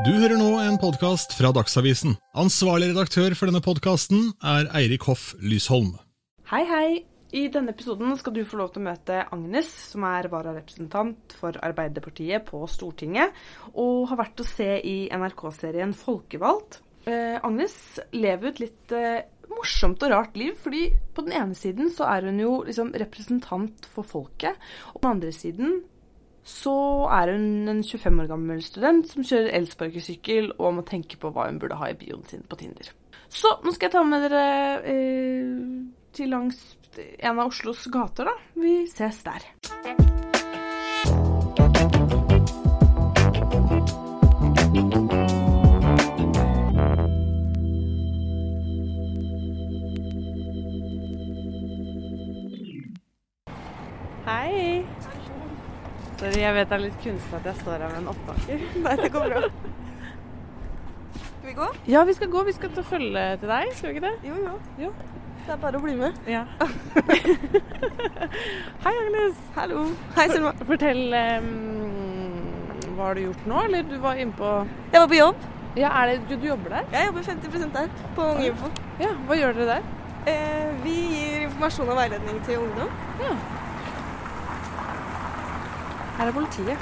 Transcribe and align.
Du 0.00 0.08
hører 0.08 0.38
nå 0.40 0.54
en 0.56 0.78
podkast 0.80 1.34
fra 1.36 1.50
Dagsavisen. 1.52 2.14
Ansvarlig 2.40 2.94
redaktør 2.94 3.34
for 3.36 3.50
denne 3.50 3.60
podkasten 3.60 4.30
er 4.40 4.70
Eirik 4.78 5.04
Hoff 5.04 5.34
Lysholm. 5.44 5.90
Hei, 6.48 6.62
hei. 6.64 6.86
I 7.36 7.42
denne 7.52 7.74
episoden 7.76 8.16
skal 8.16 8.32
du 8.32 8.40
få 8.48 8.56
lov 8.62 8.70
til 8.72 8.80
å 8.80 8.86
møte 8.86 9.18
Agnes, 9.36 9.68
som 9.92 10.06
er 10.08 10.30
vararepresentant 10.32 11.36
for 11.36 11.60
Arbeiderpartiet 11.60 12.48
på 12.48 12.62
Stortinget, 12.72 13.36
og 13.76 14.08
har 14.08 14.22
vært 14.22 14.40
å 14.40 14.48
se 14.48 14.70
i 14.80 14.96
NRK-serien 15.12 15.92
Folkevalgt. 15.96 16.80
Eh, 17.04 17.36
Agnes 17.44 17.76
lever 18.16 18.48
et 18.48 18.64
litt 18.64 18.96
eh, 18.96 19.28
morsomt 19.52 20.08
og 20.08 20.16
rart 20.16 20.40
liv, 20.40 20.56
fordi 20.64 20.86
på 21.12 21.28
den 21.28 21.36
ene 21.36 21.58
siden 21.58 21.92
så 21.92 22.08
er 22.08 22.32
hun 22.32 22.40
jo 22.40 22.62
liksom 22.64 22.96
representant 22.96 23.92
for 23.92 24.08
folket, 24.08 24.56
og 24.94 25.02
på 25.02 25.04
den 25.04 25.18
andre 25.18 25.36
siden 25.36 25.82
så 26.42 26.74
er 27.14 27.32
hun 27.36 27.68
en 27.70 27.82
25 27.84 28.24
år 28.24 28.30
gammel 28.32 28.62
student 28.66 29.06
som 29.08 29.26
kjører 29.26 29.54
elsparkesykkel 29.60 30.52
og 30.58 30.78
må 30.78 30.86
tenke 30.86 31.20
på 31.20 31.30
hva 31.30 31.46
hun 31.48 31.60
burde 31.62 31.78
ha 31.78 31.90
i 31.92 31.98
bioen 31.98 32.26
sin 32.26 32.42
på 32.48 32.58
Tinder. 32.58 32.90
Så 33.32 33.56
nå 33.62 33.72
skal 33.72 33.88
jeg 33.88 33.94
ta 33.94 34.02
med 34.04 34.26
dere 34.26 34.44
eh, 34.82 35.52
til 36.12 36.34
langs 36.34 36.60
en 36.98 37.38
av 37.38 37.46
Oslos 37.46 37.86
gater, 37.92 38.28
da. 38.28 38.36
Vi 38.58 38.82
ses 38.90 39.22
der. 39.24 39.48
Hei. 44.82 45.21
Jeg 56.38 56.54
vet 56.56 56.68
det 56.70 56.76
er 56.76 56.82
litt 56.86 56.98
kunstig 57.04 57.38
at 57.38 57.46
jeg 57.50 57.60
står 57.60 57.82
her 57.82 57.88
med 57.92 58.00
en 58.02 58.10
opptaker. 58.12 58.66
Nei, 58.84 58.96
det 59.00 59.10
går 59.12 59.32
bra. 59.32 59.40
Skal 61.16 61.48
vi 61.48 61.54
gå? 61.58 61.68
Ja, 61.90 62.04
vi 62.08 62.14
skal 62.16 62.30
gå. 62.32 62.44
Vi 62.48 62.54
skal 62.56 62.72
ta 62.76 62.84
følge 62.86 63.24
til 63.42 63.52
deg, 63.52 63.72
skal 63.78 63.90
vi 63.90 63.96
ikke 63.96 64.06
det? 64.06 64.30
Jo, 64.30 64.38
jo. 64.46 64.54
Jo. 64.86 64.92
Det 65.42 65.50
er 65.56 65.58
bare 65.58 65.78
å 65.80 65.82
bli 65.82 65.96
med. 65.98 66.18
Ja. 66.30 66.44
Hei, 68.84 68.92
Agnes. 68.92 69.40
Hallo. 69.56 69.88
Hei, 70.14 70.28
Selma. 70.30 70.52
Fortell 70.68 71.02
um, 71.10 71.48
Hva 72.92 73.08
har 73.08 73.18
du 73.18 73.24
gjort 73.24 73.48
nå? 73.50 73.64
Eller 73.66 73.88
du 73.90 73.96
var 74.04 74.20
inne 74.22 74.36
på 74.38 74.52
Jeg 74.92 75.00
var 75.00 75.10
på 75.10 75.18
jobb. 75.18 75.48
Ja, 75.74 75.90
er 76.02 76.12
det, 76.12 76.20
du, 76.28 76.36
du 76.36 76.46
jobber 76.52 76.76
der? 76.76 76.86
Jeg 76.94 77.08
jobber 77.08 77.26
50% 77.26 77.74
der, 77.74 77.90
på 78.14 78.28
Ungeinfo. 78.36 78.70
Ja, 79.00 79.10
Hva 79.26 79.40
gjør 79.40 79.58
dere 79.58 79.78
der? 79.78 79.90
Eh, 80.30 80.70
vi 80.84 80.94
gir 81.10 81.48
informasjon 81.48 81.90
og 81.90 81.98
veiledning 81.98 82.38
til 82.46 82.62
ungdom. 82.62 82.92
Ja. 83.24 83.34
Her 86.22 86.28
er 86.28 86.34
politiet. 86.36 86.78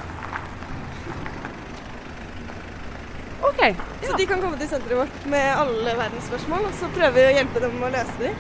OK. 3.43 3.61
Så 4.03 4.17
de 4.19 4.27
kan 4.29 4.41
komme 4.43 4.59
til 4.61 4.69
senteret 4.69 4.99
vårt 4.99 5.23
med 5.33 5.47
alle 5.63 5.95
verdens 5.97 6.27
spørsmål, 6.29 6.67
og 6.69 6.75
så 6.77 6.89
prøver 6.93 7.15
vi 7.15 7.23
å 7.25 7.31
hjelpe 7.39 7.63
dem 7.63 7.79
med 7.81 7.87
å 7.87 7.93
løse 7.95 8.17
dem. 8.21 8.35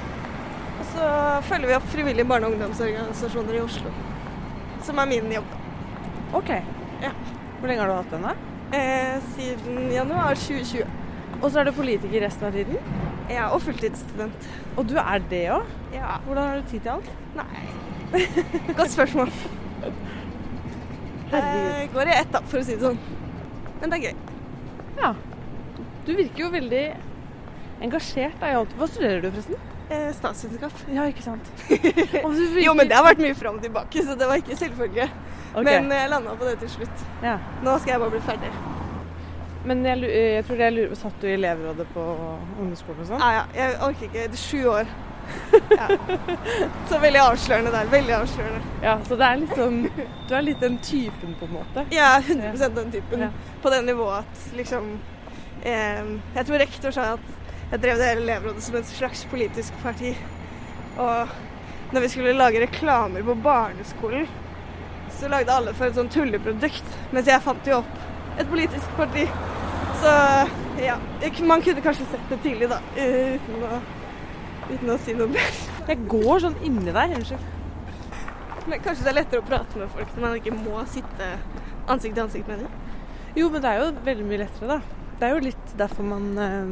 Og 0.75 0.91
så 0.91 1.07
følger 1.47 1.71
vi 1.71 1.77
opp 1.79 1.87
frivillige 1.95 2.29
barne- 2.29 2.51
og 2.51 2.53
ungdomsorganisasjoner 2.53 3.57
i 3.57 3.63
Oslo. 3.63 3.93
Som 4.85 5.01
er 5.01 5.09
min 5.09 5.33
jobb. 5.33 5.55
ok. 6.35 6.51
Ja. 7.01 7.13
Hvor 7.61 7.69
lenge 7.69 7.81
har 7.81 7.89
du 7.89 7.95
hatt 7.95 8.11
den? 8.11 8.23
da? 8.29 8.35
Eh, 8.77 9.23
siden 9.37 9.91
januar 9.93 10.35
2020. 10.35 10.85
Og 11.41 11.51
så 11.51 11.61
er 11.61 11.65
du 11.65 11.73
politiker 11.73 12.27
resten 12.27 12.47
av 12.47 12.53
tiden? 12.53 12.77
Er 13.31 13.47
og 13.47 13.63
fulltidsstudent. 13.63 14.51
Og 14.77 14.85
du 14.89 14.99
er 15.01 15.25
det 15.33 15.47
òg? 15.57 15.65
Ja. 15.95 16.21
Hvordan 16.27 16.45
har 16.45 16.61
du 16.61 16.69
tid 16.69 16.81
til 16.81 16.93
alt? 16.99 17.11
Nei. 17.41 17.65
Godt 18.77 18.91
spørsmål. 18.99 19.33
Jeg 21.33 21.91
går 21.95 22.11
i 22.11 22.15
ett, 22.19 22.31
da, 22.35 22.41
for 22.51 22.59
å 22.61 22.65
si 22.67 22.75
det 22.77 22.83
sånn. 22.85 22.99
Men 23.81 23.93
det 23.93 23.99
er 24.01 24.07
gøy. 24.11 24.17
Ja. 25.01 25.13
Du 26.07 26.13
virker 26.17 26.43
jo 26.47 26.51
veldig 26.53 26.85
engasjert. 27.87 28.35
Da, 28.41 28.51
i 28.51 28.57
alt. 28.61 28.73
Hva 28.79 28.89
studerer 28.91 29.23
du, 29.25 29.31
forresten? 29.31 29.67
Eh, 29.91 30.09
statsvitenskap. 30.15 30.83
Ja, 30.95 31.07
ikke 31.11 31.25
sant? 31.25 31.49
Virker- 31.71 32.63
Jo, 32.65 32.75
men 32.79 32.91
det 32.91 32.97
har 32.99 33.07
vært 33.07 33.23
mye 33.23 33.35
fram 33.39 33.57
og 33.59 33.65
tilbake, 33.65 34.05
så 34.07 34.15
det 34.19 34.29
var 34.31 34.39
ikke 34.43 34.59
selvfølge. 34.59 35.09
Okay. 35.51 35.65
Men 35.67 35.91
jeg 35.91 36.11
landa 36.13 36.35
på 36.39 36.47
det 36.47 36.59
til 36.63 36.71
slutt. 36.77 37.07
ja. 37.25 37.39
Nå 37.67 37.79
skal 37.83 37.97
jeg 37.97 38.03
bare 38.05 38.15
bli 38.15 38.21
ferdig. 38.27 38.51
Men 39.67 39.83
jeg, 39.85 40.07
jeg 40.09 40.45
tror 40.49 40.61
jeg 40.63 40.73
lurer 40.73 40.95
Satt 40.97 41.17
du 41.21 41.27
i 41.29 41.35
elevrådet 41.35 41.85
på 41.93 42.01
ungdomsskolen 42.63 43.03
og 43.03 43.09
sånn? 43.11 43.21
Ja, 43.21 43.33
ja, 43.35 43.43
jeg 43.59 43.75
orker 43.85 44.07
ikke. 44.07 44.23
Det 44.33 44.39
er 44.39 44.41
sju 44.41 44.61
år. 44.73 44.93
Ja. 45.71 45.87
Så 46.89 46.99
veldig 47.03 47.21
avslørende 47.23 47.73
der. 47.75 47.89
Veldig 47.93 48.15
avslørende. 48.21 48.61
Ja, 48.85 48.97
så 49.09 49.17
det 49.19 49.27
er 49.27 49.41
litt 49.43 49.55
sånn 49.59 49.79
Du 50.29 50.35
er 50.37 50.45
litt 50.47 50.61
den 50.63 50.77
typen, 50.85 51.35
på 51.41 51.49
en 51.49 51.55
måte. 51.59 51.85
Ja, 51.95 52.13
er 52.19 52.27
100 52.27 52.69
den 52.77 52.93
typen. 52.95 53.25
Ja. 53.27 53.31
På 53.63 53.73
det 53.73 53.81
nivået 53.87 54.25
at 54.25 54.45
liksom 54.57 54.91
eh, 55.63 56.11
Jeg 56.37 56.47
tror 56.49 56.63
rektor 56.63 56.95
sa 56.95 57.13
at 57.17 57.37
jeg 57.71 57.83
drev 57.85 58.01
det 58.01 58.07
hele 58.09 58.23
elevrådet 58.27 58.63
som 58.67 58.77
et 58.81 58.89
slags 58.91 59.21
politisk 59.31 59.77
parti. 59.85 60.09
Og 60.99 61.29
når 61.95 62.03
vi 62.03 62.09
skulle 62.11 62.33
lage 62.35 62.63
reklamer 62.65 63.23
på 63.27 63.37
barneskolen, 63.45 64.27
så 65.15 65.29
lagde 65.31 65.55
alle 65.55 65.75
for 65.79 65.87
et 65.87 65.95
sånn 65.99 66.11
tulleprodukt. 66.11 66.97
Mens 67.15 67.31
jeg 67.31 67.43
fant 67.45 67.71
jo 67.71 67.79
opp 67.79 68.41
et 68.43 68.51
politisk 68.51 68.91
parti. 68.99 69.27
Så 70.03 70.13
ja. 70.83 70.97
Man 71.47 71.63
kunne 71.63 71.83
kanskje 71.85 72.07
sett 72.11 72.27
det 72.33 72.41
tidlig, 72.43 72.71
da. 72.73 72.81
eh, 72.97 73.37
Uten 73.39 73.65
å, 73.69 73.81
uten 74.71 74.93
å 74.95 74.99
si 75.05 75.15
noe 75.19 75.31
mer. 75.31 75.59
Jeg 75.89 76.07
går 76.11 76.45
sånn 76.47 76.59
inni 76.67 76.95
deg. 76.95 77.17
Unnskyld. 77.19 77.49
Men 78.71 78.83
kanskje 78.85 79.07
det 79.07 79.13
er 79.13 79.19
lettere 79.19 79.43
å 79.43 79.49
prate 79.49 79.81
med 79.81 79.91
folk 79.95 80.15
når 80.15 80.25
man 80.27 80.39
ikke 80.39 80.55
må 80.55 80.83
sitte 80.91 81.31
ansikt 81.91 82.15
til 82.15 82.25
ansikt 82.25 82.51
med 82.51 82.65
dem. 82.65 82.75
Jo, 83.39 83.49
men 83.51 83.63
det 83.63 83.71
er 83.71 83.81
jo 83.81 83.93
veldig 84.07 84.27
mye 84.27 84.43
lettere, 84.45 84.77
da. 84.77 85.07
Det 85.21 85.27
er 85.27 85.35
jo 85.35 85.45
litt 85.45 85.75
derfor 85.79 86.07
man 86.07 86.29
eh, 86.41 86.69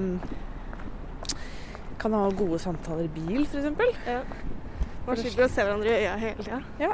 kan 2.00 2.14
ha 2.16 2.25
gode 2.31 2.59
samtaler 2.62 3.06
i 3.09 3.12
bil, 3.12 3.44
f.eks. 3.44 4.09
Ja. 4.09 4.22
Man 5.06 5.19
slipper 5.19 5.47
å 5.47 5.50
se 5.50 5.65
hverandre 5.65 5.92
i 5.92 6.03
øya 6.03 6.16
hele 6.20 6.44
tida. 6.44 6.60
Ja. 6.82 6.92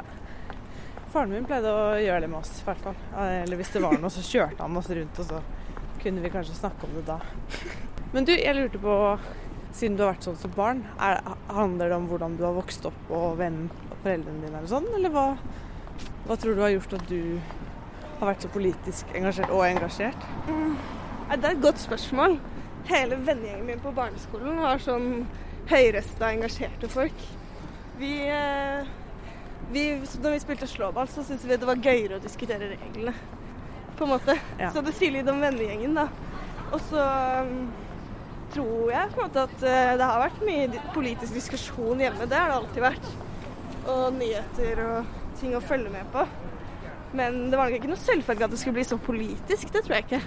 Faren 1.13 1.31
min 1.31 1.47
pleide 1.47 1.71
å 1.71 1.95
gjøre 1.99 2.25
det 2.25 2.29
med 2.31 2.41
oss, 2.41 2.51
i 2.59 2.65
hvert 2.67 2.83
fall. 2.83 2.97
Eller 3.25 3.59
hvis 3.59 3.71
det 3.75 3.81
var 3.83 3.97
noe, 3.99 4.11
så 4.11 4.23
kjørte 4.25 4.61
han 4.63 4.79
oss 4.79 4.89
rundt, 4.97 5.21
og 5.21 5.29
så 5.29 5.41
kunne 6.01 6.23
vi 6.23 6.31
kanskje 6.33 6.57
snakke 6.57 6.87
om 6.87 6.95
det 6.97 7.05
da. 7.07 7.19
Men 8.13 8.27
du, 8.27 8.33
jeg 8.35 8.55
lurte 8.57 8.81
på, 8.81 8.95
siden 9.75 9.97
du 9.97 10.05
har 10.05 10.13
vært 10.13 10.25
sånn 10.27 10.39
som 10.39 10.53
barn, 10.55 10.81
er, 11.03 11.19
handler 11.51 11.91
det 11.91 11.99
om 11.99 12.07
hvordan 12.09 12.37
du 12.39 12.45
har 12.47 12.55
vokst 12.55 12.87
opp 12.87 13.13
og 13.13 13.35
hvem 13.41 13.65
foreldrene 14.05 14.43
dine 14.45 14.59
eller 14.61 14.71
sånn, 14.71 14.87
eller 14.95 15.11
hva, 15.11 15.25
hva 16.27 16.37
tror 16.39 16.55
du 16.55 16.63
har 16.63 16.73
gjort 16.75 16.95
at 16.99 17.07
du 17.09 17.21
har 18.19 18.29
vært 18.31 18.45
så 18.45 18.51
politisk 18.53 19.15
engasjert 19.17 19.51
og 19.51 19.65
engasjert? 19.67 20.27
Mm. 20.47 20.75
Det 21.25 21.41
er 21.41 21.55
et 21.55 21.63
godt 21.63 21.81
spørsmål. 21.81 22.37
Hele 22.87 23.17
vennegjengen 23.25 23.65
min 23.67 23.81
på 23.81 23.91
barneskolen 23.95 24.61
var 24.61 24.83
sånn 24.83 25.25
høyrøsta, 25.71 26.29
engasjerte 26.29 26.89
folk. 26.91 27.25
Vi, 27.99 28.13
eh, 28.29 28.85
vi 29.71 29.85
Når 30.21 30.31
vi 30.31 30.39
spilte 30.39 30.67
slåball, 30.67 31.07
så 31.07 31.23
syntes 31.23 31.45
vi 31.45 31.57
det 31.57 31.67
var 31.67 31.81
gøyere 31.81 32.19
å 32.19 32.23
diskutere 32.23 32.75
reglene. 32.75 33.15
På 33.97 34.05
en 34.05 34.11
måte. 34.11 34.35
Ja. 34.59 34.71
Så 34.71 34.83
det 34.85 34.93
sier 34.93 35.11
litt 35.11 35.27
om 35.31 35.41
vennegjengen, 35.41 35.95
da. 35.95 36.09
Og 36.71 36.81
så 36.89 37.01
um, 37.41 37.71
tror 38.55 38.91
jeg 38.93 39.11
på 39.11 39.19
en 39.19 39.27
måte 39.27 39.43
at 39.49 39.67
eh, 39.67 39.93
det 39.99 40.07
har 40.07 40.23
vært 40.23 40.43
mye 40.47 40.81
politisk 40.95 41.35
diskusjon 41.35 42.01
hjemme. 42.01 42.27
Det 42.29 42.39
har 42.39 42.51
det 42.51 42.57
alltid 42.61 42.85
vært. 42.85 43.11
Og 43.91 44.05
nyheter 44.15 44.81
og 44.85 45.13
ting 45.39 45.55
å 45.57 45.63
følge 45.63 45.91
med 45.93 46.07
på. 46.13 46.23
Men 47.15 47.45
det 47.51 47.59
var 47.59 47.69
nok 47.69 47.77
ikke 47.79 47.91
noe 47.91 48.01
selvfølge 48.01 48.47
at 48.47 48.53
det 48.53 48.59
skulle 48.61 48.79
bli 48.79 48.87
så 48.87 48.97
politisk. 49.01 49.69
Det 49.71 49.83
tror 49.85 49.97
jeg 49.97 50.07
ikke. 50.07 50.21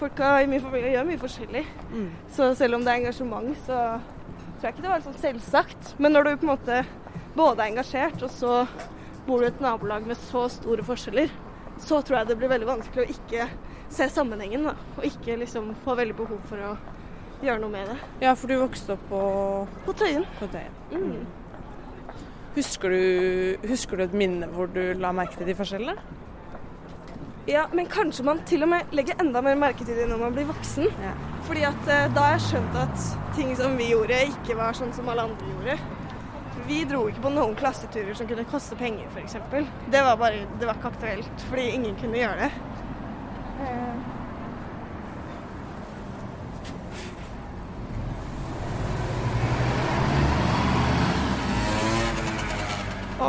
Folka 0.00 0.30
i 0.40 0.48
min 0.48 0.62
familie 0.64 0.94
gjør 0.94 1.10
mye 1.10 1.20
forskjellig. 1.20 1.64
Mm. 1.90 2.08
Så 2.34 2.48
selv 2.58 2.78
om 2.78 2.86
det 2.86 2.92
er 2.92 3.02
engasjement, 3.02 3.50
så 3.66 3.80
tror 3.98 4.68
jeg 4.68 4.76
ikke 4.76 4.86
det 4.86 4.94
var 4.94 5.04
sånn 5.04 5.20
selvsagt. 5.20 5.92
Men 6.00 6.16
når 6.16 6.26
du 6.26 6.32
på 6.32 6.48
en 6.48 6.54
måte 6.54 6.80
både 7.36 7.62
er 7.62 7.72
engasjert, 7.74 8.22
og 8.24 8.32
så 8.32 8.62
bor 9.26 9.42
du 9.42 9.46
i 9.48 9.50
et 9.50 9.62
nabolag 9.62 10.06
med 10.08 10.18
så 10.18 10.46
store 10.50 10.86
forskjeller, 10.86 11.30
så 11.80 12.00
tror 12.04 12.20
jeg 12.20 12.30
det 12.30 12.38
blir 12.40 12.50
veldig 12.52 12.68
vanskelig 12.68 13.04
å 13.04 13.12
ikke 13.14 13.50
se 13.90 14.06
sammenhengen, 14.12 14.66
da. 14.70 14.74
Og 14.98 15.06
ikke 15.08 15.38
liksom 15.40 15.72
få 15.84 15.96
veldig 15.98 16.16
behov 16.18 16.40
for 16.48 16.64
å 16.64 16.72
gjøre 17.42 17.60
noe 17.62 17.72
med 17.72 17.88
det. 17.90 17.98
Ja, 18.24 18.34
for 18.36 18.50
du 18.50 18.56
vokste 18.60 18.96
opp 18.96 19.04
på, 19.10 19.20
På 19.86 19.94
Tøyen. 19.96 20.26
på 20.38 20.48
Tøyen. 20.52 20.74
Mm. 20.92 21.26
Husker 22.56 22.90
du, 22.90 23.68
husker 23.70 23.96
du 23.96 24.02
et 24.08 24.16
minne 24.18 24.48
hvor 24.50 24.66
du 24.74 24.82
la 24.98 25.12
merke 25.14 25.38
til 25.38 25.46
de 25.46 25.54
forskjellene? 25.54 25.94
Ja, 27.48 27.64
men 27.72 27.86
kanskje 27.90 28.24
man 28.26 28.42
til 28.46 28.62
og 28.66 28.68
med 28.70 28.92
legger 28.94 29.18
enda 29.22 29.40
mer 29.42 29.56
merke 29.58 29.86
til 29.86 29.96
det 29.96 30.08
når 30.10 30.20
man 30.20 30.34
blir 30.36 30.48
voksen. 30.50 30.90
Ja. 31.02 31.14
Fordi 31.48 31.62
at 31.66 31.88
eh, 31.90 32.10
da 32.14 32.26
har 32.26 32.36
jeg 32.36 32.44
skjønt 32.50 32.76
at 32.78 33.06
ting 33.38 33.54
som 33.58 33.78
vi 33.78 33.88
gjorde, 33.90 34.18
ikke 34.34 34.58
var 34.58 34.76
sånn 34.76 34.92
som 34.94 35.08
alle 35.10 35.24
andre 35.30 35.48
gjorde. 35.54 35.78
Vi 36.68 36.82
dro 36.86 37.06
ikke 37.10 37.22
på 37.24 37.32
noen 37.34 37.56
klasseturer 37.58 38.14
som 38.14 38.28
kunne 38.28 38.44
koste 38.50 38.76
penger, 38.78 39.08
f.eks. 39.14 39.38
Det 39.90 40.02
var 40.06 40.18
bare, 40.20 40.44
det 40.60 40.68
var 40.68 40.76
ikke 40.78 40.92
aktuelt, 40.92 41.46
fordi 41.48 41.64
ingen 41.78 41.96
kunne 41.98 42.20
gjøre 42.20 42.44
det. 42.44 42.50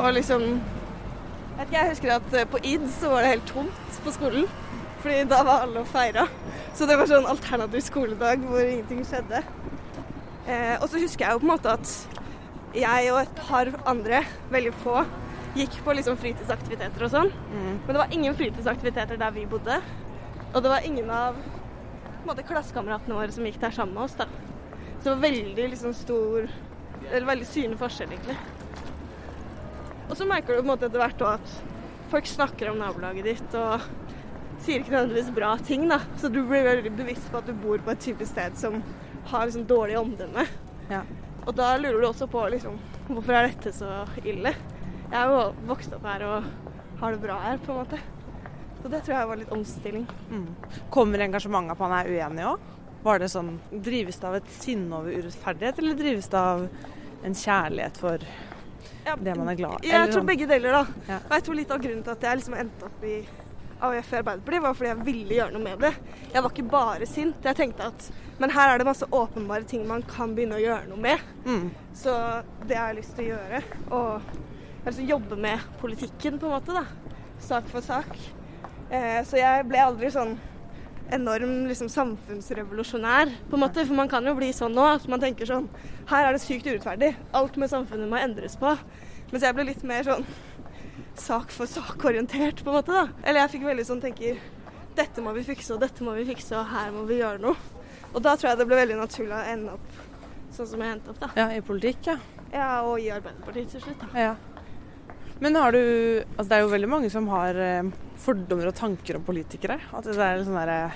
Og 0.02 0.14
liksom 0.18 0.44
vet 1.58 1.68
ikke, 1.68 1.78
Jeg 1.78 1.90
husker 1.92 2.14
at 2.16 2.34
eh, 2.34 2.48
på 2.50 2.62
id 2.66 2.88
så 2.96 3.12
var 3.12 3.22
det 3.22 3.34
helt 3.36 3.50
tomt 3.50 4.00
på 4.04 4.14
skolen. 4.16 4.48
Fordi 5.02 5.24
da 5.30 5.42
var 5.46 5.66
alle 5.66 5.82
og 5.82 5.90
feira. 5.90 6.28
Så 6.78 6.88
det 6.90 6.98
var 6.98 7.10
sånn 7.10 7.28
alternativ 7.30 7.84
skoledag 7.86 8.44
hvor 8.46 8.62
ingenting 8.62 9.02
skjedde. 9.06 9.42
Eh, 10.48 10.76
og 10.80 10.88
så 10.90 11.02
husker 11.02 11.26
jeg 11.26 11.36
jo 11.36 11.42
på 11.42 11.48
en 11.48 11.54
måte 11.54 11.74
at 11.74 11.94
jeg 12.78 13.10
og 13.12 13.20
et 13.22 13.42
par 13.42 13.70
andre, 13.90 14.22
veldig 14.54 14.74
få, 14.84 15.02
gikk 15.58 15.82
på 15.86 15.96
liksom 15.98 16.18
fritidsaktiviteter 16.22 17.06
og 17.06 17.14
sånn. 17.14 17.34
Mm. 17.52 17.74
Men 17.74 17.90
det 17.90 18.00
var 18.00 18.16
ingen 18.16 18.38
fritidsaktiviteter 18.38 19.20
der 19.22 19.36
vi 19.36 19.50
bodde. 19.50 19.82
Og 20.52 20.62
det 20.64 20.72
var 20.72 20.88
ingen 20.88 21.12
av 21.14 21.38
klassekameratene 22.26 23.18
våre 23.18 23.34
som 23.34 23.46
gikk 23.46 23.60
der 23.62 23.76
sammen 23.76 23.98
med 23.98 24.08
oss. 24.08 24.18
da. 24.18 24.30
Så 25.02 25.04
det 25.04 25.14
var 25.16 25.24
veldig 25.30 25.70
liksom 25.76 25.94
stor 25.98 26.50
Eller 27.12 27.26
veldig 27.26 27.48
synlig 27.50 27.80
forskjell, 27.82 28.12
egentlig. 28.14 28.36
Og 30.12 30.18
så 30.20 30.28
merker 30.28 30.54
du 30.54 30.60
på 30.60 30.66
en 30.66 30.72
måte 30.74 30.90
etter 30.90 31.00
hvert 31.00 31.22
at 31.24 31.54
folk 32.12 32.28
snakker 32.28 32.68
om 32.68 32.82
nabolaget 32.82 33.30
ditt 33.30 33.54
og 33.56 33.86
sier 34.62 34.82
ikke 34.82 34.92
nødvendigvis 34.92 35.32
bra 35.34 35.54
ting, 35.64 35.88
da. 35.90 36.02
Så 36.20 36.30
du 36.30 36.42
blir 36.44 36.68
veldig 36.68 36.92
bevisst 36.98 37.30
på 37.32 37.40
at 37.40 37.48
du 37.48 37.56
bor 37.58 37.80
på 37.82 37.94
et 37.94 38.04
type 38.04 38.28
sted 38.28 38.58
som 38.60 38.82
har 39.32 39.48
liksom 39.48 39.64
dårlig 39.70 39.96
omdømme. 40.02 40.44
Ja. 40.92 41.06
Og 41.48 41.56
da 41.58 41.72
lurer 41.80 42.02
du 42.02 42.10
også 42.10 42.28
på 42.30 42.44
liksom 42.52 42.76
hvorfor 43.08 43.38
er 43.38 43.48
dette 43.50 43.72
så 43.74 44.04
ille? 44.22 44.52
Jeg 45.12 45.18
er 45.18 45.32
jo 45.32 45.40
vokst 45.72 45.96
opp 45.96 46.06
her 46.08 46.28
og 46.28 46.52
har 47.02 47.16
det 47.16 47.24
bra 47.24 47.40
her, 47.42 47.58
på 47.64 47.74
en 47.74 47.82
måte. 47.82 47.98
Så 48.82 48.92
det 48.92 49.02
tror 49.06 49.16
jeg 49.16 49.30
var 49.32 49.40
litt 49.40 49.56
omstilling. 49.56 50.06
Mm. 50.30 50.46
Kommer 50.94 51.24
engasjementet 51.24 51.80
på 51.80 51.88
han 51.88 51.98
er 51.98 52.12
uenig 52.12 52.46
òg? 52.52 52.70
Var 53.02 53.22
det 53.22 53.32
sånn 53.34 53.56
Drives 53.72 54.20
det 54.22 54.28
av 54.30 54.38
et 54.38 54.52
sinne 54.54 55.00
over 55.00 55.16
urettferdighet, 55.16 55.80
eller 55.82 55.98
drives 55.98 56.30
det 56.30 56.42
av 56.52 56.68
en 57.26 57.38
kjærlighet 57.38 57.98
for 58.02 58.26
Ja, 59.06 59.16
det 59.18 59.36
man 59.38 59.50
er 59.50 59.60
glad 59.60 59.86
i? 59.86 59.92
Jeg 59.92 60.12
tror 60.14 60.26
begge 60.28 60.48
deler, 60.50 60.82
da. 60.82 61.06
Ja. 61.10 61.22
Og 61.26 61.38
jeg 61.38 61.46
tror 61.48 61.58
litt 61.58 61.72
av 61.74 61.86
grunnen 61.86 62.04
til 62.06 62.14
at 62.14 62.28
jeg 62.28 62.42
liksom 62.42 62.58
endte 62.62 62.90
opp 62.90 63.06
i 63.08 63.16
AUF 63.82 64.12
i 64.14 64.18
Arbeiderpartiet, 64.20 64.62
var 64.62 64.76
fordi 64.78 64.92
jeg 64.92 65.06
ville 65.08 65.38
gjøre 65.40 65.56
noe 65.56 65.64
med 65.66 65.80
det. 65.82 65.94
Jeg 66.34 66.44
var 66.46 66.54
ikke 66.54 66.68
bare 66.70 67.08
sint. 67.10 67.48
Jeg 67.50 67.58
tenkte 67.58 67.88
at 67.90 68.12
men 68.42 68.50
her 68.50 68.72
er 68.72 68.80
det 68.82 68.88
masse 68.88 69.06
åpenbare 69.14 69.68
ting 69.70 69.84
man 69.86 70.02
kan 70.10 70.32
begynne 70.34 70.58
å 70.58 70.62
gjøre 70.62 70.88
noe 70.90 70.98
med. 70.98 71.26
Mm. 71.46 71.68
Så 71.94 72.14
det 72.66 72.78
har 72.78 72.90
jeg 72.90 73.02
lyst 73.04 73.14
til 73.14 73.28
å 73.28 73.36
gjøre. 73.36 73.60
Og 73.94 74.08
jeg 74.32 74.86
har 74.86 74.90
lyst 74.90 75.02
til 75.02 75.06
å 75.06 75.12
jobbe 75.12 75.38
med 75.44 75.68
politikken, 75.82 76.40
på 76.42 76.50
en 76.50 76.56
måte. 76.56 76.74
da. 76.74 77.20
Sak 77.42 77.70
for 77.70 77.86
sak. 77.86 78.10
Eh, 78.90 79.20
så 79.30 79.38
jeg 79.38 79.68
ble 79.70 79.84
aldri 79.84 80.10
sånn 80.14 80.34
enorm 81.16 81.68
liksom, 81.70 81.90
samfunnsrevolusjonær, 81.92 83.32
på 83.50 83.58
en 83.58 83.64
måte. 83.64 83.86
For 83.88 83.98
man 83.98 84.12
kan 84.12 84.28
jo 84.28 84.36
bli 84.38 84.52
sånn 84.56 84.76
nå 84.78 84.86
at 84.94 85.08
man 85.12 85.22
tenker 85.24 85.50
sånn 85.50 85.68
Her 86.12 86.28
er 86.28 86.36
det 86.36 86.44
sykt 86.44 86.68
urettferdig. 86.68 87.14
Alt 87.38 87.60
med 87.62 87.72
samfunnet 87.72 88.10
må 88.12 88.20
endres 88.20 88.58
på. 88.60 88.74
Mens 89.32 89.46
jeg 89.46 89.56
ble 89.56 89.68
litt 89.70 89.84
mer 89.88 90.08
sånn 90.08 90.26
sak 91.20 91.52
for 91.54 91.70
sak-orientert, 91.70 92.64
på 92.64 92.72
en 92.72 92.80
måte. 92.80 92.92
da. 92.96 93.08
Eller 93.24 93.46
jeg 93.46 93.58
fikk 93.58 93.68
veldig 93.70 93.88
sånn 93.88 94.04
tenker 94.04 94.40
Dette 94.96 95.24
må 95.24 95.32
vi 95.32 95.46
fikse, 95.48 95.72
og 95.76 95.80
dette 95.80 96.04
må 96.04 96.18
vi 96.18 96.26
fikse, 96.28 96.52
og 96.60 96.68
her 96.68 96.90
må 96.92 97.06
vi 97.08 97.22
gjøre 97.22 97.40
noe. 97.40 97.56
Og 98.12 98.20
da 98.20 98.36
tror 98.36 98.52
jeg 98.52 98.60
det 98.60 98.68
ble 98.68 98.82
veldig 98.82 98.98
naturlig 99.00 99.38
å 99.38 99.44
ende 99.54 99.78
opp 99.78 100.00
sånn 100.52 100.68
som 100.68 100.82
jeg 100.84 100.98
endte 100.98 101.14
opp, 101.14 101.20
da. 101.22 101.30
Ja, 101.40 101.48
i 101.56 101.62
politikk, 101.64 102.10
ja. 102.12 102.18
Ja, 102.52 102.72
og 102.84 103.00
i 103.00 103.08
Arbeiderpartiet 103.14 103.72
til 103.72 103.86
slutt, 103.86 104.04
da. 104.04 104.12
ja. 104.20 104.34
Men 105.42 105.56
har 105.58 105.74
du 105.74 105.80
Altså 106.38 106.48
det 106.52 106.58
er 106.58 106.62
jo 106.66 106.72
veldig 106.76 106.90
mange 106.92 107.10
som 107.14 107.28
har 107.32 107.58
eh, 107.58 107.88
fordommer 108.22 108.68
og 108.70 108.76
tanker 108.78 109.18
om 109.18 109.24
politikere. 109.26 109.80
At 109.94 110.06
det 110.06 110.18
er 110.18 110.44
sånn 110.46 110.60
derre 110.60 110.92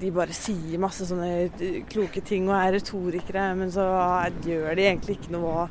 De 0.00 0.10
bare 0.10 0.34
sier 0.34 0.80
masse 0.82 1.04
sånne 1.06 1.28
eh, 1.60 1.82
kloke 1.90 2.22
ting 2.24 2.48
og 2.48 2.56
er 2.56 2.72
retorikere, 2.78 3.50
men 3.58 3.70
så 3.74 3.84
gjør 4.46 4.74
de 4.78 4.88
egentlig 4.88 5.18
ikke 5.20 5.34
noe. 5.36 5.68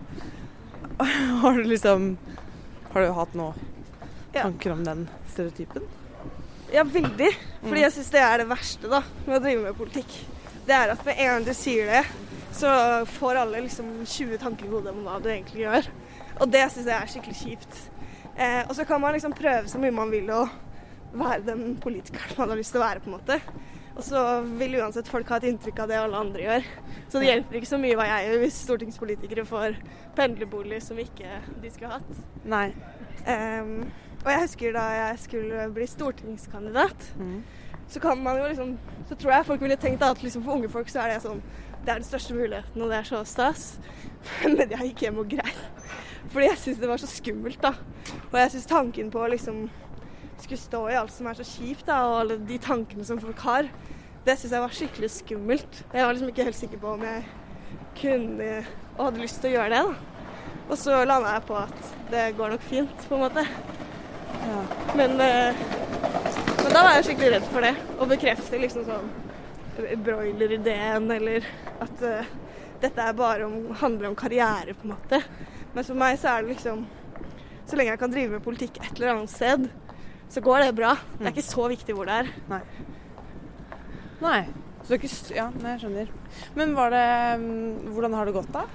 Har 1.41 1.57
du 1.57 1.63
liksom 1.67 2.13
Har 2.93 3.01
du 3.07 3.11
hatt 3.17 3.33
noe 3.39 3.53
Ja. 4.33 4.43
tanker 4.47 4.71
om 4.73 4.83
den 4.85 5.07
stereotypen? 5.29 5.83
Ja, 6.73 6.81
veldig. 6.89 7.27
Fordi 7.61 7.75
Mm. 7.77 7.83
jeg 7.83 7.91
syns 7.93 8.09
det 8.09 8.21
er 8.25 8.37
det 8.41 8.47
verste 8.49 8.89
da, 8.89 9.03
med 9.27 9.35
å 9.37 9.43
drive 9.43 9.61
med 9.67 9.75
politikk. 9.77 10.09
Det 10.65 10.73
er 10.73 10.89
at 10.93 11.03
med 11.05 11.19
en 11.19 11.27
gang 11.27 11.43
du 11.45 11.51
sier 11.53 11.85
det, 11.85 11.99
så 12.53 12.71
får 13.19 13.37
alle 13.43 13.61
liksom 13.67 13.91
20 14.05 14.39
tanker 14.41 14.65
i 14.65 14.69
hodet 14.71 14.89
om 14.95 15.03
hva 15.05 15.19
du 15.21 15.29
egentlig 15.29 15.61
gjør. 15.67 15.85
Og 16.41 16.49
det 16.51 16.63
syns 16.73 16.87
jeg 16.89 16.95
er 16.97 17.11
skikkelig 17.11 17.37
kjipt. 17.41 17.81
Eh, 18.35 18.63
og 18.67 18.73
så 18.75 18.85
kan 18.89 19.01
man 19.01 19.13
liksom 19.13 19.35
prøve 19.37 19.69
så 19.69 19.79
mye 19.81 19.93
man 19.93 20.09
vil 20.11 20.29
å 20.33 20.43
være 21.13 21.43
den 21.45 21.75
politikeren 21.77 22.37
man 22.39 22.49
har 22.49 22.57
lyst 22.57 22.73
til 22.73 22.81
å 22.81 22.85
være, 22.87 23.03
på 23.03 23.11
en 23.11 23.17
måte. 23.19 23.39
Og 23.93 24.01
så 24.01 24.19
vil 24.57 24.79
uansett 24.81 25.05
folk 25.11 25.29
ha 25.29 25.37
et 25.37 25.45
inntrykk 25.51 25.83
av 25.83 25.91
det 25.91 25.99
alle 26.01 26.17
andre 26.17 26.41
gjør. 26.47 26.63
Så 27.13 27.19
det 27.21 27.27
hjelper 27.29 27.59
ikke 27.59 27.69
så 27.69 27.77
mye 27.77 27.97
hva 27.99 28.07
jeg 28.09 28.31
gjør 28.31 28.39
hvis 28.41 28.61
stortingspolitikere 28.65 29.43
får 29.45 29.75
pendlerbolig 30.17 30.79
som 30.81 30.97
ikke 30.97 31.35
de 31.61 31.69
skulle 31.75 31.91
hatt. 31.99 32.23
Nei. 32.49 32.71
Um, 33.27 33.75
og 34.23 34.31
jeg 34.33 34.41
husker 34.47 34.73
da 34.73 34.87
jeg 34.97 35.19
skulle 35.27 35.67
bli 35.75 35.85
stortingskandidat, 35.91 37.05
Mm. 37.19 37.43
så 37.87 37.99
kan 38.01 38.17
man 38.23 38.37
jo 38.39 38.47
liksom 38.49 38.77
Så 39.09 39.15
tror 39.15 39.31
jeg 39.33 39.45
folk 39.45 39.61
ville 39.61 39.75
tenkt 39.77 40.01
at 40.01 40.23
liksom 40.23 40.43
for 40.43 40.53
unge 40.55 40.69
folk 40.71 40.89
så 40.89 41.03
er 41.03 41.13
det 41.13 41.21
sånn 41.21 41.41
Det 41.85 41.91
er 41.91 41.99
den 41.99 42.07
største 42.07 42.33
muligheten, 42.33 42.81
og 42.81 42.89
det 42.89 42.97
er 42.97 43.03
så 43.03 43.23
stas. 43.27 43.77
Men 44.43 44.69
jeg 44.71 44.79
gikk 44.89 45.01
hjem 45.05 45.17
og 45.19 45.29
grein. 45.29 45.59
Fordi 46.31 46.47
jeg 46.47 46.59
syns 46.61 46.81
det 46.81 46.89
var 46.89 47.01
så 47.01 47.09
skummelt, 47.09 47.59
da. 47.63 47.73
Og 48.31 48.37
jeg 48.39 48.53
syns 48.53 48.69
tanken 48.69 49.11
på 49.13 49.21
å 49.21 49.31
liksom 49.33 49.65
skulle 50.43 50.59
stå 50.59 50.81
i 50.91 50.97
alt 50.99 51.13
som 51.13 51.27
er 51.29 51.37
så 51.39 51.45
kjipt, 51.47 51.85
da, 51.87 51.99
og 52.09 52.19
alle 52.23 52.39
de 52.47 52.57
tankene 52.61 53.05
som 53.07 53.19
folk 53.21 53.39
har, 53.45 53.69
det 54.23 54.37
syns 54.39 54.55
jeg 54.55 54.63
var 54.63 54.75
skikkelig 54.77 55.11
skummelt. 55.11 55.83
Jeg 55.91 56.05
var 56.05 56.15
liksom 56.15 56.31
ikke 56.31 56.47
helt 56.47 56.59
sikker 56.59 56.81
på 56.81 56.95
om 56.95 57.05
jeg 57.07 57.23
kunne 57.99 58.49
og 58.93 59.05
hadde 59.07 59.23
lyst 59.23 59.39
til 59.41 59.51
å 59.51 59.55
gjøre 59.57 59.73
det, 59.73 59.83
da. 59.83 60.49
Og 60.63 60.77
så 60.79 60.99
landa 61.03 61.33
jeg 61.35 61.45
på 61.47 61.57
at 61.59 61.87
det 62.11 62.25
går 62.37 62.53
nok 62.53 62.67
fint, 62.69 63.07
på 63.09 63.17
en 63.17 63.23
måte. 63.25 63.43
Ja. 64.43 64.61
Men, 64.95 65.15
eh, 65.21 65.63
men 66.63 66.71
da 66.71 66.83
var 66.85 66.97
jeg 66.97 67.07
skikkelig 67.09 67.31
redd 67.35 67.49
for 67.51 67.65
det. 67.65 67.73
Å 67.99 68.07
bekrefte 68.09 68.61
liksom 68.61 68.85
sånn 68.87 69.11
broiler-ideen, 70.05 71.09
eller 71.11 71.47
at 71.83 72.05
eh, 72.07 72.31
dette 72.83 73.07
er 73.09 73.17
bare 73.17 73.47
om, 73.47 73.73
handler 73.79 74.11
om 74.11 74.17
karriere, 74.19 74.75
på 74.77 74.87
en 74.87 74.93
måte. 74.93 75.21
Men 75.73 75.87
for 75.87 75.97
meg 75.97 76.19
så 76.21 76.33
er 76.33 76.43
det 76.43 76.53
liksom 76.53 76.83
Så 77.65 77.77
lenge 77.79 77.93
jeg 77.93 78.01
kan 78.01 78.11
drive 78.13 78.35
med 78.35 78.43
politikk 78.45 78.79
et 78.81 78.97
eller 78.97 79.13
annet 79.13 79.31
sted, 79.31 79.69
så 80.29 80.41
går 80.43 80.65
det 80.65 80.75
bra. 80.75 80.95
Det 81.15 81.29
er 81.29 81.31
ikke 81.31 81.45
så 81.45 81.67
viktig 81.71 81.95
hvor 81.95 82.09
det 82.09 82.17
er. 82.23 82.31
Nei. 84.23 84.41
Så 84.83 84.91
det 84.91 84.97
er 84.97 85.03
ikke 85.03 85.37
Ja, 85.37 85.45
nei, 85.55 85.75
jeg 85.75 85.83
skjønner. 85.83 86.11
Men 86.59 86.75
var 86.75 86.91
det 86.91 87.05
mm, 87.39 87.93
Hvordan 87.95 88.17
har 88.17 88.27
det 88.27 88.35
gått, 88.35 88.51
da? 88.53 88.65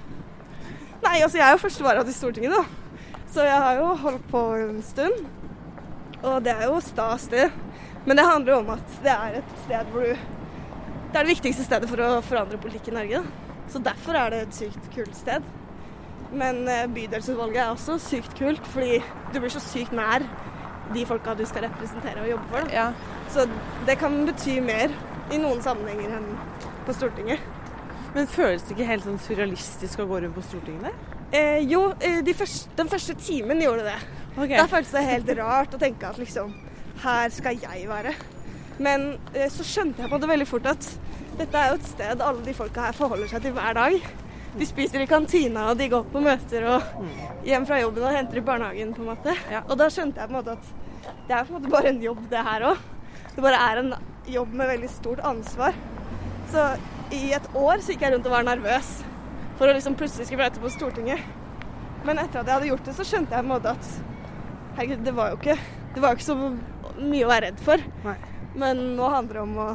Nei, 1.03 1.19
altså 1.21 1.39
jeg 1.39 1.45
er 1.45 1.53
jo 1.53 1.61
førstevara 1.61 2.03
til 2.07 2.15
Stortinget, 2.17 2.55
da. 2.57 3.19
Så 3.29 3.45
jeg 3.45 3.61
har 3.61 3.77
jo 3.77 3.91
holdt 4.01 4.25
på 4.31 4.41
en 4.57 4.81
stund. 4.83 5.21
Og 6.19 6.41
det 6.43 6.55
er 6.55 6.65
jo 6.67 6.81
stas, 6.83 7.29
det. 7.31 7.45
Men 8.07 8.17
det 8.17 8.25
handler 8.25 8.53
jo 8.55 8.59
om 8.63 8.73
at 8.73 8.97
det 9.05 9.13
er 9.13 9.39
et 9.39 9.55
sted 9.65 9.93
hvor 9.93 10.07
du 10.07 10.15
Det 11.09 11.17
er 11.17 11.23
det 11.25 11.31
viktigste 11.31 11.65
stedet 11.65 11.89
for 11.89 12.01
å 12.05 12.09
forandre 12.25 12.59
politikk 12.61 12.89
i 12.91 12.97
Norge. 12.97 13.21
Da. 13.21 13.53
Så 13.69 13.81
derfor 13.85 14.17
er 14.17 14.33
det 14.33 14.41
et 14.43 14.57
sykt 14.57 14.89
kult 14.95 15.15
sted. 15.17 15.45
Men 16.31 16.61
eh, 16.69 16.85
bydelsutvalget 16.93 17.63
er 17.63 17.73
også 17.73 17.97
sykt 18.01 18.35
kult, 18.37 18.65
fordi 18.73 18.99
du 19.33 19.39
blir 19.39 19.53
så 19.53 19.61
sykt 19.63 19.95
nær 19.97 20.25
de 20.93 21.05
folka 21.05 21.35
du 21.37 21.45
skal 21.45 21.67
representere 21.67 22.23
og 22.23 22.29
jobbe 22.31 22.49
for. 22.51 22.69
Ja. 22.73 22.89
Så 23.29 23.45
det 23.87 23.97
kan 24.01 24.15
bety 24.27 24.59
mer 24.65 24.93
i 25.33 25.37
noen 25.41 25.61
sammenhenger 25.61 26.17
enn 26.17 26.29
på 26.87 26.95
Stortinget. 26.97 27.41
Men 28.15 28.29
føles 28.29 28.65
det 28.65 28.73
ikke 28.73 28.87
helt 28.89 29.05
sånn 29.05 29.19
surrealistisk 29.21 30.01
å 30.01 30.07
gå 30.09 30.23
rundt 30.23 30.37
på 30.37 30.45
Stortinget 30.45 30.89
der? 30.89 31.17
Eh, 31.29 31.59
jo, 31.69 31.91
eh, 32.01 32.23
de 32.25 32.33
første, 32.33 32.71
den 32.77 32.89
første 32.89 33.13
timen 33.21 33.61
gjorde 33.61 33.85
det. 33.85 33.99
Okay. 34.33 34.57
Da 34.57 34.65
føltes 34.69 34.95
det 34.95 35.05
helt 35.05 35.29
rart 35.37 35.75
å 35.75 35.81
tenke 35.81 36.09
at 36.09 36.17
liksom 36.21 36.53
Her 37.03 37.29
skal 37.31 37.59
jeg 37.61 37.85
være. 37.87 38.11
Men 38.79 39.13
eh, 39.33 39.47
så 39.51 39.63
skjønte 39.63 40.03
jeg 40.03 40.11
på 40.11 40.19
det 40.19 40.29
veldig 40.31 40.47
fort 40.49 40.65
at 40.71 40.87
dette 41.39 41.55
er 41.55 41.69
jo 41.71 41.77
et 41.77 41.85
sted 41.87 42.23
alle 42.23 42.43
de 42.43 42.55
folka 42.57 42.89
her 42.89 42.97
forholder 42.97 43.29
seg 43.31 43.45
til 43.45 43.53
hver 43.55 43.77
dag. 43.77 44.09
De 44.57 44.65
spiser 44.65 45.03
i 45.03 45.07
kantina, 45.09 45.67
og 45.71 45.77
de 45.77 45.89
går 45.91 46.05
på 46.09 46.21
møter 46.23 46.65
og 46.71 47.03
hjem 47.45 47.67
fra 47.69 47.79
jobben 47.83 48.05
og 48.07 48.15
henter 48.15 48.41
i 48.41 48.45
barnehagen, 48.45 48.93
på 48.95 49.03
en 49.03 49.11
måte. 49.11 49.35
Ja. 49.51 49.61
Og 49.67 49.77
da 49.79 49.89
skjønte 49.93 50.21
jeg 50.21 50.31
på 50.31 50.33
en 50.33 50.39
måte 50.39 50.55
at 50.57 50.71
det 51.29 51.35
er 51.35 51.45
på 51.45 51.53
en 51.53 51.59
måte 51.59 51.73
bare 51.73 51.91
en 51.93 52.01
jobb, 52.03 52.23
det 52.31 52.45
her 52.47 52.65
òg. 52.71 52.81
Det 53.35 53.43
bare 53.45 53.59
er 53.69 53.81
en 53.83 53.93
jobb 54.29 54.55
med 54.57 54.71
veldig 54.73 54.89
stort 54.91 55.21
ansvar. 55.25 55.77
Så 56.49 56.65
i 57.15 57.29
et 57.37 57.45
år 57.57 57.83
så 57.83 57.93
gikk 57.93 58.05
jeg 58.05 58.15
rundt 58.15 58.29
og 58.29 58.35
var 58.35 58.47
nervøs 58.47 58.89
for 59.59 59.69
å 59.69 59.75
liksom 59.75 59.97
plutselig 59.99 60.29
skulle 60.29 60.47
møte 60.47 60.63
på 60.63 60.71
Stortinget. 60.73 61.21
Men 62.07 62.21
etter 62.21 62.41
at 62.41 62.47
jeg 62.47 62.55
hadde 62.55 62.69
gjort 62.71 62.85
det, 62.87 62.95
så 62.97 63.05
skjønte 63.05 63.35
jeg 63.35 63.43
på 63.43 63.47
en 63.47 63.53
måte 63.53 63.73
at 63.75 63.89
herregud, 64.79 65.05
det 65.05 65.15
var 65.17 65.33
jo 65.33 65.39
ikke, 65.39 65.57
det 65.95 66.03
var 66.03 66.15
ikke 66.15 66.29
så 66.29 66.37
mye 66.39 67.25
å 67.25 67.31
være 67.31 67.49
redd 67.49 67.63
for. 67.63 67.87
Nei. 68.05 68.17
Men 68.59 68.83
nå 68.97 69.09
handler 69.13 69.39
det 69.39 69.43
om 69.43 69.57
å 69.61 69.69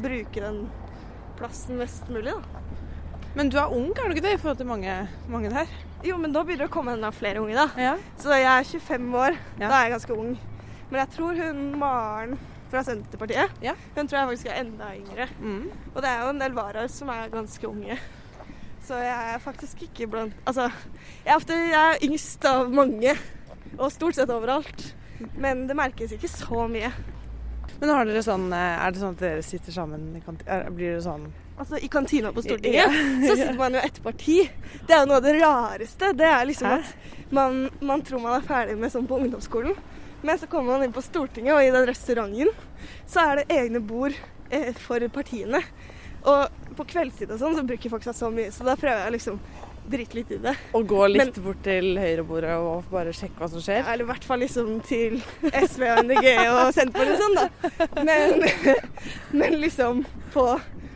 bruke 0.00 0.42
den 0.42 0.64
plassen 1.38 1.78
mest 1.80 2.08
mulig, 2.12 2.34
da. 2.34 2.59
Men 3.34 3.50
du 3.52 3.56
er 3.60 3.70
ung, 3.70 3.90
er 3.94 4.08
du 4.10 4.14
ikke 4.16 4.24
det, 4.26 4.32
i 4.34 4.40
forhold 4.42 4.58
til 4.58 4.66
mange, 4.66 4.94
mange 5.30 5.50
der? 5.52 5.66
Jo, 6.02 6.16
men 6.18 6.32
nå 6.34 6.42
begynner 6.42 6.64
det 6.66 6.70
å 6.70 6.74
komme 6.74 6.94
enda 6.96 7.10
flere 7.14 7.42
unge, 7.42 7.54
da. 7.54 7.68
Ja. 7.78 7.92
Så 8.18 8.32
jeg 8.34 8.48
er 8.48 8.64
25 8.66 9.10
år. 9.20 9.36
Ja. 9.60 9.68
Da 9.68 9.74
er 9.76 9.84
jeg 9.86 9.92
ganske 9.98 10.16
ung. 10.18 10.32
Men 10.90 10.98
jeg 11.04 11.10
tror 11.14 11.36
hun 11.38 11.60
Maren 11.78 12.38
fra 12.70 12.82
Senterpartiet, 12.86 13.50
Ja. 13.62 13.74
hun 13.94 14.08
tror 14.08 14.18
jeg 14.18 14.28
faktisk 14.30 14.46
er 14.50 14.60
enda 14.64 14.88
yngre. 14.96 15.28
Mm. 15.40 15.70
Og 15.94 16.02
det 16.02 16.10
er 16.10 16.24
jo 16.24 16.32
en 16.32 16.40
del 16.42 16.52
varaer 16.56 16.88
som 16.90 17.08
er 17.14 17.28
ganske 17.30 17.68
unge. 17.68 17.98
Så 18.86 18.98
jeg 18.98 19.34
er 19.34 19.38
faktisk 19.38 19.82
ikke 19.86 20.08
blant 20.10 20.32
Altså, 20.48 20.70
jeg 21.24 21.30
er 21.30 21.36
ofte 21.36 21.54
jeg 21.54 21.74
er 21.78 22.02
yngst 22.08 22.44
av 22.48 22.70
mange. 22.74 23.14
Og 23.78 23.92
stort 23.92 24.16
sett 24.18 24.30
overalt. 24.30 24.94
Men 25.36 25.66
det 25.68 25.76
merkes 25.76 26.12
ikke 26.16 26.28
så 26.32 26.64
mye. 26.70 26.90
Men 27.80 27.92
har 27.94 28.04
dere 28.08 28.22
sånn, 28.24 28.48
eh, 28.52 28.86
er 28.86 28.90
det 28.90 29.00
sånn 29.00 29.14
at 29.14 29.20
dere 29.22 29.42
sitter 29.42 29.72
sammen 29.72 30.16
i 30.16 30.20
kantina? 30.24 30.64
Blir 30.74 30.96
det 30.96 31.04
sånn 31.04 31.28
Altså, 31.60 31.76
I 31.76 31.88
kantina 31.92 32.32
på 32.32 32.42
Stortinget 32.42 32.94
så 33.28 33.36
sitter 33.36 33.58
man 33.58 33.74
jo 33.76 33.80
ett 33.84 34.02
parti. 34.02 34.38
Det 34.88 34.94
er 34.96 35.02
jo 35.02 35.10
noe 35.10 35.18
av 35.20 35.26
det 35.26 35.34
rareste. 35.36 36.12
Det 36.16 36.28
er 36.28 36.46
liksom 36.48 36.70
Hæ? 36.70 36.78
at 36.80 37.32
man, 37.36 37.66
man 37.84 38.04
tror 38.06 38.22
man 38.24 38.38
er 38.38 38.46
ferdig 38.46 38.78
med 38.80 38.92
sånn 38.92 39.08
på 39.10 39.18
ungdomsskolen, 39.20 39.76
men 40.24 40.40
så 40.40 40.48
kommer 40.48 40.74
man 40.78 40.86
inn 40.86 40.94
på 40.96 41.04
Stortinget, 41.04 41.52
og 41.54 41.64
i 41.64 41.72
den 41.74 41.84
restauranten 41.88 42.48
så 43.08 43.26
er 43.26 43.42
det 43.42 43.58
egne 43.60 43.82
bord 43.84 44.16
eh, 44.48 44.72
for 44.80 45.04
partiene. 45.12 45.60
Og 46.20 46.74
på 46.76 46.88
kveldstid 46.94 47.30
og 47.32 47.40
sånn 47.40 47.56
så 47.56 47.66
bruker 47.68 47.92
folk 47.92 48.08
seg 48.08 48.16
så 48.16 48.32
mye, 48.32 48.50
så 48.52 48.64
da 48.64 48.76
prøver 48.80 49.04
jeg 49.04 49.16
liksom 49.18 49.38
drite 49.90 50.16
litt 50.16 50.32
i 50.32 50.40
det. 50.40 50.56
Og 50.76 50.88
gå 50.88 51.06
litt 51.12 51.38
bort 51.44 51.62
til 51.64 51.92
høyrebordet 52.00 52.56
og 52.60 52.90
bare 52.92 53.12
sjekke 53.16 53.40
hva 53.40 53.48
som 53.52 53.62
skjer? 53.64 53.82
Ja, 53.82 53.92
Eller 53.92 54.06
i 54.06 54.10
hvert 54.10 54.26
fall 54.28 54.44
liksom 54.44 54.74
til 54.86 55.20
SV 55.44 55.86
og 55.88 56.02
MDG 56.06 56.28
og 56.48 56.60
Senterpartiet 56.76 57.16
og 57.16 57.24
sånn, 57.24 57.40
da. 57.40 58.04
Men, 58.04 58.44
men 59.40 59.58
liksom 59.64 60.04
på 60.34 60.46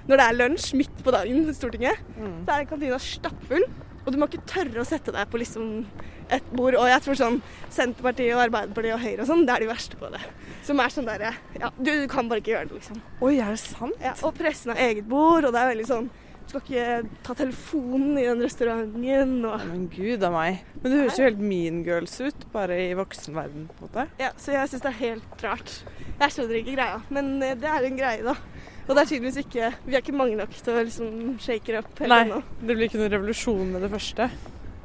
Når 0.09 0.21
det 0.21 0.25
er 0.29 0.37
lunsj 0.37 0.75
midt 0.77 0.99
på 1.05 1.13
dagen 1.15 1.49
i 1.49 1.55
Stortinget, 1.57 1.99
Mm. 2.19 2.45
så 2.47 2.59
er 2.61 2.65
kantina 2.69 2.99
stappfull. 3.01 3.65
Og 4.05 4.13
du 4.13 4.19
må 4.21 4.27
ikke 4.29 4.45
tørre 4.45 4.83
å 4.83 4.85
sette 4.85 5.13
deg 5.13 5.31
på 5.33 5.39
liksom 5.41 5.87
et 6.31 6.45
bord. 6.53 6.75
Og 6.77 6.85
jeg 6.91 7.01
tror 7.01 7.17
sånn 7.17 7.39
Senterpartiet 7.73 8.35
og 8.37 8.43
Arbeiderpartiet 8.45 8.95
og 8.95 9.01
Høyre 9.01 9.21
og 9.25 9.27
sånn, 9.31 9.47
det 9.49 9.55
er 9.55 9.61
de 9.65 9.69
verste 9.71 9.97
på 9.97 10.11
det. 10.13 10.21
Som 10.65 10.81
er 10.81 10.93
sånn 10.93 11.07
derre 11.09 11.31
Ja, 11.59 11.71
du, 11.79 11.91
du 12.03 12.07
kan 12.13 12.29
bare 12.29 12.41
ikke 12.43 12.53
gjøre 12.53 12.69
det, 12.69 12.75
liksom. 12.83 13.01
Oi, 13.25 13.39
er 13.41 13.55
det 13.55 13.63
sant? 13.63 13.97
Ja, 14.05 14.13
og 14.23 14.35
pressen 14.37 14.75
har 14.75 14.83
eget 14.91 15.09
bord, 15.09 15.45
og 15.49 15.53
det 15.57 15.61
er 15.63 15.73
veldig 15.73 15.89
sånn 15.89 16.11
Du 16.45 16.53
skal 16.53 16.61
ikke 16.61 17.09
ta 17.25 17.33
telefonen 17.39 18.19
i 18.21 18.27
den 18.29 18.43
restauranten 18.45 19.45
og 19.49 19.57
Ja, 19.59 19.65
men 19.73 19.87
gud 19.89 20.23
a 20.23 20.31
meg. 20.31 20.59
Men 20.83 20.93
det 20.93 20.99
høres 21.01 21.17
jo 21.17 21.25
helt 21.25 21.41
mean 21.41 21.79
girls 21.87 22.19
ut, 22.21 22.45
bare 22.53 22.77
i 22.77 22.93
voksenverden 22.99 23.71
på 23.73 23.81
en 23.81 23.89
måte. 23.89 24.05
Ja, 24.21 24.29
så 24.37 24.53
jeg 24.53 24.69
syns 24.69 24.83
det 24.85 24.91
er 24.93 24.99
helt 25.01 25.45
rart. 25.49 25.73
Jeg 26.21 26.35
skjønner 26.37 26.61
ikke 26.61 26.77
greia, 26.77 27.01
men 27.09 27.43
eh, 27.43 27.55
det 27.57 27.71
er 27.73 27.89
en 27.89 27.97
greie, 27.97 28.21
da. 28.23 28.37
Og 28.85 28.91
det 28.93 29.01
er 29.01 29.09
tydeligvis 29.09 29.39
ikke 29.41 29.69
Vi 29.87 29.95
er 29.97 30.03
ikke 30.03 30.13
mange 30.17 30.37
nok 30.37 30.51
til 30.61 30.75
å 30.75 30.83
liksom 30.85 31.39
shake 31.41 31.73
it 31.73 31.79
up 31.81 32.03
Nei, 32.05 32.19
ennå. 32.27 32.43
det 32.61 32.75
blir 32.77 32.89
ikke 32.91 33.01
noen 33.01 33.15
revolusjon 33.15 33.71
med 33.73 33.85
det 33.87 33.91
første. 33.95 34.29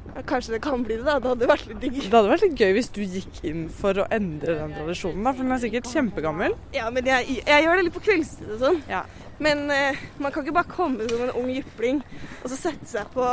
Ja, 0.10 0.24
Kanskje 0.26 0.56
det 0.56 0.62
kan 0.64 0.82
bli 0.88 0.96
det, 0.98 1.06
da. 1.06 1.18
Det 1.22 1.30
hadde 1.34 1.50
vært 1.52 1.68
litt 1.70 1.82
digg. 1.84 2.00
Det 2.06 2.16
hadde 2.16 2.32
vært 2.32 2.46
litt 2.48 2.60
gøy 2.64 2.72
hvis 2.80 2.90
du 2.96 3.02
gikk 3.04 3.42
inn 3.46 3.68
for 3.70 4.00
å 4.02 4.08
endre 4.16 4.56
den 4.62 4.74
tradisjonen, 4.78 5.22
da, 5.28 5.34
for 5.36 5.46
den 5.46 5.54
er 5.58 5.62
sikkert 5.62 5.92
kjempegammel. 5.92 6.56
Ja, 6.74 6.88
men 6.96 7.06
jeg, 7.12 7.40
jeg 7.46 7.66
gjør 7.68 7.78
det 7.80 7.86
litt 7.90 7.98
på 8.00 8.06
kveldstid 8.08 8.56
og 8.56 8.64
sånn. 8.64 8.82
Ja. 8.90 9.04
Men 9.40 9.68
eh, 9.72 10.00
man 10.20 10.34
kan 10.36 10.44
ikke 10.44 10.56
bare 10.58 10.72
komme 10.72 11.06
som 11.12 11.22
en 11.28 11.36
ung 11.40 11.52
jypling 11.54 12.02
og 12.42 12.50
så 12.52 12.58
sette 12.58 12.90
seg 12.90 13.12
på 13.14 13.28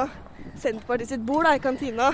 Senterpartiet 0.60 1.10
sitt 1.14 1.24
bord 1.26 1.46
da, 1.48 1.56
i 1.56 1.62
kantina. 1.62 2.10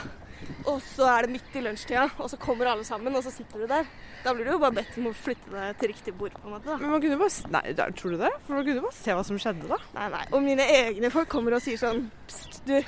Og 0.67 0.81
så 0.83 1.07
er 1.11 1.27
det 1.27 1.33
midt 1.35 1.57
i 1.59 1.63
lunsjtida, 1.65 2.05
og 2.19 2.31
så 2.31 2.39
kommer 2.39 2.67
alle 2.71 2.85
sammen, 2.85 3.15
og 3.17 3.25
så 3.25 3.33
sitter 3.35 3.65
du 3.65 3.67
der. 3.67 3.87
Da 4.23 4.33
blir 4.35 4.45
du 4.47 4.53
jo 4.53 4.59
bare 4.63 4.77
bedt 4.77 4.97
om 4.99 5.09
å 5.11 5.15
flytte 5.15 5.51
deg 5.51 5.79
til 5.81 5.89
riktig 5.91 6.15
bord, 6.19 6.33
på 6.39 6.47
en 6.47 6.55
måte. 6.55 6.65
da. 6.71 6.77
Men 6.79 6.91
man 6.95 7.01
kunne 7.03 7.19
bare 7.19 7.51
Nei, 7.51 7.73
da- 7.73 7.89
tror 7.91 8.11
du 8.15 8.19
det? 8.19 8.31
For 8.47 8.55
man 8.55 8.65
kunne 8.65 8.83
bare 8.85 8.93
se 8.95 9.11
hva 9.19 9.25
som 9.25 9.37
skjedde, 9.43 9.67
da. 9.69 9.79
Nei, 9.95 10.09
nei. 10.15 10.25
Og 10.33 10.43
mine 10.43 10.63
egne 10.63 11.11
folk 11.11 11.29
kommer 11.29 11.55
og 11.59 11.63
sier 11.63 11.77
sånn 11.81 12.05
Pst, 12.29 12.63
du. 12.67 12.79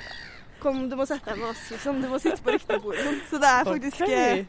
Kom, 0.61 0.87
du 0.89 0.95
må 0.95 1.05
sette 1.05 1.25
deg 1.29 1.37
med 1.37 1.49
oss, 1.49 1.65
liksom. 1.69 2.01
Du 2.01 2.07
må 2.07 2.17
sitte 2.19 2.41
på 2.41 2.55
riktig 2.55 2.81
bord. 2.81 2.95
Sånn. 2.95 3.19
Så 3.29 3.39
det 3.43 3.51
er 3.51 3.63
faktisk 3.67 4.01
Ok. 4.01 4.09
eh, 4.09 4.45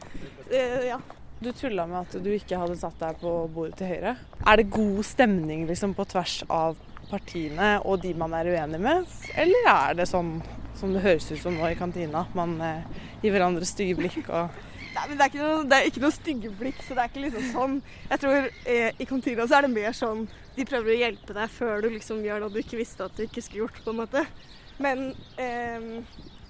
eh, 0.51 0.85
Ja. 0.87 0.99
Du 1.39 1.51
tulla 1.51 1.85
med 1.85 1.99
at 2.07 2.23
du 2.23 2.29
ikke 2.33 2.57
hadde 2.57 2.75
satt 2.79 2.97
deg 2.97 3.19
på 3.21 3.47
bordet 3.53 3.75
til 3.77 3.87
høyre. 3.91 4.15
Er 4.47 4.55
det 4.57 4.71
god 4.71 5.03
stemning 5.05 5.67
liksom 5.67 5.93
på 5.93 6.07
tvers 6.07 6.43
av 6.49 6.75
partiene 7.11 7.79
og 7.85 8.01
de 8.01 8.13
man 8.17 8.33
er 8.33 8.45
uenig 8.45 8.79
med? 8.81 9.05
Eller 9.35 9.67
er 9.69 9.93
det 9.93 10.07
sånn 10.09 10.41
som 10.79 10.93
det 10.93 11.03
høres 11.03 11.27
ut 11.31 11.41
som 11.41 11.55
nå 11.57 11.69
i 11.71 11.77
kantina, 11.77 12.25
man 12.37 12.57
eh, 12.63 13.05
gir 13.23 13.35
hverandre 13.35 13.67
stygge 13.67 13.97
blikk 13.99 14.25
og 14.27 14.65
Nei, 14.97 15.03
men 15.11 15.19
det 15.19 15.25
er 15.25 15.29
ikke 15.29 15.43
noe, 15.43 15.65
det 15.69 15.77
er 15.77 15.87
ikke 15.91 16.01
noe 16.01 16.15
stygge 16.15 16.49
blikk, 16.57 16.77
så 16.81 16.95
det 16.97 17.03
er 17.03 17.09
ikke 17.11 17.21
liksom 17.27 17.49
sånn. 17.51 17.73
Jeg 18.09 18.21
tror 18.23 18.47
eh, 18.49 18.87
i 18.97 19.05
kantina 19.05 19.45
så 19.45 19.59
er 19.59 19.67
det 19.67 19.75
mer 19.75 19.93
sånn 19.93 20.23
De 20.55 20.65
prøver 20.65 20.89
å 20.89 20.95
hjelpe 20.97 21.35
deg 21.37 21.51
før 21.53 21.83
du 21.83 21.91
liksom 21.93 22.23
gjør 22.25 22.41
noe 22.41 22.53
du 22.55 22.57
ikke 22.63 22.79
visste 22.79 23.05
at 23.05 23.13
du 23.13 23.27
ikke 23.27 23.43
skulle 23.45 23.67
gjort, 23.67 23.77
på 23.85 23.93
en 23.93 23.99
måte. 23.99 24.23
Men, 24.81 25.11
eh, 25.37 25.85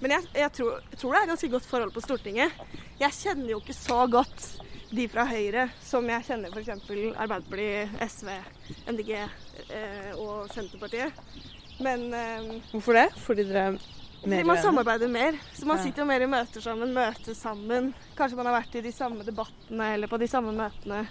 men 0.00 0.14
jeg, 0.14 0.30
jeg, 0.38 0.54
tror, 0.56 0.80
jeg 0.80 1.02
tror 1.02 1.12
det 1.12 1.20
er 1.20 1.30
ganske 1.34 1.52
godt 1.58 1.68
forhold 1.68 1.92
på 1.92 2.04
Stortinget. 2.06 2.64
Jeg 3.02 3.18
kjenner 3.18 3.52
jo 3.52 3.60
ikke 3.60 3.76
så 3.76 4.00
godt 4.08 4.48
de 4.96 5.04
fra 5.12 5.26
Høyre 5.28 5.68
som 5.84 6.08
jeg 6.08 6.24
kjenner 6.30 6.54
f.eks. 6.54 6.72
Arbeiderpartiet, 7.20 8.00
SV, 8.08 8.32
MDG 8.94 9.12
eh, 9.18 10.10
og 10.16 10.48
Senterpartiet. 10.54 11.24
Men 11.84 12.08
eh, 12.16 12.50
Hvorfor 12.72 12.96
det? 12.96 13.08
Fordi 13.22 13.44
dere 13.48 13.66
er 13.74 13.80
fordi 14.22 14.44
man 14.44 14.58
samarbeider 14.62 15.08
mer. 15.08 15.38
Så 15.54 15.66
man 15.66 15.78
sitter 15.78 16.02
jo 16.02 16.08
mer 16.08 16.24
i 16.24 16.28
møter 16.30 16.62
sammen, 16.62 16.92
møtes 16.94 17.40
sammen. 17.40 17.92
Kanskje 18.18 18.38
man 18.38 18.50
har 18.50 18.58
vært 18.58 18.78
i 18.78 18.84
de 18.84 18.92
samme 18.94 19.26
debattene 19.26 19.92
eller 19.94 20.10
på 20.10 20.18
de 20.20 20.28
samme 20.30 20.54
møtene. 20.56 21.04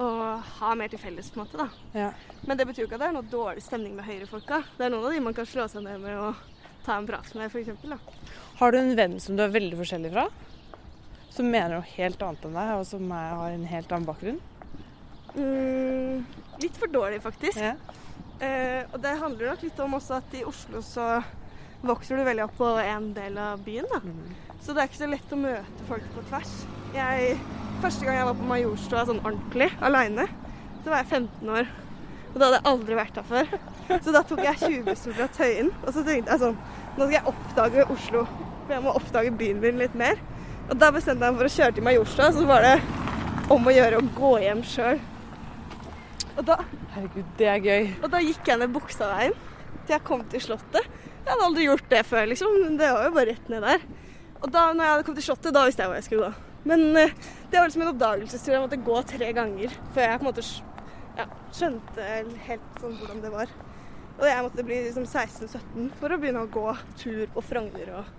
Og 0.00 0.52
har 0.60 0.78
mer 0.78 0.88
til 0.88 1.02
felles, 1.02 1.28
på 1.32 1.40
en 1.40 1.44
måte. 1.44 1.58
da. 1.60 1.98
Ja. 1.98 2.12
Men 2.46 2.56
det 2.56 2.66
betyr 2.70 2.84
jo 2.84 2.88
ikke 2.88 2.96
at 2.96 3.04
det 3.04 3.10
er 3.10 3.16
noe 3.18 3.28
dårlig 3.28 3.64
stemning 3.64 3.96
med 3.98 4.06
høyrefolka. 4.08 4.62
Det 4.78 4.86
er 4.86 4.94
noen 4.94 5.08
av 5.08 5.12
de 5.12 5.24
man 5.26 5.36
kan 5.36 5.48
slå 5.48 5.66
seg 5.68 5.84
ned 5.84 6.00
med 6.00 6.16
og 6.16 6.46
ta 6.86 6.96
en 6.96 7.08
prat 7.08 7.34
med, 7.36 7.50
f.eks. 7.52 8.14
Har 8.60 8.72
du 8.72 8.78
en 8.78 8.94
venn 8.96 9.18
som 9.20 9.36
du 9.36 9.44
er 9.44 9.52
veldig 9.52 9.76
forskjellig 9.82 10.12
fra? 10.14 10.28
Som 11.30 11.50
mener 11.52 11.76
noe 11.76 11.90
helt 11.92 12.22
annet 12.24 12.46
enn 12.46 12.56
deg, 12.56 12.70
og 12.78 12.86
som 12.88 13.12
er, 13.12 13.34
har 13.42 13.56
en 13.58 13.66
helt 13.68 13.92
annen 13.92 14.08
bakgrunn? 14.08 14.40
Mm, 15.36 16.24
litt 16.62 16.80
for 16.80 16.90
dårlig, 16.90 17.20
faktisk. 17.22 17.60
Ja. 17.60 17.76
Eh, 18.40 18.86
og 18.88 18.96
det 19.04 19.18
handler 19.20 19.52
nok 19.52 19.66
litt 19.66 19.84
om 19.84 19.98
også 19.98 20.16
at 20.16 20.34
i 20.38 20.46
Oslo 20.48 20.80
så 20.84 21.10
vokser 21.86 22.20
du 22.20 22.26
veldig 22.26 22.44
opp 22.44 22.56
på 22.58 22.68
en 22.82 23.10
del 23.16 23.38
av 23.40 23.62
byen. 23.64 23.88
da. 23.92 24.00
Mm. 24.04 24.36
Så 24.60 24.74
det 24.74 24.82
er 24.82 24.90
ikke 24.90 25.00
så 25.00 25.10
lett 25.10 25.32
å 25.32 25.40
møte 25.40 25.86
folk 25.88 26.08
på 26.14 26.24
tvers. 26.28 26.54
Jeg, 26.94 27.36
første 27.80 28.06
gang 28.06 28.18
jeg 28.18 28.28
var 28.28 28.40
på 28.40 28.48
Majorstua 28.50 29.04
sånn 29.08 29.22
ordentlig, 29.24 29.70
aleine, 29.80 30.26
så 30.82 30.92
var 30.92 31.02
jeg 31.02 31.10
15 31.20 31.54
år. 31.56 31.70
Og 32.30 32.36
da 32.38 32.46
hadde 32.46 32.58
jeg 32.60 32.68
aldri 32.70 32.98
vært 32.98 33.16
der 33.18 33.26
før. 33.26 33.54
Så 34.04 34.12
da 34.14 34.20
tok 34.22 34.42
jeg 34.44 34.60
20-bussen 34.60 35.16
fra 35.16 35.26
Tøyen. 35.34 35.72
Og 35.82 35.94
så 35.96 36.04
tenkte 36.06 36.30
jeg 36.30 36.42
sånn 36.44 36.58
Nå 36.94 37.06
skal 37.06 37.16
jeg 37.16 37.30
oppdage 37.30 37.86
Oslo. 37.90 38.24
For 38.66 38.74
jeg 38.76 38.84
må 38.84 38.92
oppdage 38.94 39.32
byen 39.40 39.62
min 39.62 39.80
litt 39.80 39.96
mer. 39.98 40.20
Og 40.70 40.76
da 40.78 40.92
bestemte 40.94 41.26
jeg 41.26 41.34
meg 41.34 41.40
for 41.40 41.50
å 41.50 41.54
kjøre 41.56 41.74
til 41.74 41.86
Majorstua, 41.86 42.28
så 42.36 42.44
var 42.46 42.62
det 42.62 42.76
om 43.50 43.66
å 43.66 43.74
gjøre 43.74 43.98
å 43.98 44.06
gå 44.14 44.30
hjem 44.44 44.60
sjøl. 44.66 45.00
Og 46.36 46.44
da 46.46 46.60
Herregud, 46.94 47.26
det 47.38 47.48
er 47.50 47.64
gøy. 47.64 47.88
og 48.02 48.10
da 48.12 48.20
gikk 48.22 48.46
jeg 48.46 48.60
ned 48.60 48.72
Buksaveien 48.74 49.34
til 49.34 49.94
jeg 49.96 50.04
kom 50.06 50.22
til 50.30 50.42
Slottet. 50.44 50.86
Jeg 51.30 51.36
hadde 51.36 51.46
aldri 51.46 51.66
gjort 51.68 51.90
det 51.92 51.98
før, 52.08 52.24
liksom. 52.26 52.54
Det 52.74 52.86
var 52.90 53.04
jo 53.06 53.10
bare 53.14 53.30
rett 53.30 53.50
ned 53.52 53.62
der. 53.62 53.82
Og 54.40 54.48
da 54.50 54.64
når 54.72 54.82
jeg 54.82 54.92
hadde 54.92 55.04
kommet 55.06 55.20
til 55.20 55.26
Slottet, 55.28 55.54
da 55.54 55.62
visste 55.68 55.84
jeg 55.84 55.90
hvor 55.92 55.98
jeg 56.00 56.06
skulle 56.08 56.26
gå. 56.26 56.46
Men 56.66 56.96
eh, 56.98 57.12
det 57.52 57.60
var 57.60 57.68
liksom 57.68 57.84
en 57.84 57.92
oppdagelsestur. 57.92 58.54
Jeg 58.56 58.64
måtte 58.64 58.80
gå 58.90 58.96
tre 59.12 59.28
ganger 59.36 59.76
før 59.94 60.08
jeg 60.08 60.18
på 60.18 60.26
en 60.26 60.30
måte 60.30 60.46
ja, 61.20 61.26
skjønte 61.54 62.08
helt 62.48 62.82
sånn 62.82 62.96
hvordan 62.98 63.22
det 63.22 63.30
var. 63.36 63.54
Og 64.18 64.26
jeg 64.26 64.44
måtte 64.48 64.66
bli 64.66 64.80
liksom 64.88 65.06
16-17 65.06 65.86
for 66.00 66.12
å 66.12 66.18
begynne 66.18 66.42
å 66.42 66.50
gå 66.50 66.66
tur 66.98 67.22
på 67.36 67.44
Frogner 67.46 67.94
og 68.00 68.10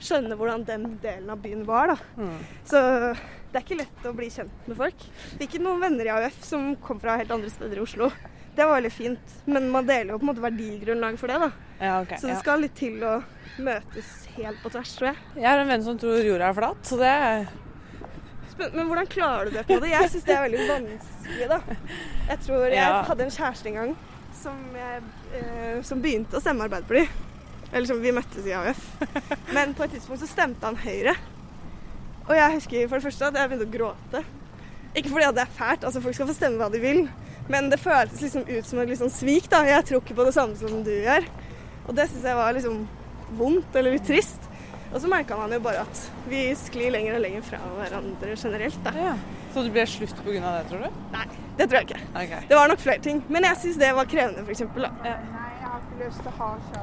skjønne 0.00 0.36
hvordan 0.36 0.68
den 0.68 0.84
delen 1.00 1.32
av 1.32 1.40
byen 1.40 1.64
var, 1.68 1.94
da. 1.94 1.96
Mm. 2.20 2.36
Så 2.68 2.82
det 3.50 3.58
er 3.58 3.64
ikke 3.64 3.80
lett 3.80 4.04
å 4.06 4.12
bli 4.14 4.28
kjent 4.30 4.68
med 4.70 4.78
folk. 4.78 5.06
Fikk 5.38 5.46
ikke 5.48 5.62
noen 5.64 5.80
venner 5.82 6.06
i 6.06 6.12
AUF 6.14 6.36
som 6.46 6.68
kom 6.84 7.00
fra 7.02 7.16
helt 7.18 7.32
andre 7.34 7.50
steder 7.50 7.80
i 7.80 7.82
Oslo. 7.82 8.10
Det 8.54 8.66
var 8.66 8.76
veldig 8.76 8.92
fint, 8.92 9.34
men 9.46 9.68
man 9.70 9.86
deler 9.86 10.12
jo 10.14 10.18
på 10.20 10.26
en 10.26 10.30
måte 10.32 10.42
verdigrunnlag 10.44 11.18
for 11.18 11.30
det, 11.30 11.38
da. 11.42 11.50
Ja, 11.80 11.94
okay, 12.02 12.18
Så 12.20 12.28
det 12.28 12.36
skal 12.42 12.62
litt 12.64 12.74
til 12.78 12.98
å 13.06 13.16
møtes 13.62 14.10
helt 14.36 14.60
på 14.62 14.72
tvers, 14.74 14.92
tror 14.98 15.10
jeg. 15.12 15.22
Jeg 15.38 15.48
har 15.48 15.62
en 15.62 15.70
venn 15.70 15.86
som 15.86 15.98
tror 15.98 16.20
jorda 16.26 16.50
er 16.50 16.58
flat, 16.58 16.82
så 16.86 16.98
det 17.00 17.10
er 17.10 17.50
Men 18.60 18.90
hvordan 18.90 19.08
klarer 19.08 19.48
du 19.48 19.54
det 19.56 19.64
på 19.70 19.78
det? 19.80 19.88
Jeg 19.94 20.10
syns 20.12 20.26
det 20.26 20.34
er 20.36 20.42
veldig 20.44 20.66
vanskelig, 20.68 21.48
da. 21.48 21.60
Jeg 22.28 22.42
tror 22.44 22.64
jeg 22.66 22.76
Ja. 22.76 23.02
hadde 23.08 23.24
en 23.24 23.30
kjæreste 23.38 23.70
en 23.70 23.78
gang 23.78 23.96
som, 24.36 24.58
jeg, 24.76 25.02
eh, 25.40 25.82
som 25.82 26.02
begynte 26.02 26.36
å 26.36 26.42
stemme 26.44 26.66
Arbeiderpartiet. 26.68 27.08
Eller 27.72 27.86
som 27.86 28.00
vi 28.02 28.12
møttes 28.12 28.46
i 28.46 28.52
AUF. 28.52 28.82
Men 29.54 29.74
på 29.74 29.84
et 29.86 29.92
tidspunkt 29.94 30.20
så 30.20 30.28
stemte 30.28 30.66
han 30.66 30.76
Høyre. 30.76 31.14
Og 32.30 32.36
jeg 32.38 32.54
husker 32.54 32.86
for 32.86 33.00
det 33.00 33.06
første 33.08 33.26
at 33.26 33.38
jeg 33.40 33.50
begynte 33.50 33.66
å 33.66 33.72
gråte. 33.74 34.20
Ikke 34.94 35.10
fordi 35.10 35.26
at 35.26 35.34
det 35.34 35.42
er 35.42 35.56
fælt, 35.56 35.86
altså 35.86 36.02
folk 36.02 36.14
skal 36.14 36.28
få 36.30 36.36
stemme 36.36 36.60
hva 36.60 36.68
de 36.70 36.80
vil. 36.82 37.00
Men 37.50 37.70
det 37.72 37.80
føltes 37.82 38.22
liksom 38.22 38.44
ut 38.46 38.68
som 38.68 38.78
et 38.78 38.92
liksom 38.92 39.10
svik, 39.10 39.48
da. 39.50 39.64
Jeg 39.66 39.86
tror 39.88 40.02
ikke 40.02 40.14
på 40.18 40.26
det 40.28 40.34
samme 40.36 40.54
som 40.58 40.84
du 40.86 40.92
gjør. 40.92 41.26
Og 41.88 41.96
det 41.98 42.06
syns 42.10 42.28
jeg 42.30 42.38
var 42.38 42.54
liksom 42.54 42.84
vondt 43.38 43.74
eller 43.78 43.96
litt 43.96 44.06
trist. 44.06 44.46
Og 44.90 44.98
så 45.02 45.10
merka 45.10 45.38
man 45.38 45.52
jo 45.54 45.60
bare 45.62 45.82
at 45.82 46.02
vi 46.30 46.44
sklir 46.58 46.94
lenger 46.94 47.18
og 47.18 47.22
lenger 47.22 47.44
fra 47.46 47.60
hverandre 47.76 48.34
generelt, 48.34 48.78
da. 48.86 48.94
ja. 48.98 49.14
Så 49.54 49.62
det 49.66 49.72
ble 49.74 49.84
slutt 49.86 50.22
pga. 50.22 50.40
det, 50.40 50.64
tror 50.70 50.84
du? 50.86 51.00
Nei, 51.14 51.24
det 51.58 51.66
tror 51.66 51.80
jeg 51.80 51.88
ikke. 51.88 52.00
Okay. 52.14 52.42
Det 52.50 52.58
var 52.58 52.70
nok 52.70 52.82
flere 52.82 53.02
ting. 53.06 53.22
Men 53.28 53.46
jeg 53.46 53.62
syns 53.64 53.80
det 53.82 53.90
var 53.98 54.10
krevende, 54.10 54.46
f.eks. 54.46 54.62
da. 54.78 54.92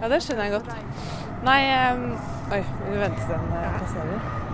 Ja, 0.01 0.11
det 0.11 0.19
skjønner 0.23 0.47
jeg 0.47 0.59
godt. 0.59 0.75
Nei 1.47 1.61
um, 1.93 2.11
Oi, 2.51 2.59
vi 2.87 2.99
venter 2.99 3.23
til 3.23 3.33
den 3.35 3.57
eh, 3.59 3.79
passerer. 3.79 4.46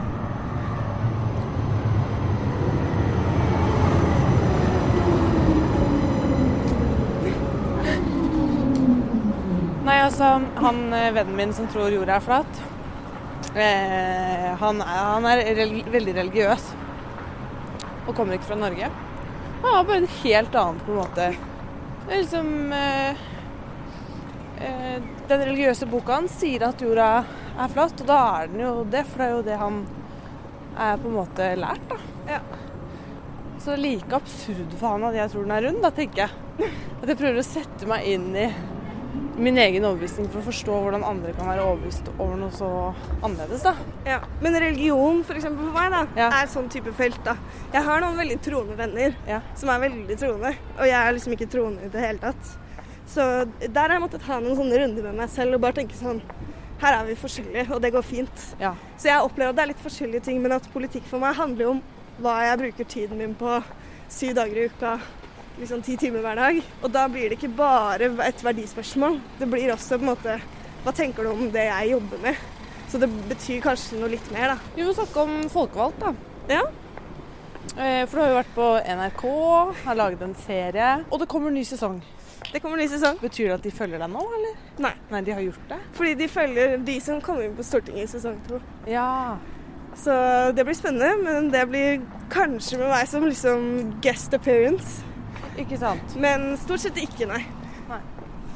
Altså, 10.04 10.30
han 10.64 10.84
eh, 10.94 11.12
vennen 11.16 11.36
min 11.38 11.54
som 11.56 11.68
tror 11.72 11.92
jorda 11.94 12.18
er 12.18 12.26
flat, 12.26 12.62
eh, 13.56 14.50
han 14.60 14.82
han 14.84 15.28
er 15.30 15.44
rel 15.58 15.78
veldig 15.94 16.16
religiøs 16.20 16.72
og 18.08 18.16
kommer 18.16 18.36
ikke 18.36 18.50
fra 18.52 18.60
Norge. 18.60 18.90
Han 19.64 19.78
har 19.78 19.86
bare 19.88 20.02
en 20.04 20.14
helt 20.18 20.56
annen 20.60 20.82
på 20.84 20.92
en 20.92 21.00
måte. 21.00 21.28
Det 22.04 22.12
er 22.12 22.24
liksom 22.26 22.74
eh, 22.76 23.22
eh, 24.60 24.98
Den 25.30 25.46
religiøse 25.48 25.88
boka 25.88 26.18
hans 26.20 26.36
sier 26.42 26.66
at 26.68 26.84
jorda 26.84 27.08
er 27.54 27.72
flat, 27.72 27.96
og 28.04 28.10
da 28.10 28.20
er 28.42 28.52
den 28.52 28.66
jo 28.66 28.74
det, 28.84 29.06
for 29.08 29.22
det 29.22 29.30
er 29.30 29.34
jo 29.38 29.48
det 29.48 29.62
han 29.62 29.80
er 30.74 31.00
på 31.00 31.08
en 31.08 31.16
måte 31.16 31.48
lært, 31.56 31.88
da. 31.88 32.02
Ja. 32.34 32.42
Så 33.56 33.72
det 33.72 33.78
er 33.78 33.84
like 33.86 34.18
absurd 34.18 34.76
for 34.76 34.98
han 34.98 35.08
at 35.08 35.16
jeg 35.16 35.32
tror 35.32 35.46
den 35.46 35.56
er 35.56 35.68
rund, 35.70 35.82
da, 35.86 35.94
tenker 35.96 36.26
jeg. 36.26 36.72
At 37.00 37.08
jeg 37.08 37.20
prøver 37.20 37.40
å 37.40 37.48
sette 37.48 37.88
meg 37.88 38.08
inn 38.12 38.32
i 38.36 38.50
min 39.38 39.58
egen 39.58 39.84
overbevisning 39.88 40.28
for 40.30 40.42
å 40.42 40.46
forstå 40.46 40.76
hvordan 40.84 41.04
andre 41.08 41.34
kan 41.34 41.48
være 41.50 41.64
overbevist 41.66 42.10
over 42.20 42.36
noe 42.38 42.52
så 42.54 42.68
annerledes, 43.26 43.64
da. 43.66 43.74
Ja. 44.06 44.20
Men 44.42 44.54
religion 44.62 45.24
for 45.26 45.34
eksempel 45.40 45.66
for 45.70 45.74
meg 45.80 45.92
da, 45.92 46.02
Ja. 46.16 46.28
er 46.42 46.48
sånn 46.48 46.70
type 46.70 46.94
felt. 46.94 47.24
da. 47.24 47.36
Jeg 47.74 47.84
har 47.84 48.02
noen 48.02 48.18
veldig 48.18 48.40
troende 48.42 48.76
venner 48.78 49.16
Ja. 49.28 49.42
som 49.56 49.70
er 49.70 49.90
veldig 49.90 50.18
troende, 50.20 50.56
og 50.78 50.86
jeg 50.86 50.92
er 51.08 51.14
liksom 51.14 51.34
ikke 51.34 51.50
troende 51.50 51.86
i 51.86 51.90
det 51.90 52.02
hele 52.02 52.20
tatt. 52.20 52.58
Så 53.08 53.46
der 53.60 53.82
har 53.82 54.00
jeg 54.00 54.02
måttet 54.02 54.22
ha 54.24 54.40
noen 54.40 54.56
sånne 54.56 54.78
runder 54.80 55.04
med 55.04 55.16
meg 55.16 55.30
selv 55.30 55.56
og 55.56 55.62
bare 55.62 55.74
tenke 55.74 55.94
sånn 55.94 56.22
Her 56.82 57.02
er 57.02 57.06
vi 57.06 57.14
forskjellige, 57.16 57.72
og 57.72 57.82
det 57.82 57.94
går 57.94 58.02
fint. 58.04 58.56
Ja. 58.60 58.74
Så 58.98 59.04
jeg 59.06 59.22
opplever 59.22 59.50
at 59.50 59.56
det 59.56 59.62
er 59.64 59.68
litt 59.68 59.78
forskjellige 59.84 60.24
ting, 60.24 60.42
men 60.42 60.52
at 60.52 60.64
politikk 60.74 61.04
for 61.06 61.18
meg 61.20 61.34
handler 61.36 61.70
om 61.70 61.82
hva 62.22 62.42
jeg 62.44 62.60
bruker 62.60 62.84
tiden 62.86 63.18
min 63.18 63.34
på 63.36 63.64
syv 64.10 64.34
dager 64.36 64.58
i 64.58 64.66
uka, 64.68 65.00
liksom 65.60 65.82
ti 65.86 65.96
timer 66.00 66.24
hver 66.26 66.40
dag. 66.40 66.60
Og 66.84 66.92
da 66.94 67.06
blir 67.12 67.30
det 67.30 67.38
ikke 67.40 67.54
bare 67.58 68.10
et 68.28 68.44
verdispørsmål. 68.46 69.20
Det 69.40 69.50
blir 69.52 69.74
også 69.74 70.00
på 70.00 70.06
en 70.08 70.14
måte 70.14 70.40
Hva 70.84 70.92
tenker 70.92 71.24
du 71.24 71.30
om 71.32 71.46
det 71.54 71.64
jeg 71.70 71.94
jobber 71.94 72.20
med? 72.26 72.40
Så 72.92 73.00
det 73.00 73.08
betyr 73.30 73.62
kanskje 73.64 73.98
noe 74.02 74.10
litt 74.12 74.26
mer, 74.36 74.52
da. 74.54 74.72
Vi 74.76 74.84
må 74.84 74.92
snakke 74.94 75.22
om 75.24 75.38
folkevalgt, 75.50 76.02
da. 76.04 76.12
Ja. 76.52 76.66
Eh, 77.78 78.04
For 78.06 78.18
du 78.18 78.22
har 78.22 78.34
jo 78.34 78.42
vært 78.42 78.52
på 78.58 78.66
NRK, 78.98 79.24
har 79.86 79.96
laget 79.98 80.22
en 80.26 80.36
serie, 80.44 80.90
og 81.10 81.22
det 81.24 81.30
kommer 81.32 81.50
en 81.50 81.56
ny 81.58 81.64
sesong. 81.66 82.02
Det 82.52 82.60
kommer 82.62 82.78
ny 82.78 82.90
sesong. 82.92 83.16
Betyr 83.24 83.48
det 83.48 83.56
at 83.56 83.64
de 83.66 83.72
følger 83.74 84.04
deg 84.04 84.12
nå, 84.12 84.26
eller? 84.38 84.60
Nei. 84.84 84.92
Nei, 85.10 85.22
de 85.26 85.32
har 85.34 85.42
gjort 85.48 85.64
det? 85.72 85.80
Fordi 85.98 86.14
de 86.20 86.28
følger 86.30 86.76
de 86.86 86.98
som 87.02 87.22
kommer 87.24 87.48
inn 87.48 87.56
på 87.58 87.64
Stortinget 87.66 88.04
i 88.04 88.12
sesong 88.18 88.36
to. 88.50 88.60
Ja. 88.92 89.38
Så 89.98 90.14
det 90.54 90.66
blir 90.68 90.78
spennende, 90.78 91.16
men 91.24 91.50
det 91.54 91.64
blir 91.72 92.04
kanskje 92.34 92.78
med 92.82 92.92
meg 92.92 93.08
som 93.10 93.26
liksom 93.30 93.66
guest 94.04 94.36
appearance. 94.36 95.02
Ikke 95.62 95.78
sant? 95.78 96.16
Men 96.22 96.54
stort 96.62 96.82
sett 96.84 96.98
ikke, 97.02 97.28
nei. 97.30 97.44
Nei. 97.90 98.00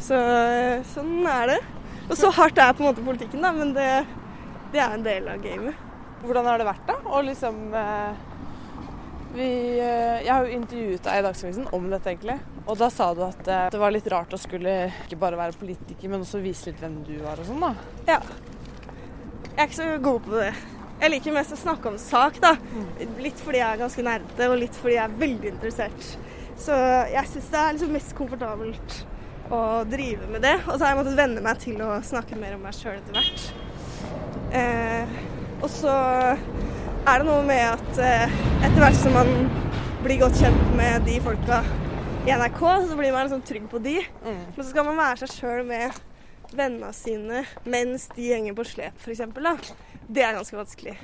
Så 0.01 0.17
sånn 0.93 1.25
er 1.29 1.53
det. 1.53 1.59
Og 2.07 2.15
så 2.15 2.31
hardt 2.33 2.59
er 2.61 2.73
på 2.75 2.83
en 2.83 2.89
måte 2.89 3.03
politikken, 3.03 3.43
da, 3.43 3.51
men 3.55 3.73
det, 3.75 3.89
det 4.73 4.81
er 4.81 4.95
en 4.95 5.05
del 5.05 5.27
av 5.29 5.41
gamet. 5.43 5.85
Hvordan 6.23 6.47
har 6.49 6.61
det 6.61 6.67
vært, 6.67 6.85
da? 6.87 6.95
Og 7.11 7.25
liksom 7.27 7.57
eh, 7.77 8.21
vi, 9.35 9.49
eh, 9.77 10.23
Jeg 10.23 10.31
har 10.31 10.45
jo 10.47 10.55
intervjuet 10.55 11.03
deg 11.05 11.19
i 11.19 11.25
Dagsavisen 11.27 11.67
om 11.75 11.89
dette, 11.91 12.13
egentlig. 12.13 12.37
Og 12.65 12.79
da 12.79 12.89
sa 12.93 13.11
du 13.15 13.21
at 13.27 13.51
eh, 13.51 13.67
det 13.73 13.81
var 13.81 13.93
litt 13.93 14.07
rart 14.11 14.33
å 14.33 14.39
skulle 14.41 14.77
ikke 15.05 15.19
bare 15.21 15.39
være 15.39 15.59
politiker, 15.59 16.09
men 16.09 16.23
også 16.25 16.41
vise 16.43 16.71
litt 16.71 16.81
hvem 16.81 17.01
du 17.07 17.17
var 17.25 17.43
og 17.43 17.51
sånn, 17.51 17.67
da. 17.67 17.73
Ja. 18.07 18.21
Jeg 19.51 19.59
er 19.59 19.67
ikke 19.67 19.79
så 19.81 19.91
god 20.07 20.25
på 20.25 20.35
det. 20.37 20.51
Jeg 20.97 21.13
liker 21.13 21.35
mest 21.35 21.53
å 21.53 21.59
snakke 21.59 21.91
om 21.91 21.99
sak, 22.01 22.39
da. 22.41 22.55
Litt 23.21 23.43
fordi 23.43 23.59
jeg 23.59 23.67
er 23.67 23.83
ganske 23.83 24.07
nerdete, 24.07 24.49
og 24.49 24.57
litt 24.63 24.79
fordi 24.79 24.95
jeg 24.95 25.03
er 25.03 25.19
veldig 25.21 25.51
interessert. 25.53 26.09
Så 26.57 26.75
jeg 27.11 27.29
syns 27.31 27.51
det 27.53 27.61
er 27.61 27.75
liksom 27.75 27.93
mest 27.95 28.13
komfortabelt 28.17 28.97
å 29.53 29.61
drive 29.87 30.27
med 30.31 30.43
det. 30.43 30.55
Og 30.65 30.75
så 30.75 30.83
har 30.83 30.93
jeg 30.93 30.99
måttet 31.01 31.19
venne 31.19 31.43
meg 31.43 31.61
til 31.61 31.81
å 31.85 31.97
snakke 32.05 32.39
mer 32.39 32.57
om 32.57 32.65
meg 32.65 32.75
sjøl 32.75 32.97
etter 32.97 33.17
hvert. 33.17 33.47
Eh, 34.57 35.17
og 35.61 35.69
så 35.71 35.93
er 37.07 37.21
det 37.21 37.27
noe 37.27 37.43
med 37.47 37.63
at 37.69 38.01
eh, 38.03 38.37
etter 38.61 38.81
hvert 38.81 38.99
som 38.99 39.15
man 39.15 39.31
blir 40.03 40.21
godt 40.21 40.39
kjent 40.39 40.73
med 40.77 41.05
de 41.07 41.17
folka 41.23 41.61
i 42.27 42.33
NRK, 42.35 42.61
så 42.89 42.97
blir 42.99 43.13
man 43.15 43.27
liksom 43.27 43.45
trygg 43.47 43.69
på 43.71 43.79
de. 43.83 44.01
Mm. 44.25 44.41
Men 44.55 44.59
så 44.59 44.69
skal 44.71 44.87
man 44.87 44.99
være 44.99 45.23
seg 45.23 45.35
sjøl 45.37 45.63
med 45.67 45.95
vennene 46.55 46.91
sine 46.95 47.43
mens 47.67 48.07
de 48.15 48.27
henger 48.33 48.55
på 48.55 48.65
slep, 48.67 48.99
f.eks. 49.03 49.23
Det 50.07 50.23
er 50.23 50.35
ganske 50.35 50.59
vanskelig. 50.59 50.97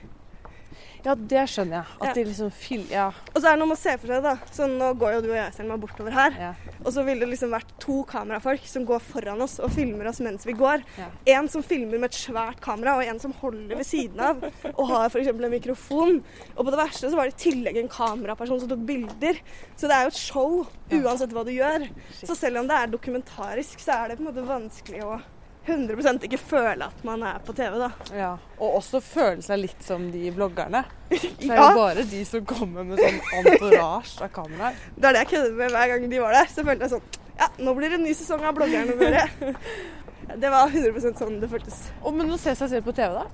Ja, 1.03 1.15
det 1.15 1.41
skjønner 1.51 1.81
jeg. 1.81 1.85
At 1.99 2.07
Ja. 2.07 2.13
de 2.13 2.23
liksom 2.29 2.51
fyller 2.51 2.91
Ja. 2.91 3.07
Og 3.35 3.41
så 3.41 3.47
er 3.47 3.51
det 3.51 3.59
noe 3.59 3.67
med 3.67 3.77
å 3.77 3.81
se 3.81 3.97
for 3.97 4.07
seg, 4.07 4.23
da. 4.23 4.35
Så 4.51 4.67
nå 4.71 4.93
går 4.97 5.13
jo 5.15 5.21
du 5.21 5.29
og 5.31 5.35
jeg 5.35 5.53
Selma, 5.53 5.77
bortover 5.77 6.11
her. 6.15 6.31
ja. 6.39 6.53
Og 6.85 6.91
så 6.93 7.03
ville 7.05 7.19
det 7.25 7.29
liksom 7.29 7.51
vært 7.51 7.71
to 7.79 8.03
kamerafolk 8.03 8.65
som 8.65 8.85
går 8.85 8.99
foran 8.99 9.41
oss 9.41 9.59
og 9.59 9.69
filmer 9.71 10.07
oss 10.07 10.19
mens 10.19 10.45
vi 10.45 10.53
går. 10.53 10.83
Ja. 10.97 11.07
En 11.39 11.47
som 11.49 11.61
filmer 11.63 11.99
med 11.99 12.05
et 12.05 12.11
svært 12.17 12.59
kamera, 12.61 12.97
og 12.97 13.03
en 13.07 13.19
som 13.19 13.33
holder 13.33 13.75
ved 13.75 13.85
siden 13.85 14.19
av 14.19 14.43
og 14.77 14.87
har 14.87 15.05
f.eks. 15.09 15.27
en 15.27 15.51
mikrofon. 15.51 16.23
Og 16.57 16.65
på 16.65 16.71
det 16.71 16.79
verste 16.79 17.09
så 17.11 17.15
var 17.15 17.25
det 17.29 17.35
i 17.35 17.51
tillegg 17.51 17.77
en 17.77 17.89
kameraperson 17.89 18.59
som 18.59 18.69
tok 18.69 18.85
bilder. 18.85 19.39
Så 19.75 19.87
det 19.87 19.91
er 19.91 20.01
jo 20.03 20.07
et 20.07 20.13
show 20.13 20.67
uansett 20.91 21.31
hva 21.31 21.43
du 21.45 21.51
gjør. 21.51 21.89
Så 22.23 22.35
selv 22.35 22.57
om 22.59 22.67
det 22.67 22.75
er 22.75 22.87
dokumentarisk, 22.87 23.79
så 23.79 24.03
er 24.05 24.07
det 24.09 24.17
på 24.19 24.27
en 24.27 24.33
måte 24.33 24.47
vanskelig 24.47 25.03
å 25.03 25.21
100% 25.67 26.26
ikke 26.28 26.38
føle 26.41 26.88
at 26.89 27.04
man 27.08 27.21
er 27.23 27.38
på 27.45 27.54
TV, 27.56 27.78
da. 27.80 27.88
ja. 28.12 28.32
Og 28.60 28.78
også 28.82 28.99
føle 29.04 29.41
seg 29.45 29.62
litt 29.62 29.84
som 29.86 30.10
de 30.12 30.28
bloggerne. 30.36 30.82
Det 31.10 31.47
er 31.47 31.56
Ja. 31.56 31.69
jo 31.69 31.78
bare 31.80 32.04
de 32.10 32.23
som 32.28 32.43
kommer 32.49 32.84
med 32.88 32.99
sånn 32.99 33.19
entourage 33.39 34.17
av 34.26 34.32
kameraer. 34.36 34.76
Det 34.97 35.08
er 35.08 35.13
det 35.15 35.21
jeg 35.23 35.32
kødder 35.36 35.58
med 35.62 35.71
hver 35.78 35.88
gang 35.93 36.08
de 36.12 36.19
var 36.23 36.36
der. 36.36 36.49
Så 36.52 36.65
følte 36.67 36.88
jeg 36.88 36.95
sånn 36.97 37.19
Ja, 37.39 37.47
nå 37.65 37.73
blir 37.78 37.89
det 37.89 37.97
en 38.02 38.04
ny 38.06 38.13
sesong 38.13 38.43
av 38.45 38.56
bloggerne 38.60 38.97
dere. 38.99 39.28
Det 40.39 40.49
var 40.49 40.69
100% 40.71 41.17
sånn 41.19 41.39
det 41.41 41.49
føltes. 41.52 41.80
Og, 42.02 42.13
men 42.15 42.30
å 42.32 42.38
se 42.39 42.54
seg 42.56 42.69
selv 42.71 42.86
på 42.88 42.93
TV, 42.95 43.12
da? 43.17 43.26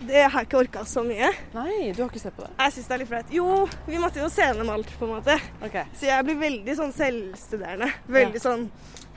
Det 0.00 0.22
har 0.22 0.32
jeg 0.40 0.48
ikke 0.48 0.60
orka 0.62 0.82
så 0.88 1.02
mye. 1.04 1.28
Nei, 1.52 1.90
du 1.92 2.00
har 2.00 2.08
ikke 2.08 2.22
sett 2.22 2.36
på 2.36 2.46
det? 2.46 2.50
Jeg 2.56 2.74
syns 2.76 2.88
det 2.88 2.94
er 2.94 3.02
litt 3.02 3.10
flaut. 3.10 3.32
Jo, 3.36 3.46
vi 3.84 4.00
måtte 4.00 4.22
jo 4.22 4.30
se 4.32 4.46
gjennom 4.46 4.72
alt, 4.72 4.88
på 4.96 5.04
en 5.06 5.12
måte. 5.18 5.36
Okay. 5.60 5.84
Så 5.92 6.08
jeg 6.08 6.26
blir 6.28 6.40
veldig 6.40 6.76
sånn 6.78 6.94
selvstuderende. 6.96 7.90
Veldig 8.08 8.40
sånn 8.40 8.66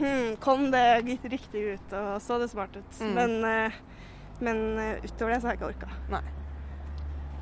hm, 0.01 0.29
Kom 0.43 0.67
det 0.73 0.85
gitt 1.07 1.27
riktig 1.31 1.65
ut, 1.77 1.95
og 2.01 2.13
så 2.25 2.39
det 2.41 2.51
smart 2.51 2.75
ut. 2.75 2.99
Mm. 2.99 3.13
Men, 3.15 3.35
eh, 3.47 3.81
men 4.43 4.63
eh, 4.83 5.07
utover 5.07 5.35
det 5.35 5.39
så 5.39 5.49
har 5.49 5.55
jeg 5.55 5.61
ikke 5.61 5.71
orka. 5.71 6.21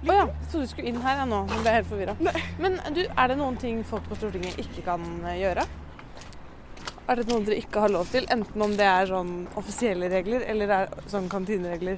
Å 0.02 0.18
ja, 0.18 0.30
så 0.50 0.62
du 0.62 0.70
skulle 0.70 0.90
inn 0.90 1.02
her 1.02 1.20
ja, 1.22 1.28
nå. 1.30 1.44
Nå 1.50 1.60
ble 1.62 1.74
jeg 1.74 1.82
helt 1.82 1.92
forvirra. 1.92 2.16
Men 2.62 2.80
du, 2.94 3.04
er 3.06 3.34
det 3.34 3.38
noen 3.42 3.58
ting 3.62 3.82
folk 3.86 4.06
på 4.10 4.18
Stortinget 4.18 4.62
ikke 4.62 4.86
kan 4.86 5.04
eh, 5.26 5.42
gjøre? 5.42 5.66
Er 7.10 7.20
det 7.20 7.28
noe 7.28 7.44
dere 7.46 7.58
ikke 7.60 7.84
har 7.84 7.92
lov 7.92 8.10
til? 8.14 8.26
Enten 8.32 8.64
om 8.64 8.74
det 8.78 8.86
er 8.86 9.10
sånn 9.10 9.34
offisielle 9.60 10.10
regler, 10.14 10.46
eller 10.50 10.74
er 10.78 10.92
sånn 11.12 11.30
kantineregler? 11.30 11.98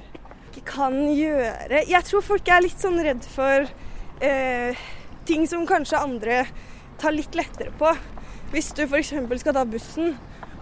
Ikke 0.54 0.76
kan 0.76 0.94
gjøre 1.10 1.80
Jeg 1.88 2.06
tror 2.06 2.22
folk 2.22 2.48
er 2.48 2.62
litt 2.62 2.78
sånn 2.78 3.00
redd 3.02 3.24
for 3.26 3.66
eh, 4.22 4.84
ting 5.26 5.48
som 5.50 5.64
kanskje 5.66 5.98
andre 5.98 6.44
tar 7.00 7.14
litt 7.16 7.34
lettere 7.34 7.72
på. 7.78 7.90
Hvis 8.52 8.70
du 8.76 8.84
f.eks. 8.86 9.10
skal 9.40 9.56
ta 9.56 9.64
bussen 9.66 10.14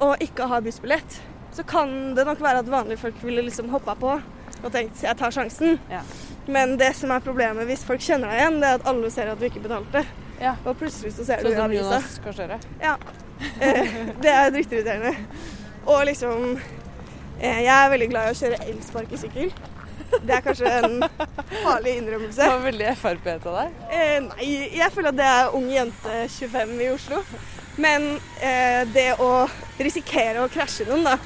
og 0.03 0.23
ikke 0.25 0.47
har 0.49 0.63
bussbillett, 0.65 1.19
så 1.53 1.65
kan 1.69 2.15
det 2.17 2.25
nok 2.25 2.41
være 2.41 2.63
at 2.63 2.71
vanlige 2.73 3.03
folk 3.03 3.19
ville 3.23 3.45
liksom 3.45 3.69
hoppa 3.75 3.95
på 4.01 4.15
og 4.63 4.71
tenkt 4.73 5.03
jeg 5.03 5.19
tar 5.19 5.35
sjansen. 5.35 5.77
Ja. 5.91 6.01
Men 6.47 6.77
det 6.79 6.93
som 6.97 7.11
er 7.13 7.23
problemet 7.23 7.69
hvis 7.69 7.85
folk 7.87 8.03
kjenner 8.03 8.31
deg 8.33 8.41
igjen, 8.41 8.61
det 8.63 8.71
er 8.71 8.79
at 8.79 8.87
alle 8.91 9.11
ser 9.13 9.33
at 9.33 9.41
du 9.43 9.49
ikke 9.49 9.65
betalte. 9.65 10.05
Ja. 10.43 10.55
Og 10.65 10.79
plutselig 10.79 11.13
så 11.19 11.27
ser 11.27 11.43
du 11.43 11.51
Sånn 11.51 11.75
i 11.75 11.83
som 11.83 11.93
avisa. 11.93 12.23
Gahr 12.25 12.39
Støre? 12.39 12.59
Ja. 12.83 12.95
Eh, 13.59 13.93
det 14.23 14.31
er 14.31 14.51
drittirriterende. 14.55 15.13
Og 15.91 16.05
liksom 16.07 16.57
eh, 17.41 17.61
Jeg 17.65 17.75
er 17.75 17.91
veldig 17.91 18.09
glad 18.11 18.29
i 18.29 18.35
å 18.35 18.39
kjøre 18.39 18.61
elsparkesykkel. 18.71 19.53
Det 20.21 20.35
er 20.37 20.43
kanskje 20.45 20.73
en 20.79 20.99
farlig 21.63 21.93
Det 21.93 21.97
innrømmelse. 22.03 22.49
var 22.53 22.65
veldig 22.67 22.91
Frp 23.01 23.29
av 23.33 23.47
deg. 23.47 23.79
Eh, 23.91 24.19
nei, 24.27 24.51
jeg 24.79 24.93
føler 24.95 25.13
at 25.13 25.21
det 25.21 25.31
er 25.31 25.57
ung 25.59 25.71
jente 25.73 26.19
25 26.37 26.75
i 26.81 26.91
Oslo. 26.93 27.23
Men 27.81 28.11
eh, 28.45 28.83
det 28.93 29.09
å 29.23 29.31
risikere 29.81 30.45
å 30.45 30.51
krasje 30.53 30.85
noen, 30.91 31.07
da, 31.09 31.17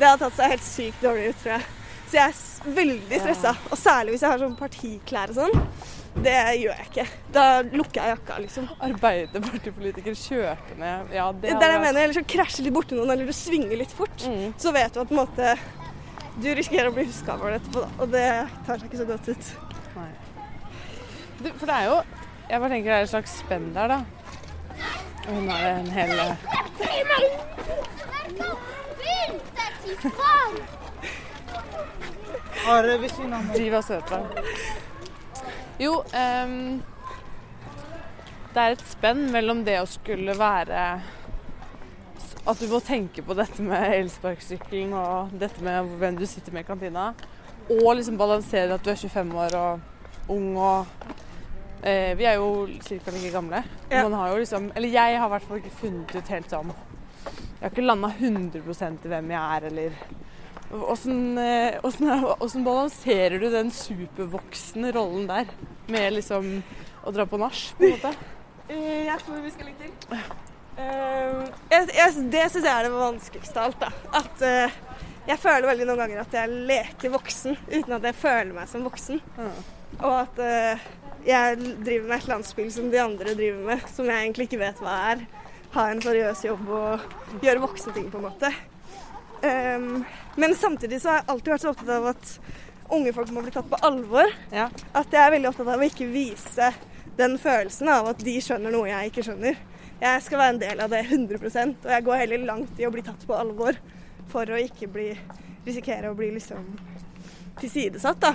det 0.00 0.08
har 0.08 0.18
tatt 0.18 0.34
seg 0.38 0.56
helt 0.56 0.66
sykt 0.66 1.04
dårlig 1.04 1.30
ut, 1.30 1.42
tror 1.44 1.54
jeg. 1.54 1.68
Så 2.12 2.18
jeg 2.18 2.28
er 2.34 2.76
veldig 2.76 3.20
stressa. 3.22 3.54
Og 3.70 3.78
særlig 3.80 4.16
hvis 4.16 4.24
jeg 4.26 4.34
har 4.34 4.42
sånn 4.42 4.56
partiklær 4.58 5.32
og 5.32 5.38
sånn. 5.38 5.68
Det 6.22 6.34
gjør 6.60 6.74
jeg 6.76 6.88
ikke. 6.90 7.04
Da 7.32 7.44
lukker 7.64 8.02
jeg 8.02 8.12
jakka, 8.12 8.34
liksom. 8.42 8.66
Arbeiderpartipolitiker 8.84 10.16
kjørte 10.18 10.76
ned 10.76 11.14
Ja, 11.16 11.30
det 11.32 11.46
Det 11.46 11.54
er 11.54 11.62
det 11.62 11.70
jeg 11.70 11.84
mener. 11.86 12.00
Eller 12.02 12.18
så 12.18 12.24
krasjer 12.34 12.66
litt 12.66 12.76
borti 12.76 12.98
noen, 12.98 13.14
eller 13.14 13.24
du 13.24 13.32
svinger 13.32 13.78
litt 13.80 13.94
fort. 13.96 14.26
Mm. 14.28 14.52
Så 14.60 14.74
vet 14.76 14.92
du 14.92 15.00
at 15.00 15.08
på 15.08 15.16
en 15.16 15.22
måte 15.22 15.54
du 16.40 16.48
risikerer 16.56 16.88
å 16.88 16.94
bli 16.96 17.04
huska 17.08 17.36
for 17.38 17.52
det 17.52 17.60
etterpå, 17.60 17.82
da. 17.84 17.90
Og 18.00 18.12
det 18.12 18.28
tar 18.66 18.80
seg 18.80 18.88
ikke 18.88 19.00
så 19.02 19.08
godt 19.08 19.28
ut. 19.28 19.44
Nei. 19.96 20.10
Du, 21.42 21.48
for 21.58 21.66
det 21.68 21.74
er 21.74 21.88
jo 21.90 21.96
Jeg 22.48 22.60
bare 22.60 22.70
tenker 22.72 22.88
det 22.90 22.96
er 22.96 23.04
et 23.06 23.10
slags 23.10 23.32
spenn 23.42 23.68
der, 23.74 23.88
da. 23.92 23.98
Og 25.22 25.34
hun 25.36 25.50
har 25.50 25.66
en 25.72 25.90
hel 25.94 26.12
eh, 26.22 26.36
Driv 33.52 33.74
og 33.74 33.84
søt 33.84 34.10
deg. 34.10 34.22
Jo, 35.82 35.96
um, 36.02 36.82
det 38.52 38.62
er 38.62 38.76
et 38.76 38.84
spenn 38.86 39.24
mellom 39.34 39.64
det 39.66 39.78
å 39.80 39.88
skulle 39.88 40.34
være 40.38 40.82
At 42.46 42.58
du 42.58 42.66
må 42.72 42.80
tenke 42.82 43.22
på 43.22 43.34
dette 43.38 43.62
med 43.62 43.92
elsparkesykkelen 44.00 44.92
og 44.98 45.34
dette 45.38 45.62
med 45.62 45.92
hvem 46.00 46.16
du 46.18 46.24
sitter 46.26 46.52
med 46.52 46.64
i 46.64 46.68
kantina. 46.72 47.12
Og 47.70 47.92
liksom 47.96 48.16
balansere 48.18 48.74
at 48.74 48.82
du 48.82 48.90
er 48.90 48.98
25 48.98 49.34
år 49.46 49.58
og 49.58 50.32
ung 50.36 50.56
og 50.56 50.86
Eh, 51.82 52.12
vi 52.14 52.22
er 52.30 52.36
jo 52.38 52.68
ca. 52.78 53.10
like 53.10 53.32
gamle. 53.34 53.58
Ja. 53.90 54.04
Man 54.04 54.12
har 54.12 54.28
jo 54.30 54.36
liksom 54.38 54.68
Eller 54.76 54.88
jeg 54.88 55.16
har 55.18 55.26
i 55.26 55.30
hvert 55.32 55.42
fall 55.48 55.56
ikke 55.58 55.70
funnet 55.80 56.12
ut 56.14 56.28
helt 56.30 56.46
sånn 56.52 56.68
Jeg 56.70 57.62
har 57.64 57.70
ikke 57.72 57.82
landa 57.82 58.06
100 58.20 59.02
i 59.02 59.08
hvem 59.10 59.30
jeg 59.34 59.56
er, 59.56 59.66
eller 59.66 59.90
Åssen 60.92 61.36
eh, 61.42 61.80
åssen- 61.82 62.62
balanserer 62.64 63.40
du 63.40 63.50
den 63.50 63.72
supervoksne 63.74 64.92
rollen 64.94 65.26
der 65.26 65.50
med 65.88 66.12
liksom 66.12 66.62
å 67.04 67.10
dra 67.12 67.26
på 67.26 67.36
nach, 67.42 67.74
på 67.74 67.82
en 67.82 67.90
måte? 67.96 68.14
Eh, 68.68 69.04
Jeg 69.06 69.18
tror 69.26 69.42
vi 69.42 69.50
skal 69.50 69.66
legge 69.66 69.90
til. 69.90 70.18
Eh, 70.78 71.42
jeg, 71.72 71.90
jeg, 71.92 72.24
det 72.32 72.46
syns 72.52 72.64
jeg 72.64 72.72
er 72.72 72.88
det 72.88 72.94
vanskeligste 72.94 73.60
av 73.60 73.70
alt. 73.70 73.82
da. 73.82 73.92
At 74.22 74.44
uh, 74.46 74.80
jeg 75.28 75.38
føler 75.42 75.68
veldig 75.68 75.86
noen 75.88 76.02
ganger 76.04 76.24
at 76.24 76.34
jeg 76.38 76.64
leker 76.70 77.14
voksen 77.14 77.56
uten 77.68 77.96
at 77.98 78.08
jeg 78.08 78.18
føler 78.18 78.52
meg 78.56 78.70
som 78.70 78.86
voksen. 78.86 79.22
Og 80.00 80.16
at 80.16 80.42
uh, 80.42 80.90
jeg 81.26 81.58
driver 81.60 82.08
med 82.08 82.16
et 82.16 82.24
eller 82.24 82.38
annet 82.38 82.50
spill 82.50 82.72
som 82.74 82.90
de 82.90 83.00
andre 83.02 83.36
driver 83.38 83.62
med, 83.68 83.86
som 83.92 84.08
jeg 84.08 84.24
egentlig 84.24 84.48
ikke 84.48 84.62
vet 84.64 84.82
hva 84.82 84.98
er. 85.12 85.24
Ha 85.76 85.88
en 85.88 86.02
seriøs 86.04 86.44
jobb 86.44 86.68
og 86.68 87.42
gjøre 87.44 87.62
voksne 87.62 87.94
ting, 87.96 88.10
på 88.12 88.20
en 88.20 88.26
måte. 88.26 88.50
Um, 89.42 90.02
men 90.38 90.54
samtidig 90.54 91.00
så 91.02 91.10
har 91.10 91.22
jeg 91.22 91.30
alltid 91.32 91.52
vært 91.54 91.64
så 91.64 91.72
opptatt 91.72 91.94
av 91.96 92.10
at 92.12 92.34
unge 92.92 93.12
folk 93.16 93.30
må 93.34 93.42
bli 93.44 93.54
tatt 93.54 93.70
på 93.70 93.80
alvor. 93.86 94.28
Ja. 94.52 94.68
At 94.92 95.14
jeg 95.14 95.22
er 95.22 95.32
veldig 95.36 95.50
opptatt 95.52 95.70
av 95.72 95.82
å 95.82 95.88
ikke 95.88 96.10
vise 96.12 96.72
den 97.18 97.38
følelsen 97.40 97.90
av 97.92 98.10
at 98.12 98.22
de 98.24 98.36
skjønner 98.42 98.74
noe 98.74 98.90
jeg 98.90 99.12
ikke 99.12 99.24
skjønner. 99.26 99.58
Jeg 100.00 100.22
skal 100.22 100.38
være 100.38 100.54
en 100.54 100.58
del 100.62 100.80
av 100.80 100.90
det 100.90 101.02
100% 101.06 101.84
og 101.84 101.90
jeg 101.92 102.04
går 102.04 102.16
heller 102.24 102.46
langt 102.48 102.80
i 102.80 102.86
å 102.86 102.90
bli 102.94 103.02
tatt 103.06 103.22
på 103.26 103.36
alvor 103.38 103.76
for 104.32 104.48
å 104.50 104.58
ikke 104.58 104.88
bli, 104.90 105.10
risikere 105.66 106.10
å 106.10 106.16
bli 106.18 106.30
liksom 106.34 106.64
tilsidesatt. 107.60 108.18
da. 108.20 108.32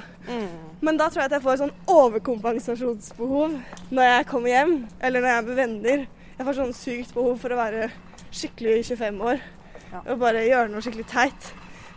Men 0.80 0.98
da 1.00 1.10
tror 1.10 1.24
jeg 1.24 1.32
at 1.32 1.36
jeg 1.39 1.43
får 1.43 1.58
sånn 1.63 1.74
overkompensasjonsbehov 1.89 3.58
når 3.91 4.04
jeg 4.12 4.28
kommer 4.30 4.50
hjem, 4.54 4.74
eller 5.02 5.22
når 5.24 5.30
jeg 5.32 5.38
er 5.41 5.48
med 5.48 5.58
venner. 5.62 6.06
Jeg 6.38 6.46
får 6.48 6.58
sånn 6.60 6.74
sykt 6.78 7.13
behov 7.15 7.39
for 7.41 7.56
å 7.56 7.60
være 7.60 7.89
skikkelig 8.32 8.84
25 8.93 9.22
år 9.32 9.39
Ja. 9.88 10.02
og 10.12 10.20
bare 10.20 10.41
gjøre 10.43 10.67
noe 10.70 10.82
skikkelig 10.84 11.08
teit. 11.08 11.46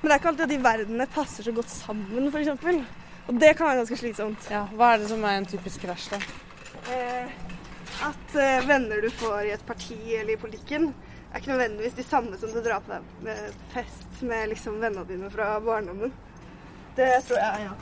Men 0.00 0.08
det 0.08 0.14
er 0.14 0.18
ikke 0.20 0.28
alltid 0.30 0.44
at 0.46 0.52
de 0.54 0.58
verdenene 0.64 1.06
passer 1.12 1.42
så 1.44 1.52
godt 1.52 1.68
sammen, 1.68 2.28
f.eks. 2.30 2.48
Og 3.28 3.38
det 3.38 3.50
kan 3.58 3.66
være 3.66 3.80
ganske 3.82 3.98
slitsomt. 3.98 4.46
Ja, 4.50 4.64
Hva 4.72 4.94
er 4.94 4.98
det 5.02 5.08
som 5.10 5.24
er 5.24 5.36
en 5.40 5.46
typisk 5.50 5.82
krasj, 5.82 6.08
da? 6.14 6.20
Eh, 6.94 7.26
at 8.06 8.34
uh, 8.36 8.68
venner 8.68 9.02
du 9.02 9.10
får 9.10 9.48
i 9.48 9.54
et 9.54 9.66
parti 9.66 9.98
eller 10.14 10.34
i 10.34 10.40
politikken, 10.40 10.90
er 11.30 11.38
ikke 11.38 11.52
nødvendigvis 11.52 11.98
de 11.98 12.04
samme 12.06 12.38
som 12.38 12.50
du 12.54 12.60
drar 12.64 12.82
på 12.84 12.92
deg 12.92 13.02
med 13.26 13.52
fest 13.74 14.22
med 14.26 14.48
liksom 14.50 14.80
vennene 14.82 15.06
dine 15.08 15.30
fra 15.30 15.52
barndommen. 15.64 16.12
Det 16.96 17.10
tror 17.28 17.38
jeg, 17.38 17.68
ja. 17.68 17.72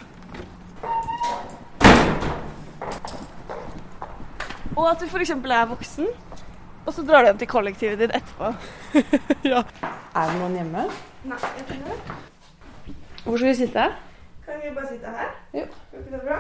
Og 4.77 4.91
at 4.91 5.01
du 5.01 5.07
f.eks. 5.07 5.31
er 5.31 5.71
voksen, 5.71 6.07
og 6.87 6.95
så 6.95 7.03
drar 7.03 7.25
du 7.25 7.31
hjem 7.31 7.39
til 7.39 7.49
kollektivet 7.51 7.99
ditt 7.99 8.15
etterpå. 8.15 8.53
Er 10.19 10.31
det 10.33 10.39
noen 10.41 10.55
hjemme? 10.57 10.85
Nei, 11.29 11.39
jeg 11.59 11.67
tror 11.69 11.81
det. 11.85 11.97
Hvor 13.25 13.37
skal 13.37 13.49
vi 13.49 13.55
sitte? 13.55 13.85
Kan 14.47 14.61
vi 14.63 14.71
bare 14.75 14.89
sitte 14.89 15.13
her? 15.19 15.35
Jo. 15.55 15.65
Går 15.91 15.99
ikke 15.99 16.13
det 16.15 16.21
bra? 16.25 16.39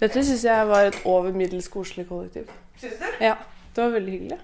Dette 0.00 0.24
syns 0.24 0.44
jeg 0.44 0.68
var 0.68 0.88
et 0.88 1.00
over 1.04 1.32
middels 1.36 1.68
koselig 1.68 2.06
kollektiv. 2.08 2.48
Syns 2.80 2.98
du? 2.98 3.08
Ja, 3.24 3.36
det 3.74 3.84
var 3.84 3.94
veldig 3.96 4.12
hyggelig. 4.16 4.40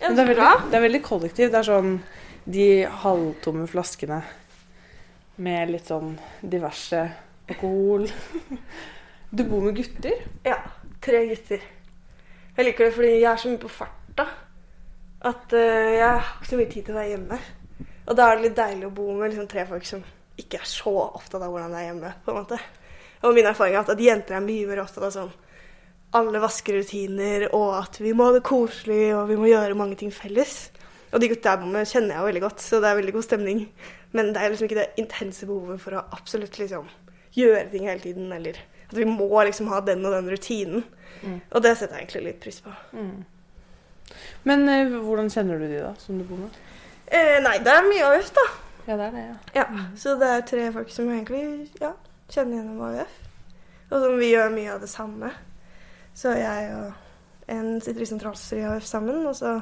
Ja, 0.00 0.08
Men 0.08 0.16
det 0.16 0.22
er 0.22 0.30
veldig, 0.32 0.70
det 0.70 0.78
er 0.78 0.86
veldig 0.86 1.02
kollektiv. 1.06 1.50
Det 1.52 1.60
er 1.60 1.68
sånn 1.68 1.92
de 2.44 2.68
halvtomme 3.02 3.68
flaskene 3.70 4.22
med 5.42 5.70
litt 5.72 5.90
sånn 5.90 6.16
diverse 6.42 7.04
alkohol. 7.48 8.08
Du 9.32 9.46
bor 9.48 9.62
med 9.64 9.78
gutter? 9.78 10.18
Ja. 10.44 10.58
Tre 11.00 11.22
gutter. 11.30 11.62
Jeg 12.52 12.66
liker 12.66 12.84
det 12.84 12.92
fordi 12.92 13.12
jeg 13.14 13.28
er 13.30 13.38
så 13.40 13.48
mye 13.48 13.60
på 13.62 13.70
farta 13.72 14.26
at 15.24 15.54
eh, 15.56 15.92
jeg 15.94 16.02
har 16.04 16.26
ikke 16.34 16.50
så 16.50 16.58
mye 16.58 16.68
tid 16.74 16.84
til 16.84 16.92
å 16.92 16.98
være 16.98 17.12
hjemme. 17.14 17.38
Og 18.02 18.18
da 18.18 18.26
er 18.26 18.36
det 18.36 18.44
litt 18.44 18.58
deilig 18.58 18.90
å 18.90 18.92
bo 18.98 19.06
med 19.14 19.32
liksom, 19.32 19.48
tre 19.48 19.64
folk 19.70 19.88
som 19.88 20.02
ikke 20.42 20.60
er 20.60 20.68
så 20.68 20.92
opptatt 21.06 21.40
av 21.40 21.48
hvordan 21.48 21.72
det 21.72 21.80
er 21.80 21.88
hjemme. 21.88 22.12
på 22.26 22.34
en 22.34 22.38
måte. 22.42 22.58
Og 23.22 23.36
min 23.38 23.48
erfaring 23.48 23.78
er 23.78 23.88
at 23.94 24.04
jenter 24.04 24.36
er 24.36 24.44
mye 24.44 24.68
mer 24.68 24.82
opptatt 24.84 25.08
av 25.08 25.14
sånn 25.16 25.32
alle 26.16 26.40
vaskerutiner, 26.42 27.48
og 27.56 27.70
at 27.78 27.98
vi 28.02 28.12
må 28.16 28.28
ha 28.28 28.36
det 28.36 28.44
koselig, 28.46 29.14
og 29.16 29.28
vi 29.30 29.38
må 29.40 29.48
gjøre 29.48 29.76
mange 29.78 29.96
ting 30.00 30.12
felles. 30.14 30.70
Og 31.12 31.20
de 31.20 31.28
gutta 31.28 31.52
jeg 31.54 31.60
bor 31.62 31.72
med, 31.72 31.88
kjenner 31.88 32.14
jeg 32.14 32.20
jo 32.22 32.28
veldig 32.30 32.42
godt, 32.46 32.64
så 32.64 32.80
det 32.80 32.88
er 32.90 32.98
veldig 33.00 33.14
god 33.16 33.26
stemning. 33.26 33.62
Men 34.16 34.32
det 34.32 34.40
er 34.40 34.52
liksom 34.52 34.68
ikke 34.68 34.80
det 34.80 35.00
intense 35.00 35.48
behovet 35.48 35.80
for 35.80 35.96
å 35.96 36.04
absolutt 36.16 36.58
liksom 36.60 36.88
gjøre 37.36 37.66
ting 37.72 37.88
hele 37.88 38.04
tiden, 38.04 38.32
eller 38.32 38.60
at 38.88 38.96
vi 38.96 39.06
må 39.08 39.28
liksom 39.48 39.70
ha 39.72 39.80
den 39.84 40.04
og 40.04 40.12
den 40.16 40.28
rutinen. 40.32 40.84
Og 41.52 41.62
det 41.64 41.76
setter 41.78 41.96
jeg 41.96 42.06
egentlig 42.06 42.24
litt 42.26 42.42
pris 42.44 42.60
på. 42.64 42.72
Men 44.48 44.68
eh, 44.68 44.90
hvordan 45.00 45.30
kjenner 45.32 45.60
du 45.60 45.68
de, 45.68 45.80
da, 45.84 45.94
som 46.00 46.18
du 46.20 46.26
bor 46.28 46.40
med? 46.42 46.56
Eh, 47.06 47.38
nei, 47.44 47.56
det 47.64 47.72
er 47.72 47.86
mye 47.88 48.08
AUF, 48.10 48.32
da. 48.36 48.46
Ja, 48.88 48.96
det 48.98 49.06
er 49.06 49.14
det, 49.14 49.22
ja. 49.22 49.36
Ja, 49.62 49.86
Så 49.96 50.16
det 50.20 50.28
er 50.28 50.44
tre 50.48 50.66
folk 50.74 50.90
som 50.92 51.08
egentlig 51.12 51.70
ja, 51.80 51.92
kjenner 52.32 52.58
gjennom 52.58 52.82
AUF. 52.88 53.18
Og 53.92 53.96
som 54.02 54.18
vi 54.18 54.32
gjør 54.32 54.52
mye 54.52 54.74
av 54.74 54.82
det 54.82 54.90
samme. 54.90 55.30
Så 56.14 56.34
jeg 56.36 56.74
og 56.76 57.52
en 57.52 57.80
sitter 57.80 58.04
i 58.04 58.08
sentralstyret 58.08 58.62
i 58.62 58.68
AUF 58.70 58.86
sammen, 58.86 59.26
og 59.26 59.36
så 59.36 59.56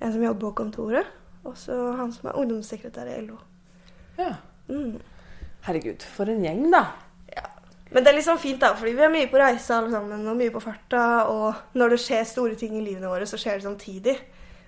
en 0.00 0.12
som 0.12 0.24
jobber 0.24 0.48
på 0.48 0.56
kontoret. 0.62 1.06
Og 1.44 1.56
så 1.56 1.76
han 1.96 2.12
som 2.12 2.28
er 2.28 2.40
ungdomssekretær 2.40 3.08
i 3.08 3.20
LO. 3.26 3.38
ja. 4.18 4.34
Mm. 4.70 5.00
Herregud, 5.64 6.04
for 6.14 6.30
en 6.30 6.44
gjeng, 6.44 6.70
da. 6.72 6.84
Ja. 7.34 7.42
Men 7.90 8.04
det 8.04 8.12
er 8.12 8.16
liksom 8.16 8.38
fint, 8.38 8.60
da, 8.62 8.70
fordi 8.78 8.92
vi 8.96 9.02
er 9.04 9.10
mye 9.12 9.28
på 9.28 9.40
reise 9.40 9.74
alle 9.74 9.90
sammen, 9.92 10.22
og 10.28 10.36
mye 10.38 10.52
på 10.54 10.62
farta. 10.62 11.02
Og 11.28 11.76
når 11.76 11.94
det 11.94 11.98
skjer 12.00 12.22
store 12.28 12.54
ting 12.56 12.76
i 12.78 12.84
livene 12.84 13.10
våre, 13.10 13.26
så 13.28 13.36
skjer 13.40 13.58
det 13.58 13.66
samtidig. 13.66 14.14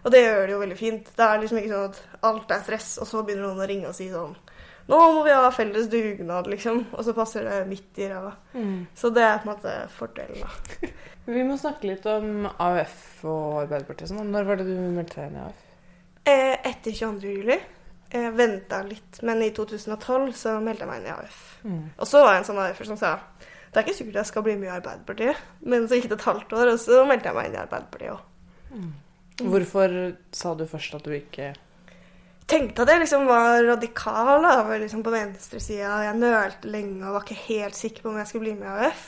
Og 0.03 0.13
det 0.13 0.25
gjør 0.25 0.43
det 0.43 0.53
jo 0.53 0.59
veldig 0.65 0.77
fint. 0.77 1.13
Det 1.17 1.25
er 1.25 1.41
liksom 1.41 1.61
ikke 1.61 1.73
sånn 1.73 1.93
at 1.93 2.27
alt 2.29 2.53
er 2.53 2.65
stress, 2.67 2.89
og 2.99 3.09
så 3.09 3.23
begynner 3.23 3.47
noen 3.47 3.63
å 3.63 3.69
ringe 3.71 3.93
og 3.93 3.97
si 3.97 4.09
sånn 4.11 4.35
Nå 4.91 4.99
må 5.15 5.23
vi 5.27 5.35
ha 5.35 5.51
felles 5.55 5.87
dugnad, 5.93 6.49
liksom. 6.51 6.85
Og 6.97 7.05
så 7.07 7.15
passer 7.17 7.47
det 7.47 7.59
midt 7.71 8.01
i 8.03 8.09
ræva. 8.11 8.33
Så 8.99 9.11
det 9.15 9.23
er 9.23 9.39
på 9.43 9.47
en 9.49 9.53
måte 9.53 9.75
fordelen, 9.95 10.43
da. 10.43 10.91
Vi 11.33 11.45
må 11.47 11.55
snakke 11.55 11.87
litt 11.87 12.07
om 12.11 12.49
AUF 12.51 12.97
og 13.31 13.61
Arbeiderpartiet. 13.61 14.11
Sånn. 14.11 14.33
Når 14.35 14.49
var 14.49 14.59
det 14.59 14.67
du 14.67 14.75
meldte 14.75 15.21
deg 15.21 15.29
inn 15.31 15.39
i 15.39 15.45
AUF? 15.45 15.61
Eh, 16.27 16.57
etter 16.73 16.91
22. 16.91 17.37
juli. 17.37 17.61
Jeg 18.13 18.33
venta 18.37 18.83
litt, 18.85 19.23
men 19.25 19.41
i 19.47 19.53
2012 19.55 20.35
så 20.37 20.57
meldte 20.61 20.83
jeg 20.83 20.91
meg 20.91 21.01
inn 21.01 21.07
i 21.09 21.15
AUF. 21.15 21.39
Og 22.03 22.11
så 22.11 22.25
var 22.25 22.35
jeg 22.35 22.43
en 22.43 22.49
sånn 22.51 22.61
AUF-er 22.67 22.91
som 22.91 22.99
sa 23.01 23.15
det 23.73 23.81
er 23.81 23.87
ikke 23.87 23.97
sikkert 23.97 24.19
jeg 24.21 24.29
skal 24.29 24.45
bli 24.45 24.55
med 24.61 24.69
i 24.69 24.75
Arbeiderpartiet. 24.75 25.39
Men 25.65 25.87
så 25.89 25.97
gikk 25.97 26.11
det 26.11 26.19
et 26.19 26.27
halvt 26.29 26.51
år, 26.59 26.75
og 26.75 26.81
så 26.83 26.99
meldte 27.09 27.31
jeg 27.31 27.37
meg 27.39 27.47
inn 27.49 27.55
i 27.57 27.61
Arbeiderpartiet 27.63 28.13
òg. 28.13 28.27
Hvorfor 29.41 29.95
sa 30.37 30.53
du 30.59 30.67
først 30.69 30.99
at 30.99 31.07
du 31.09 31.15
ikke 31.17 31.55
tenkte 32.51 32.85
at 32.85 32.93
jeg 32.93 33.03
liksom 33.03 33.27
var 33.29 33.63
radikal, 33.67 34.43
da, 34.45 34.55
var 34.67 34.81
liksom 34.83 35.03
på 35.05 35.13
venstresida. 35.15 35.97
Jeg 36.07 36.21
nølte 36.21 36.71
lenge 36.71 37.03
og 37.07 37.19
var 37.19 37.27
ikke 37.27 37.43
helt 37.49 37.79
sikker 37.79 38.05
på 38.05 38.13
om 38.13 38.21
jeg 38.21 38.31
skulle 38.31 38.47
bli 38.47 38.55
med 38.61 38.69
i 38.69 38.87
AUF. 38.89 39.05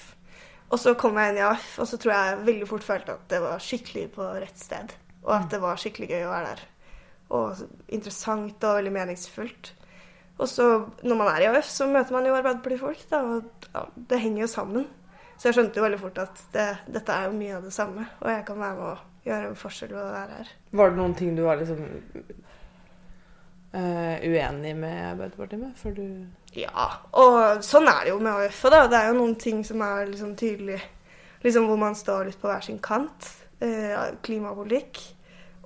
Og 0.72 0.80
så 0.80 0.94
kom 0.98 1.18
jeg 1.20 1.32
inn 1.32 1.38
i 1.38 1.46
AUF, 1.46 1.66
og 1.82 1.88
så 1.88 1.98
tror 2.00 2.14
jeg 2.14 2.44
veldig 2.48 2.68
fort 2.70 2.86
følte 2.86 3.14
at 3.14 3.26
det 3.30 3.40
var 3.44 3.62
skikkelig 3.62 4.08
på 4.16 4.28
rett 4.42 4.58
sted. 4.58 4.94
Og 5.24 5.32
at 5.36 5.48
det 5.52 5.60
var 5.62 5.80
skikkelig 5.80 6.10
gøy 6.10 6.26
å 6.26 6.32
være 6.32 6.52
der. 6.52 6.66
Og 7.34 7.64
interessant 7.94 8.66
og 8.66 8.78
veldig 8.80 8.92
meningsfullt. 8.94 9.72
Og 10.34 10.50
så 10.50 10.66
når 11.06 11.18
man 11.20 11.30
er 11.30 11.44
i 11.44 11.48
AUF, 11.52 11.68
så 11.70 11.86
møter 11.86 12.16
man 12.16 12.26
jo 12.26 12.34
Arbeiderpartifolk, 12.34 13.04
ja, 13.12 13.84
det 14.10 14.20
henger 14.24 14.44
jo 14.44 14.50
sammen. 14.50 14.86
Så 15.36 15.48
jeg 15.48 15.58
skjønte 15.58 15.80
jo 15.80 15.84
veldig 15.86 16.00
fort 16.00 16.18
at 16.22 16.42
det, 16.54 16.66
dette 16.94 17.14
er 17.14 17.28
jo 17.28 17.36
mye 17.36 17.58
av 17.58 17.66
det 17.66 17.74
samme, 17.74 18.06
og 18.20 18.30
jeg 18.30 18.44
kan 18.46 18.58
være 18.60 18.78
med 18.78 18.88
å 18.88 18.96
gjøre 19.24 19.50
en 19.50 19.58
forskjell 19.58 19.94
ved 19.94 20.02
å 20.02 20.12
være 20.14 20.40
her. 20.40 20.50
Var 20.80 20.90
det 20.90 21.00
noen 21.00 21.16
ting 21.18 21.34
du 21.38 21.42
var 21.46 21.58
liksom 21.60 21.80
eh, 23.74 24.24
uenig 24.24 24.74
med 24.78 24.98
Arbeiderpartiet 25.10 25.60
med 25.60 25.76
for 25.78 25.96
du 25.96 26.06
Ja, 26.54 26.86
og 27.18 27.64
sånn 27.66 27.88
er 27.90 28.04
det 28.04 28.12
jo 28.12 28.20
med 28.22 28.44
AUF. 28.44 28.60
Da. 28.70 28.84
Det 28.90 29.00
er 29.00 29.10
jo 29.10 29.18
noen 29.18 29.34
ting 29.40 29.64
som 29.66 29.82
er 29.82 30.06
liksom 30.06 30.36
tydelig, 30.38 30.78
liksom 31.42 31.66
hvor 31.66 31.80
man 31.80 31.98
står 31.98 32.28
litt 32.28 32.38
på 32.40 32.50
hver 32.50 32.62
sin 32.62 32.78
kant. 32.78 33.30
Uh, 33.64 34.14
klimapolitikk 34.26 34.98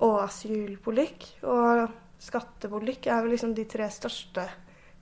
og 0.05 0.21
asylpolitikk 0.23 1.25
og 1.49 1.89
skattepolitikk 2.21 3.09
er 3.09 3.23
vel 3.23 3.33
liksom 3.33 3.55
de 3.57 3.65
tre 3.67 3.89
største 3.91 4.45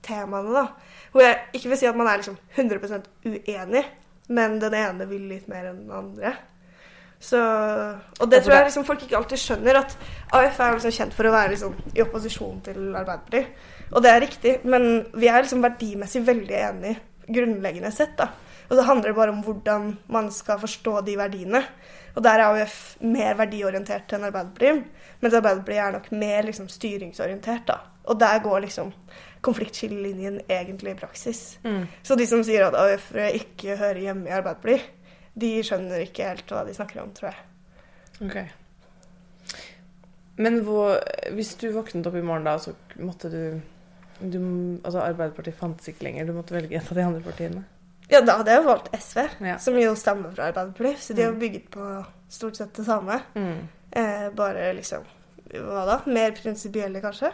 temaene, 0.04 0.52
da. 0.54 0.64
Hvor 1.12 1.24
jeg 1.24 1.38
ikke 1.58 1.72
vil 1.72 1.80
si 1.80 1.88
at 1.88 1.98
man 1.98 2.10
er 2.10 2.20
liksom 2.20 2.38
100% 2.56 3.08
uenig, 3.28 3.84
men 4.28 4.58
den 4.62 4.76
ene 4.78 5.08
vil 5.10 5.28
litt 5.30 5.48
mer 5.50 5.70
enn 5.70 5.84
den 5.84 5.94
andre. 5.94 6.34
Så, 7.18 7.38
og 8.20 8.30
det 8.30 8.44
tror 8.44 8.54
jeg 8.54 8.68
liksom 8.68 8.84
folk 8.86 9.02
ikke 9.02 9.16
alltid 9.18 9.40
skjønner, 9.42 9.80
at 9.80 9.96
AUF 10.38 10.60
er 10.62 10.76
liksom 10.76 10.92
kjent 10.94 11.16
for 11.16 11.26
å 11.26 11.32
være 11.34 11.50
liksom 11.56 11.74
i 11.96 12.02
opposisjon 12.04 12.60
til 12.68 12.78
Arbeiderpartiet. 12.92 13.64
Og 13.90 14.04
det 14.04 14.10
er 14.12 14.22
riktig, 14.22 14.52
men 14.68 14.84
vi 15.18 15.30
er 15.30 15.42
liksom 15.42 15.64
verdimessig 15.64 16.22
veldig 16.26 16.60
enige, 16.68 17.00
grunnleggende 17.28 17.90
sett. 17.92 18.14
da. 18.20 18.28
Og 18.68 18.76
så 18.76 18.84
handler 18.84 19.10
det 19.10 19.16
bare 19.16 19.32
om 19.32 19.42
hvordan 19.42 19.88
man 20.14 20.30
skal 20.32 20.60
forstå 20.60 21.00
de 21.06 21.16
verdiene. 21.18 21.62
Og 22.14 22.22
der 22.24 22.38
er 22.42 22.52
AUF 22.52 22.98
mer 23.00 23.34
verdiorientert 23.38 24.12
enn 24.14 24.26
Arbeiderpartiet, 24.28 24.84
mens 25.20 25.34
Arbeiderpartiet 25.34 25.82
er 25.84 25.96
nok 25.96 26.10
mer 26.12 26.46
liksom 26.46 26.68
styringsorientert. 26.70 27.66
da. 27.66 27.78
Og 28.08 28.20
der 28.20 28.38
går 28.44 28.60
liksom 28.64 28.92
konfliktskillelinjen 29.44 30.40
egentlig 30.48 30.92
i 30.94 30.98
praksis. 30.98 31.58
Så 32.02 32.14
de 32.16 32.26
som 32.26 32.42
sier 32.44 32.66
at 32.66 32.74
AUF-ere 32.78 33.32
ikke 33.38 33.76
hører 33.76 34.00
hjemme 34.06 34.28
i 34.28 34.32
Arbeiderpartiet, 34.38 34.94
de 35.38 35.50
skjønner 35.62 36.02
ikke 36.04 36.26
helt 36.32 36.50
hva 36.52 36.64
de 36.66 36.74
snakker 36.76 37.02
om, 37.02 37.10
tror 37.16 37.30
jeg. 37.30 37.38
Ok. 38.26 38.36
Men 40.38 40.60
hvor, 40.66 40.98
hvis 41.34 41.54
du 41.58 41.68
våknet 41.74 42.06
opp 42.06 42.14
i 42.18 42.22
morgen 42.22 42.46
da, 42.46 42.54
så 42.62 42.74
måtte 43.02 43.30
du, 43.32 43.40
du 44.20 44.38
Altså 44.86 45.00
Arbeiderpartiet 45.02 45.56
fantes 45.58 45.90
ikke 45.90 46.06
lenger, 46.06 46.28
du 46.28 46.36
måtte 46.36 46.54
velge 46.54 46.78
et 46.78 46.90
av 46.92 46.98
de 46.98 47.04
andre 47.08 47.22
partiene. 47.24 47.64
Ja, 48.08 48.20
da 48.24 48.38
hadde 48.38 48.54
jeg 48.54 48.62
jo 48.62 48.68
valgt 48.70 48.92
SV, 48.96 49.18
Ja. 49.44 49.56
som 49.60 49.76
jo 49.76 49.90
stammer 49.98 50.30
fra 50.32 50.46
Arbeiderpartiet. 50.52 51.02
Så 51.02 51.14
de 51.14 51.22
har 51.26 51.32
Mm. 51.32 51.38
bygget 51.42 51.70
på 51.70 52.04
stort 52.28 52.56
sett 52.56 52.72
det 52.74 52.86
samme. 52.86 53.20
Mm. 53.34 53.68
Eh, 53.92 54.30
bare 54.30 54.72
liksom 54.74 55.04
Hva 55.50 55.84
da? 55.86 56.00
Mer 56.06 56.32
prinsipielle, 56.32 57.00
kanskje. 57.00 57.30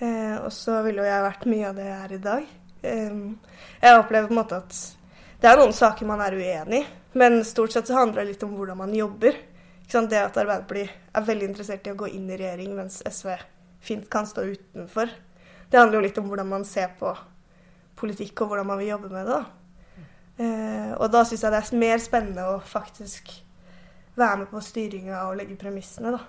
Eh, 0.00 0.36
og 0.44 0.50
så 0.52 0.82
ville 0.84 1.02
jo 1.02 1.08
jeg 1.08 1.22
vært 1.24 1.46
mye 1.46 1.68
av 1.68 1.74
det 1.76 1.84
jeg 1.84 2.04
er 2.04 2.12
i 2.14 2.18
dag. 2.18 2.44
Eh, 2.84 3.32
jeg 3.82 3.98
opplever 3.98 4.28
på 4.28 4.30
en 4.30 4.38
måte 4.38 4.56
at 4.56 4.96
det 5.40 5.50
er 5.50 5.56
noen 5.56 5.72
saker 5.72 6.06
man 6.06 6.20
er 6.20 6.30
uenig 6.38 6.82
i, 6.84 6.86
men 7.12 7.44
stort 7.44 7.72
sett 7.72 7.86
så 7.86 7.98
handler 7.98 8.22
det 8.22 8.34
litt 8.34 8.44
om 8.46 8.54
hvordan 8.56 8.78
man 8.78 8.94
jobber. 8.94 9.36
Det 9.92 10.16
at 10.16 10.36
Arbeiderpartiet 10.40 11.12
er 11.12 11.24
veldig 11.26 11.50
interessert 11.50 11.86
i 11.86 11.92
å 11.92 11.98
gå 12.00 12.06
inn 12.14 12.30
i 12.30 12.36
regjering, 12.40 12.70
mens 12.78 13.02
SV 13.04 13.34
fint 13.84 14.06
kan 14.10 14.24
stå 14.26 14.46
utenfor. 14.54 15.10
Det 15.68 15.78
handler 15.78 15.98
jo 15.98 16.04
litt 16.06 16.20
om 16.22 16.30
hvordan 16.30 16.48
man 16.48 16.64
ser 16.64 16.94
på 16.96 17.12
politikk, 18.00 18.40
og 18.40 18.52
hvordan 18.52 18.70
man 18.70 18.80
vil 18.80 18.94
jobbe 18.94 19.10
med 19.12 19.28
det. 19.28 19.36
da. 19.36 19.98
Eh, 20.40 20.92
og 20.96 21.10
da 21.12 21.24
syns 21.28 21.44
jeg 21.44 21.52
det 21.52 21.60
er 21.60 21.80
mer 21.82 22.00
spennende 22.00 22.48
å 22.54 22.58
faktisk 22.64 23.34
være 24.16 24.42
med 24.42 24.52
på 24.52 24.62
styringa 24.64 25.26
og 25.28 25.36
legge 25.40 25.58
premissene, 25.60 26.14
da. 26.16 26.22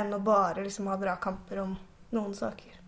Enn 0.00 0.14
å 0.14 0.22
bare 0.24 0.64
liksom 0.64 0.88
ha 0.88 0.96
dragkamper 1.00 1.60
om 1.64 1.76
noen 2.14 2.34
saker. 2.36 2.79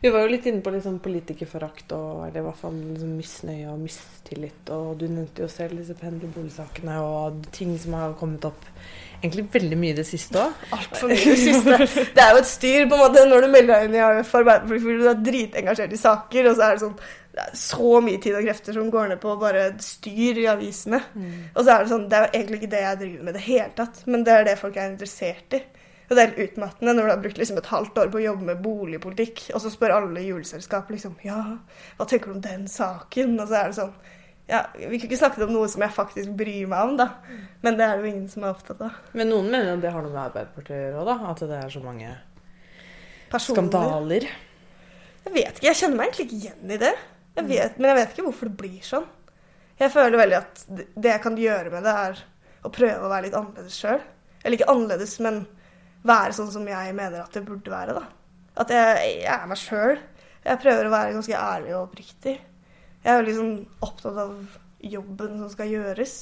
Vi 0.00 0.12
var 0.12 0.24
jo 0.24 0.32
litt 0.34 0.46
inne 0.50 0.62
på 0.64 0.74
sånn 0.84 1.00
politikerforakt 1.04 1.94
og 1.96 2.26
eller 2.26 2.42
i 2.42 2.44
hvert 2.46 2.60
fall 2.60 2.76
liksom 2.76 3.14
misnøye 3.18 3.70
og 3.72 3.80
mistillit. 3.82 4.70
Og 4.74 5.00
du 5.00 5.06
nevnte 5.08 5.44
jo 5.44 5.48
selv 5.52 5.80
disse 5.80 5.96
pendlerboligsakene 5.98 7.00
og 7.04 7.48
ting 7.54 7.74
som 7.80 7.96
har 7.98 8.14
kommet 8.20 8.46
opp 8.48 8.68
egentlig 9.24 9.46
veldig 9.54 9.80
mye 9.80 9.96
det 9.96 10.06
siste 10.08 10.40
òg. 10.40 10.62
Altfor 10.76 11.12
mye 11.12 11.26
det 11.32 11.40
siste. 11.40 12.06
Det 12.14 12.24
er 12.24 12.32
jo 12.34 12.40
et 12.42 12.50
styr 12.50 12.88
på 12.88 12.96
en 12.96 13.04
måte 13.06 13.26
når 13.30 13.46
du 13.46 13.50
melder 13.50 13.74
deg 13.74 13.88
inn 13.88 13.98
i 13.98 14.04
AUF 14.04 14.32
Arbeiderpartiet 14.40 14.86
fordi 14.86 14.96
du 15.00 15.10
er 15.10 15.28
dritengasjert 15.28 15.94
i 15.94 16.00
saker, 16.00 16.50
og 16.50 16.58
så 16.58 16.66
er 16.66 16.74
det 16.74 16.84
sånn 16.86 16.98
det 17.34 17.42
er 17.42 17.56
så 17.58 17.98
mye 17.98 18.18
tid 18.22 18.36
og 18.38 18.44
krefter 18.46 18.76
som 18.76 18.90
går 18.94 19.08
ned 19.10 19.18
på 19.18 19.32
bare 19.40 19.64
styr 19.82 20.38
i 20.38 20.44
avisene. 20.46 21.00
Og 21.56 21.64
så 21.64 21.72
er 21.72 21.80
det 21.82 21.90
sånn 21.90 22.04
Det 22.06 22.18
er 22.18 22.28
jo 22.28 22.38
egentlig 22.38 22.60
ikke 22.60 22.74
det 22.76 22.82
jeg 22.84 23.00
driver 23.00 23.24
med 23.24 23.32
i 23.32 23.38
det 23.38 23.46
hele 23.48 23.72
tatt, 23.80 24.02
men 24.06 24.26
det 24.26 24.34
er 24.34 24.46
det 24.46 24.60
folk 24.60 24.78
er 24.78 24.92
interessert 24.92 25.56
i. 25.58 25.60
Og 26.04 26.12
det 26.12 26.20
er 26.20 26.32
helt 26.32 26.50
utmattende 26.50 26.92
når 26.92 27.06
du 27.06 27.12
har 27.14 27.22
brukt 27.22 27.38
liksom 27.40 27.58
et 27.60 27.70
halvt 27.72 28.00
år 28.02 28.10
på 28.12 28.18
å 28.20 28.24
jobbe 28.26 28.48
med 28.50 28.60
boligpolitikk, 28.64 29.46
og 29.56 29.62
så 29.64 29.70
spør 29.72 29.94
alle 29.96 30.24
juleselskap 30.26 30.90
liksom 30.92 31.14
Ja, 31.24 31.38
hva 31.96 32.06
tenker 32.10 32.28
du 32.28 32.36
om 32.36 32.42
den 32.44 32.66
saken? 32.68 33.38
Og 33.40 33.48
så 33.48 33.56
er 33.60 33.70
det 33.72 33.78
sånn 33.78 33.94
Ja, 34.50 34.66
vi 34.76 34.98
kunne 34.98 35.08
ikke 35.08 35.16
snakket 35.22 35.46
om 35.46 35.54
noe 35.56 35.70
som 35.72 35.80
jeg 35.80 35.96
faktisk 35.96 36.34
bryr 36.36 36.66
meg 36.68 36.90
om, 36.90 36.98
da. 37.00 37.06
Men 37.64 37.78
det 37.78 37.86
er 37.86 37.96
det 37.96 38.04
jo 38.04 38.12
ingen 38.12 38.28
som 38.28 38.44
er 38.44 38.52
opptatt 38.52 38.82
av. 38.84 38.98
Men 39.16 39.30
noen 39.32 39.48
mener 39.48 39.72
at 39.78 39.80
det 39.80 39.94
har 39.94 40.04
noe 40.04 40.12
med 40.12 40.20
Arbeiderpartiet 40.26 40.76
å 40.76 40.82
gjøre 40.82 41.06
da. 41.08 41.16
At 41.30 41.40
det 41.48 41.60
er 41.62 41.72
så 41.72 41.80
mange 41.80 42.10
Personer. 43.32 43.56
skandaler. 43.56 44.28
Jeg 45.24 45.32
vet 45.32 45.56
ikke, 45.56 45.66
jeg 45.70 45.80
kjenner 45.80 45.96
meg 45.96 46.10
egentlig 46.10 46.26
ikke 46.28 46.40
igjen 46.42 46.74
i 46.76 46.80
det. 46.84 46.92
Jeg 47.34 47.48
vet, 47.48 47.78
men 47.80 47.88
jeg 47.90 47.98
vet 48.02 48.12
ikke 48.12 48.26
hvorfor 48.28 48.50
det 48.50 48.58
blir 48.60 48.84
sånn. 48.84 49.06
Jeg 49.80 49.90
føler 49.90 50.20
veldig 50.20 50.36
at 50.38 50.64
det 50.68 50.84
det 50.94 51.10
jeg 51.14 51.22
kan 51.24 51.38
gjøre 51.40 51.72
med 51.72 51.88
det, 51.88 51.94
er 52.04 52.20
å 52.64 52.70
prøve 52.72 53.00
å 53.00 53.10
være 53.10 53.26
litt 53.26 53.38
annerledes 53.40 53.78
sjøl. 53.80 54.04
Eller 54.44 54.58
ikke 54.58 54.68
annerledes, 54.70 55.16
men 55.24 55.40
være 56.04 56.34
sånn 56.36 56.50
som 56.52 56.66
jeg 56.68 56.94
mener 56.96 57.22
at 57.24 57.36
det 57.36 57.44
burde 57.46 57.72
være. 57.72 57.94
da. 57.96 58.04
At 58.60 58.70
jeg, 58.70 59.06
jeg 59.24 59.32
er 59.34 59.46
meg 59.50 59.60
sjøl. 59.60 59.98
Jeg 60.44 60.60
prøver 60.60 60.86
å 60.88 60.92
være 60.92 61.14
ganske 61.16 61.38
ærlig 61.40 61.72
og 61.74 61.86
oppriktig. 61.88 62.34
Jeg 63.04 63.12
er 63.12 63.20
jo 63.20 63.26
liksom 63.28 63.52
opptatt 63.84 64.18
av 64.20 64.34
jobben 64.84 65.38
som 65.40 65.50
skal 65.52 65.72
gjøres. 65.72 66.14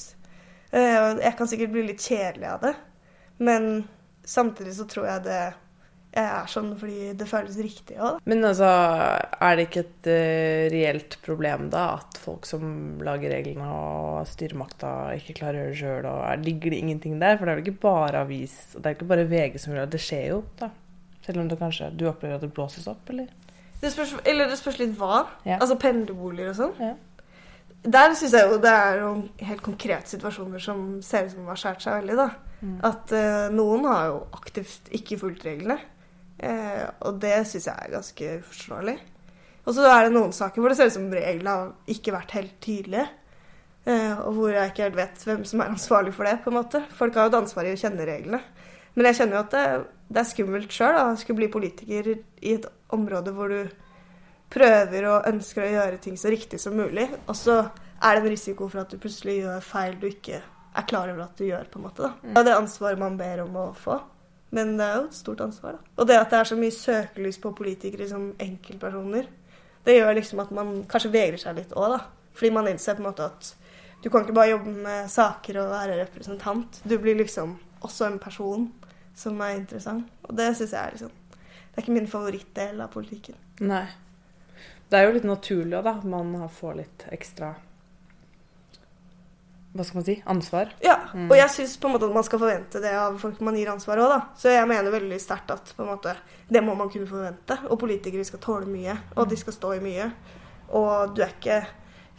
Eh, 0.71 1.18
Jeg 1.23 1.35
kan 1.38 1.51
sikkert 1.51 1.75
bli 1.75 1.83
litt 1.88 2.03
kjedelig 2.03 2.49
av 2.49 2.62
det, 2.62 2.73
men 3.42 3.66
samtidig 4.25 4.77
så 4.79 4.87
tror 4.88 5.09
jeg 5.09 5.25
det 5.27 5.40
jeg 6.12 6.29
er 6.29 6.48
sånn 6.53 6.72
fordi 6.77 7.12
det 7.16 7.27
føles 7.29 7.57
riktig 7.64 7.96
òg. 7.96 8.18
Men 8.29 8.44
altså, 8.44 8.68
er 8.68 9.57
det 9.57 9.66
ikke 9.68 9.85
et 9.87 10.09
uh, 10.12 10.64
reelt 10.75 11.16
problem 11.25 11.70
da 11.72 11.87
at 11.96 12.20
folk 12.20 12.48
som 12.48 13.01
lager 13.05 13.33
reglene 13.33 13.68
og 13.72 14.29
styremakta 14.29 14.92
ikke 15.16 15.38
klarer 15.40 15.59
å 15.59 15.64
gjøre 15.64 15.72
det 15.72 15.81
sjøl, 15.81 16.11
og 16.11 16.20
er, 16.29 16.44
ligger 16.44 16.75
det 16.75 16.83
ingenting 16.83 17.16
der? 17.22 17.38
For 17.38 17.48
det 17.48 17.55
er 17.55 17.61
vel 17.61 17.64
ikke 17.66 17.85
bare 17.87 18.25
avis, 18.27 18.59
og 18.75 18.83
det 18.83 18.90
er 18.90 18.98
ikke 18.98 19.11
bare 19.14 19.29
VG 19.31 19.57
som 19.62 19.72
gjør 19.72 19.87
det, 19.87 19.94
det 19.96 20.03
skjer 20.05 20.27
jo, 20.35 20.42
da. 20.61 20.68
Selv 21.22 21.40
om 21.40 21.48
det 21.48 21.61
kanskje 21.61 21.92
du 21.96 22.05
opplever 22.11 22.37
at 22.37 22.44
det 22.44 22.53
blåses 22.53 22.90
opp, 22.90 23.09
eller? 23.14 23.31
Det 23.83 23.90
spørs, 23.90 24.14
eller 24.29 24.51
det 24.51 24.59
spørs 24.61 24.79
litt 24.79 24.92
hva. 24.98 25.25
Ja. 25.46 25.57
Altså 25.59 25.79
pendlerboliger 25.81 26.53
og 26.53 26.59
sånn. 26.59 26.77
Ja. 26.83 26.92
Der 27.83 28.12
syns 28.14 28.35
jeg 28.37 28.46
jo 28.46 28.61
det 28.62 28.70
er 28.70 29.01
noen 29.01 29.25
helt 29.42 29.62
konkrete 29.64 30.12
situasjoner 30.12 30.62
som 30.62 30.85
ser 31.03 31.27
ut 31.27 31.33
som 31.33 31.48
har 31.51 31.59
skåret 31.59 31.83
seg 31.83 31.96
veldig. 31.98 32.18
da. 32.20 32.29
Mm. 32.62 32.77
At 32.87 33.14
uh, 33.16 33.48
noen 33.55 33.88
har 33.90 34.05
jo 34.12 34.20
aktivt 34.38 34.92
ikke 34.94 35.18
fulgt 35.18 35.46
reglene. 35.48 35.81
Eh, 36.42 36.85
og 37.07 37.18
det 37.22 37.37
syns 37.48 37.68
jeg 37.70 37.78
er 37.78 37.94
ganske 37.94 38.31
uforståelig. 38.42 38.96
Og 39.62 39.76
så 39.76 39.87
er 39.87 40.07
det 40.07 40.14
noen 40.16 40.33
saker 40.35 40.62
hvor 40.62 40.72
det 40.72 40.78
ser 40.78 40.90
ut 40.90 40.96
som 40.96 41.11
reglene 41.14 41.52
har 41.55 41.92
ikke 41.94 42.14
vært 42.16 42.35
helt 42.38 42.57
tydelige. 42.64 43.07
Eh, 43.87 44.18
og 44.22 44.37
hvor 44.38 44.55
jeg 44.55 44.72
ikke 44.72 44.87
helt 44.88 44.98
vet 44.98 45.24
hvem 45.26 45.44
som 45.46 45.62
er 45.62 45.72
ansvarlig 45.74 46.14
for 46.16 46.26
det. 46.28 46.40
på 46.42 46.50
en 46.50 46.59
måte. 46.59 46.83
Folk 46.98 47.14
har 47.14 47.28
jo 47.28 47.35
et 47.35 47.40
ansvar 47.42 47.68
i 47.68 47.74
å 47.74 47.78
kjenne 47.78 48.09
reglene. 48.09 48.42
Men 48.94 49.09
jeg 49.09 49.20
kjenner 49.20 49.38
jo 49.38 49.44
at 49.46 49.55
det, 49.55 49.66
det 50.12 50.20
er 50.20 50.28
skummelt 50.28 50.74
sjøl 50.74 50.98
å 51.00 51.07
skulle 51.16 51.40
bli 51.40 51.52
politiker 51.52 52.11
i 52.12 52.57
et 52.59 52.66
område 52.92 53.33
hvor 53.33 53.48
du 53.48 53.70
prøver 54.52 55.07
og 55.09 55.28
ønsker 55.31 55.64
å 55.64 55.70
gjøre 55.72 56.00
ting 56.02 56.18
så 56.20 56.28
riktig 56.33 56.61
som 56.61 56.76
mulig, 56.76 57.07
og 57.24 57.37
så 57.38 57.55
er 58.02 58.18
det 58.18 58.20
en 58.20 58.33
risiko 58.35 58.66
for 58.68 58.83
at 58.83 58.92
du 58.92 58.98
plutselig 59.00 59.38
gjør 59.38 59.64
feil 59.64 59.94
du 59.96 60.11
ikke 60.11 60.42
er 60.42 60.87
klar 60.88 61.09
over 61.12 61.24
at 61.24 61.38
du 61.38 61.46
gjør. 61.46 61.70
på 61.72 61.78
en 61.81 61.87
måte. 61.87 62.02
da. 62.02 62.12
Det 62.22 62.40
er 62.42 62.48
det 62.50 62.59
ansvaret 62.59 63.00
man 63.00 63.16
ber 63.16 63.44
om 63.46 63.57
å 63.57 63.66
få. 63.76 63.96
Men 64.52 64.74
det 64.76 64.84
er 64.86 64.98
jo 64.98 65.06
et 65.08 65.16
stort 65.16 65.40
ansvar. 65.40 65.78
da. 65.78 65.92
Og 65.96 66.08
det 66.08 66.18
at 66.18 66.30
det 66.30 66.38
er 66.38 66.50
så 66.50 66.58
mye 66.60 66.74
søkelys 66.76 67.38
på 67.40 67.54
politikere 67.56 68.08
som 68.08 68.32
enkeltpersoner, 68.40 69.30
det 69.84 69.96
gjør 69.96 70.14
liksom 70.18 70.42
at 70.44 70.52
man 70.54 70.74
kanskje 70.88 71.10
vegrer 71.14 71.40
seg 71.40 71.56
litt 71.56 71.72
òg, 71.72 71.96
da. 71.96 72.02
Fordi 72.36 72.52
man 72.54 72.68
innser 72.70 72.96
på 72.96 73.02
en 73.02 73.08
måte 73.08 73.26
at 73.26 73.54
du 74.02 74.10
kan 74.10 74.24
ikke 74.24 74.36
bare 74.36 74.52
jobbe 74.52 74.74
med 74.84 75.10
saker 75.10 75.58
og 75.62 75.72
være 75.72 75.98
representant. 76.02 76.80
Du 76.84 76.96
blir 76.98 77.16
liksom 77.18 77.56
også 77.86 78.06
en 78.10 78.20
person 78.22 78.68
som 79.16 79.40
er 79.40 79.56
interessant. 79.56 80.08
Og 80.28 80.36
det 80.36 80.52
syns 80.56 80.72
jeg 80.72 80.80
er 80.80 80.96
liksom 80.96 81.18
Det 81.72 81.78
er 81.78 81.84
ikke 81.86 81.94
min 81.96 82.08
favorittdel 82.10 82.80
av 82.84 82.90
politikken. 82.92 83.36
Nei. 83.64 83.86
Det 84.90 84.98
er 84.98 85.06
jo 85.06 85.14
litt 85.14 85.24
naturlig 85.24 85.78
òg, 85.78 85.86
da. 85.86 85.94
Man 86.04 86.34
får 86.52 86.74
litt 86.82 87.04
ekstra 87.16 87.54
Hva 89.72 89.85
skal 89.88 89.96
man 90.00 90.04
si? 90.04 90.14
Ansvar. 90.28 90.72
Ja, 90.85 90.98
Mm. 91.14 91.30
og 91.30 91.37
jeg 91.37 91.48
syns 91.50 91.76
på 91.80 91.88
en 91.88 91.94
måte 91.94 92.04
at 92.08 92.12
man 92.14 92.24
skal 92.24 92.38
forvente 92.38 92.80
det 92.82 92.92
av 92.92 93.18
folk 93.18 93.40
man 93.40 93.54
gir 93.56 93.70
ansvar 93.72 93.96
òg, 93.98 94.08
da. 94.12 94.20
Så 94.37 94.50
jeg 94.52 94.68
mener 94.68 94.90
veldig 94.92 95.18
sterkt 95.20 95.50
at 95.50 95.72
på 95.76 95.82
en 95.82 95.88
måte, 95.96 96.14
det 96.50 96.62
må 96.62 96.74
man 96.76 96.90
kunne 96.90 97.06
forvente. 97.08 97.56
Og 97.70 97.78
politikere 97.80 98.24
skal 98.24 98.38
tåle 98.38 98.66
mye, 98.68 98.98
og 99.16 99.28
de 99.30 99.37
skal 99.37 99.52
stå 99.56 99.72
i 99.78 99.80
mye. 99.80 100.11
Og 100.76 101.14
du 101.16 101.22
er 101.22 101.32
ikke 101.32 101.66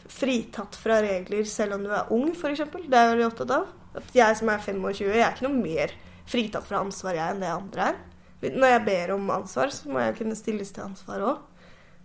fritatt 0.09 0.75
fra 0.75 0.97
regler 1.01 1.45
selv 1.45 1.75
om 1.77 1.83
du 1.85 1.91
er 1.93 2.09
ung, 2.11 2.31
f.eks. 2.35 2.57
Det 2.59 2.93
er 2.93 3.05
jeg 3.07 3.13
veldig 3.17 3.27
opptatt 3.31 3.51
av. 3.51 3.67
At 3.95 4.09
jeg 4.17 4.35
som 4.37 4.49
er 4.49 4.57
25, 4.57 5.13
jeg 5.13 5.21
er 5.21 5.35
ikke 5.35 5.47
noe 5.47 5.61
mer 5.61 5.93
fritatt 6.25 6.65
fra 6.65 6.81
ansvar 6.81 7.13
jeg 7.13 7.35
enn 7.35 7.39
det 7.43 7.51
andre 7.53 7.81
er. 7.93 7.95
Når 8.43 8.67
jeg 8.73 8.85
ber 8.85 9.13
om 9.15 9.29
ansvar, 9.31 9.69
så 9.71 9.87
må 9.93 9.99
jeg 10.03 10.17
kunne 10.17 10.35
stilles 10.35 10.71
til 10.75 10.83
ansvar 10.83 11.21
òg. 11.21 11.37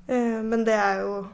Men 0.08 0.62
det 0.64 0.74
er 0.78 1.00
jo 1.02 1.14
eh, 1.24 1.28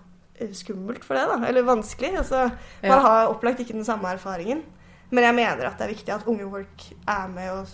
skummelt 0.53 1.05
for 1.05 1.15
det, 1.19 1.25
da. 1.31 1.47
Eller 1.49 1.63
vanskelig. 1.67 2.15
Altså, 2.19 2.51
Ja. 2.83 2.89
man 2.89 3.01
har 3.05 3.29
opplagt 3.31 3.61
ikke 3.61 3.73
den 3.77 3.85
samme 3.85 4.09
erfaringen. 4.13 4.63
Men 5.11 5.25
jeg 5.25 5.35
mener 5.35 5.67
at 5.67 5.79
det 5.79 5.85
er 5.87 5.95
viktig 5.95 6.15
at 6.15 6.27
unge 6.27 6.49
folk 6.51 6.85
er 7.09 7.29
med 7.29 7.51
og 7.51 7.67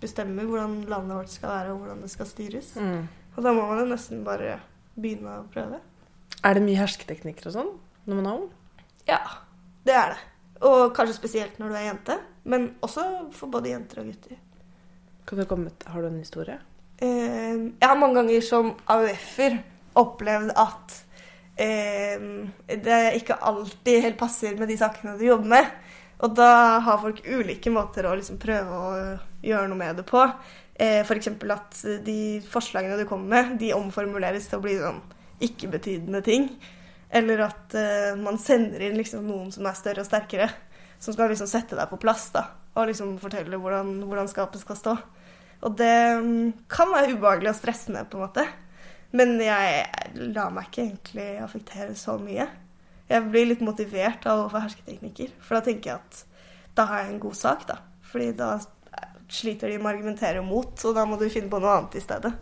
bestemmer 0.00 0.44
hvordan 0.44 0.84
landet 0.88 1.16
vårt 1.16 1.30
skal 1.30 1.48
være, 1.48 1.72
og 1.72 1.78
hvordan 1.78 2.00
det 2.02 2.10
skal 2.10 2.26
styres. 2.26 2.74
Mm. 2.76 3.08
Og 3.36 3.42
da 3.44 3.52
må 3.52 3.66
man 3.68 3.78
jo 3.78 3.94
nesten 3.94 4.24
bare 4.24 4.60
begynne 4.98 5.38
å 5.40 5.46
prøve. 5.52 5.78
Er 6.44 6.54
det 6.54 6.62
mye 6.62 6.76
hersketeknikker 6.80 7.46
og 7.46 7.52
sånn 7.54 7.70
når 8.06 8.14
man 8.18 8.26
er 8.26 8.32
ung? 8.40 8.50
Ja, 9.06 9.20
det 9.86 9.94
er 9.94 10.08
det. 10.16 10.18
Og 10.62 10.92
kanskje 10.94 11.14
spesielt 11.14 11.58
når 11.58 11.68
du 11.68 11.74
er 11.74 11.86
jente. 11.92 12.18
Men 12.44 12.74
også 12.82 13.30
for 13.32 13.46
både 13.48 13.70
jenter 13.70 14.00
og 14.02 14.06
gutter. 14.10 14.36
Kan 15.26 15.38
du 15.38 15.44
komme, 15.46 15.70
har 15.86 16.00
du 16.02 16.08
en 16.08 16.18
historie? 16.18 16.58
Eh, 16.98 17.54
jeg 17.78 17.88
har 17.88 17.96
mange 17.96 18.14
ganger 18.14 18.40
som 18.42 18.74
AUF-er 18.90 19.60
opplevd 19.96 20.50
at 20.56 20.94
eh, 20.96 21.11
det 21.62 23.00
ikke 23.18 23.38
alltid 23.38 24.02
helt 24.06 24.18
passer 24.20 24.56
med 24.58 24.70
de 24.70 24.78
sakene 24.80 25.16
du 25.20 25.26
jobber 25.26 25.52
med. 25.54 25.70
Og 26.22 26.34
da 26.38 26.78
har 26.84 27.00
folk 27.02 27.22
ulike 27.26 27.70
måter 27.74 28.06
å 28.06 28.14
liksom 28.18 28.38
prøve 28.42 28.78
å 28.78 28.90
gjøre 29.42 29.70
noe 29.70 29.78
med 29.78 29.98
det 29.98 30.04
på. 30.06 30.22
Eh, 30.74 31.00
F.eks. 31.02 31.32
at 31.50 31.80
de 32.06 32.20
forslagene 32.46 32.98
du 33.00 33.06
kommer 33.08 33.34
med, 33.34 33.56
de 33.60 33.72
omformuleres 33.74 34.46
til 34.48 34.60
å 34.60 34.64
bli 34.64 34.76
sånn 34.78 35.02
ikke-betydende 35.42 36.22
ting. 36.26 36.46
Eller 37.12 37.42
at 37.48 37.74
eh, 37.76 38.12
man 38.18 38.38
sender 38.40 38.86
inn 38.86 38.96
liksom 38.98 39.26
noen 39.26 39.50
som 39.54 39.66
er 39.68 39.78
større 39.78 40.04
og 40.04 40.08
sterkere. 40.08 40.48
Som 41.02 41.16
skal 41.16 41.32
liksom 41.32 41.50
sette 41.50 41.74
deg 41.74 41.90
på 41.90 41.98
plass 41.98 42.28
da, 42.30 42.44
og 42.78 42.86
liksom 42.86 43.16
fortelle 43.18 43.58
hvordan, 43.58 43.96
hvordan 44.06 44.30
skapet 44.30 44.62
skal 44.62 44.78
stå. 44.78 44.96
Og 45.66 45.74
det 45.78 45.96
mm, 46.22 46.52
kan 46.70 46.90
være 46.94 47.16
ubehagelig 47.16 47.50
og 47.50 47.58
stressende, 47.58 48.04
på 48.06 48.18
en 48.20 48.24
måte. 48.28 48.46
Men 49.12 49.36
jeg 49.42 49.86
lar 50.32 50.52
meg 50.54 50.68
ikke 50.68 50.84
egentlig 50.86 51.30
affektere 51.44 51.94
så 51.98 52.16
mye. 52.20 52.48
Jeg 53.12 53.28
blir 53.28 53.50
litt 53.50 53.64
motivert 53.64 54.24
av 54.30 54.46
å 54.46 54.52
få 54.52 54.62
hersketeknikker. 54.64 55.34
For 55.44 55.58
da 55.58 55.66
tenker 55.66 55.92
jeg 55.92 55.98
at 56.00 56.22
da 56.78 56.86
har 56.88 57.02
jeg 57.02 57.12
en 57.12 57.24
god 57.26 57.36
sak, 57.36 57.66
da. 57.68 57.82
Fordi 58.08 58.30
da 58.36 58.54
sliter 59.32 59.70
de 59.70 59.78
med 59.78 59.88
å 59.88 59.92
argumentere 59.94 60.44
mot, 60.44 60.72
og 60.72 60.96
da 60.96 61.04
må 61.08 61.16
du 61.20 61.26
finne 61.32 61.50
på 61.52 61.60
noe 61.62 61.76
annet 61.78 61.96
i 61.96 62.04
stedet. 62.04 62.32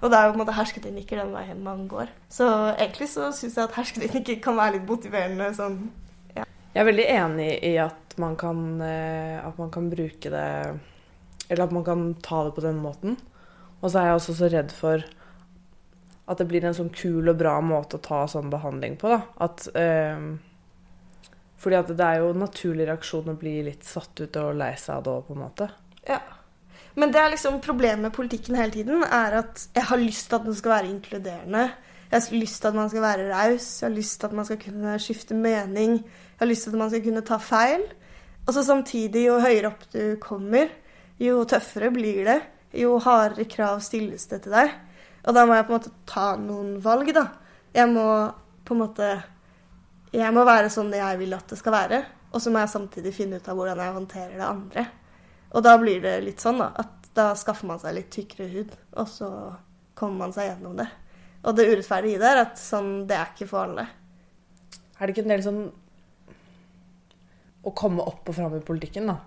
Og 0.00 0.08
det 0.08 0.18
er 0.18 0.26
jo 0.26 0.32
på 0.32 0.38
en 0.38 0.42
måte 0.42 0.56
hersketeknikker 0.56 1.20
den 1.20 1.32
veien 1.36 1.62
man 1.64 1.86
går. 1.90 2.12
Så 2.32 2.48
egentlig 2.74 3.10
så 3.12 3.30
syns 3.36 3.58
jeg 3.58 3.68
at 3.68 3.76
hersketeknikker 3.76 4.40
kan 4.44 4.56
være 4.58 4.78
litt 4.78 4.88
motiverende 4.88 5.50
sånn 5.56 5.80
ja. 6.36 6.46
Jeg 6.72 6.82
er 6.82 6.88
veldig 6.88 7.08
enig 7.12 7.50
i 7.68 7.74
at 7.82 8.16
man 8.20 8.36
kan, 8.40 8.62
eh, 8.84 9.36
at 9.44 9.60
man 9.60 9.70
kan 9.70 9.90
bruke 9.92 10.32
det 10.32 10.48
Eller 11.48 11.64
at 11.64 11.72
man 11.72 11.84
kan 11.84 12.08
ta 12.24 12.42
det 12.44 12.56
på 12.56 12.64
den 12.64 12.80
måten. 12.84 13.16
Og 13.80 13.92
så 13.92 14.00
er 14.00 14.10
jeg 14.10 14.18
også 14.18 14.34
så 14.36 14.50
redd 14.52 14.72
for 14.74 15.04
at 16.28 16.40
det 16.40 16.46
blir 16.50 16.66
en 16.68 16.76
sånn 16.76 16.92
kul 16.92 17.30
og 17.30 17.38
bra 17.40 17.56
måte 17.64 17.96
å 17.96 18.04
ta 18.04 18.22
sånn 18.28 18.50
behandling 18.52 18.98
på, 19.00 19.08
da. 19.08 19.20
At 19.46 19.64
eh, 19.72 20.20
Fordi 21.58 21.78
at 21.78 21.88
det 21.90 22.04
er 22.04 22.20
jo 22.22 22.32
en 22.34 22.42
naturlig 22.44 22.86
reaksjon 22.86 23.32
å 23.32 23.38
bli 23.38 23.56
litt 23.66 23.86
satt 23.88 24.20
ut 24.20 24.36
og 24.38 24.58
lei 24.60 24.74
seg 24.78 24.98
av 24.98 25.06
det 25.06 25.14
òg, 25.14 25.24
på 25.26 25.34
en 25.34 25.42
måte. 25.42 25.70
Ja. 26.06 26.20
Men 26.98 27.12
det 27.14 27.20
er 27.22 27.32
liksom 27.32 27.60
problemet 27.64 28.04
med 28.04 28.14
politikken 28.14 28.58
hele 28.58 28.74
tiden, 28.74 29.02
er 29.02 29.40
at 29.40 29.64
jeg 29.74 29.86
har 29.90 30.00
lyst 30.00 30.28
til 30.28 30.38
at 30.38 30.46
den 30.46 30.56
skal 30.58 30.74
være 30.76 30.90
inkluderende. 30.92 31.64
Jeg 32.08 32.24
har 32.24 32.40
lyst 32.40 32.60
til 32.62 32.70
at 32.70 32.76
man 32.78 32.90
skal 32.90 33.04
være 33.04 33.28
raus, 33.30 33.66
jeg 33.80 33.86
har 33.88 33.94
lyst 33.96 34.20
til 34.20 34.28
at 34.28 34.36
man 34.38 34.48
skal 34.48 34.60
kunne 34.62 34.94
skifte 35.02 35.36
mening. 35.36 35.98
Jeg 36.02 36.40
har 36.40 36.50
lyst 36.50 36.66
til 36.66 36.76
at 36.76 36.80
man 36.80 36.92
skal 36.92 37.04
kunne 37.04 37.24
ta 37.26 37.38
feil. 37.42 37.84
Og 38.46 38.54
så 38.56 38.64
samtidig, 38.64 39.26
jo 39.26 39.40
høyere 39.42 39.70
opp 39.72 39.82
du 39.92 40.02
kommer, 40.22 40.70
jo 41.20 41.42
tøffere 41.48 41.90
blir 41.92 42.22
det. 42.28 42.38
Jo 42.76 42.96
hardere 43.00 43.48
krav 43.48 43.80
stilles 43.84 44.26
det 44.30 44.42
til 44.44 44.56
deg. 44.56 44.72
Og 45.28 45.36
da 45.36 45.44
må 45.44 45.56
jeg 45.56 45.66
på 45.68 45.74
en 45.74 45.78
måte 45.78 45.96
ta 46.08 46.28
noen 46.40 46.76
valg, 46.82 47.10
da. 47.12 47.26
Jeg 47.76 47.90
må 47.92 48.04
på 48.64 48.74
en 48.74 48.80
måte 48.80 49.08
Jeg 50.12 50.32
må 50.32 50.40
være 50.48 50.70
sånn 50.72 50.88
jeg 50.96 51.18
vil 51.20 51.34
at 51.36 51.50
det 51.52 51.58
skal 51.60 51.74
være. 51.74 51.98
Og 52.32 52.40
så 52.40 52.52
må 52.52 52.62
jeg 52.62 52.72
samtidig 52.72 53.12
finne 53.16 53.40
ut 53.40 53.48
av 53.48 53.56
hvordan 53.58 53.82
jeg 53.82 53.96
håndterer 53.96 54.36
det 54.36 54.46
andre. 54.46 54.84
Og 55.52 55.64
da 55.64 55.74
blir 55.80 56.00
det 56.04 56.14
litt 56.24 56.44
sånn 56.44 56.60
da, 56.60 56.70
at 56.80 57.10
da 57.16 57.30
skaffer 57.36 57.68
man 57.68 57.80
seg 57.80 57.96
litt 57.96 58.10
tykkere 58.12 58.48
hud, 58.52 58.74
og 59.00 59.08
så 59.10 59.28
kommer 59.98 60.26
man 60.26 60.34
seg 60.36 60.50
gjennom 60.50 60.76
det. 60.78 60.86
Og 61.48 61.56
det 61.56 61.68
urettferdige 61.70 62.18
i 62.18 62.20
det 62.20 62.28
er 62.28 62.42
at 62.42 62.60
sånn, 62.60 62.92
det 63.08 63.16
er 63.16 63.32
ikke 63.32 63.48
for 63.48 63.64
alle. 63.64 63.86
Er 64.98 65.06
det 65.06 65.14
ikke 65.14 65.24
en 65.24 65.32
del 65.32 65.44
sånn 65.44 65.62
å 67.68 67.74
komme 67.76 68.04
opp 68.04 68.28
og 68.28 68.36
fram 68.36 68.56
i 68.58 68.64
politikken, 68.64 69.08
da? 69.10 69.18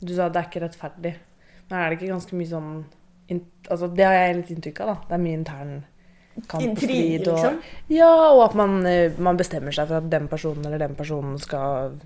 Du 0.00 0.12
sa 0.12 0.28
det 0.28 0.40
er 0.40 0.50
ikke 0.50 0.64
rettferdig. 0.66 1.14
Men 1.68 1.78
er 1.78 1.88
det 1.88 1.98
ikke 1.98 2.12
ganske 2.12 2.38
mye 2.38 2.50
sånn 2.50 2.72
altså 3.68 3.88
Det 3.90 4.04
har 4.06 4.14
jeg 4.14 4.36
litt 4.40 4.50
inntrykk 4.54 4.80
av, 4.84 4.92
da. 4.92 4.96
Det 5.08 5.16
er 5.16 5.22
mye 5.24 5.38
intern 5.40 5.74
kamp 6.44 6.68
og 6.68 6.78
strid. 6.78 7.26
Og, 7.26 7.34
liksom? 7.34 7.58
Ja, 7.92 8.12
og 8.30 8.44
at 8.50 8.54
man, 8.58 8.78
eh, 8.86 9.18
man, 9.18 9.40
bestemmer 9.40 9.74
seg 9.74 9.88
for 9.88 10.00
at 10.00 10.08
den 10.12 10.28
personen 10.28 10.66
eller 10.68 10.82
den 10.82 10.96
personen 10.98 11.38
skal 11.42 11.98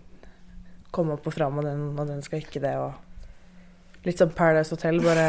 komme 0.94 1.14
opp 1.16 1.28
og 1.30 1.34
fram, 1.34 1.60
og 1.60 1.66
den, 1.66 1.86
og 1.98 2.08
den 2.08 2.22
skal 2.22 2.42
ikke 2.42 2.62
det. 2.62 2.74
og 2.78 2.92
Litt 4.06 4.16
som 4.16 4.30
Paradise 4.32 4.72
Hotel, 4.72 4.96
bare 5.04 5.26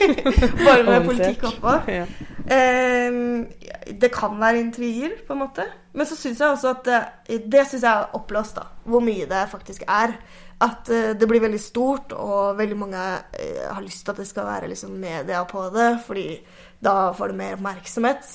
Bare 0.66 0.82
med 0.86 1.06
politikk 1.10 1.46
oppå. 1.52 1.76
Ja. 2.00 2.06
Um, 2.50 3.44
det 4.00 4.08
kan 4.10 4.40
være 4.40 4.58
intriger, 4.58 5.12
på 5.26 5.36
en 5.36 5.44
måte. 5.44 5.66
Men 5.94 6.08
så 6.08 6.16
syns 6.18 6.40
jeg 6.40 6.50
også 6.50 6.72
at 6.72 6.88
det, 6.88 7.42
det 7.52 7.66
synes 7.68 7.84
jeg 7.84 7.92
er 7.92 8.16
oppblåst, 8.18 8.58
da. 8.58 8.66
Hvor 8.90 9.04
mye 9.04 9.28
det 9.30 9.44
faktisk 9.52 9.84
er. 9.86 10.16
At 10.60 10.90
uh, 10.92 11.12
det 11.16 11.28
blir 11.28 11.42
veldig 11.42 11.62
stort, 11.62 12.12
og 12.12 12.58
veldig 12.58 12.78
mange 12.78 13.00
uh, 13.00 13.66
har 13.70 13.82
lyst 13.84 14.04
til 14.04 14.14
at 14.14 14.22
det 14.22 14.28
skal 14.28 14.48
være 14.48 14.70
liksom, 14.72 14.92
media 15.00 15.42
på 15.48 15.66
det, 15.74 15.90
fordi 16.06 16.28
da 16.84 17.10
får 17.16 17.32
det 17.32 17.40
mer 17.40 17.58
oppmerksomhet. 17.58 18.30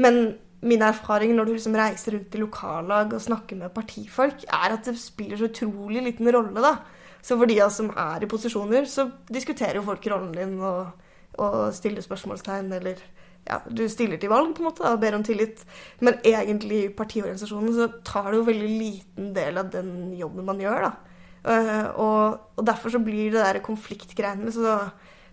Men 0.00 0.22
min 0.60 0.82
erfaring 0.84 1.32
når 1.36 1.48
du 1.48 1.54
liksom 1.54 1.76
reiser 1.76 2.16
rundt 2.16 2.34
i 2.36 2.40
lokallag 2.40 3.14
og 3.16 3.22
snakker 3.24 3.56
med 3.56 3.72
partifolk, 3.74 4.44
er 4.44 4.74
at 4.74 4.88
det 4.88 4.98
spiller 5.00 5.40
så 5.40 5.48
utrolig 5.48 6.04
liten 6.04 6.28
rolle, 6.28 6.60
da. 6.60 6.76
Så 7.22 7.36
for 7.36 7.48
de 7.48 7.58
av 7.60 7.68
oss 7.68 7.78
som 7.80 7.90
er 7.96 8.24
i 8.24 8.28
posisjoner, 8.28 8.86
så 8.88 9.10
diskuterer 9.28 9.80
jo 9.80 9.86
folk 9.88 10.06
rollen 10.08 10.32
din 10.36 10.54
og, 10.64 10.92
og 11.40 11.58
stiller 11.76 12.04
spørsmålstegn, 12.04 12.72
eller 12.76 13.00
ja, 13.48 13.60
du 13.68 13.86
stiller 13.88 14.20
til 14.20 14.32
valg 14.32 14.52
på 14.56 14.62
en 14.62 14.68
måte 14.68 14.84
og 14.88 15.00
ber 15.02 15.16
om 15.16 15.24
tillit. 15.24 15.64
Men 16.04 16.20
egentlig 16.24 16.82
i 16.84 16.92
partiorganisasjonen 16.96 17.76
så 17.76 17.88
tar 18.06 18.30
det 18.30 18.40
jo 18.40 18.48
veldig 18.48 18.70
liten 18.72 19.32
del 19.36 19.60
av 19.60 19.72
den 19.72 20.12
jobben 20.18 20.48
man 20.48 20.60
gjør, 20.60 20.88
da. 20.88 21.09
Uh, 21.40 21.88
og, 21.96 22.40
og, 22.58 22.64
derfor 22.66 22.92
så 22.92 23.00
blir 23.00 23.32
det 23.32 23.40
der 23.40 23.62
konfliktgreiene 23.64 24.52
så 24.52 24.74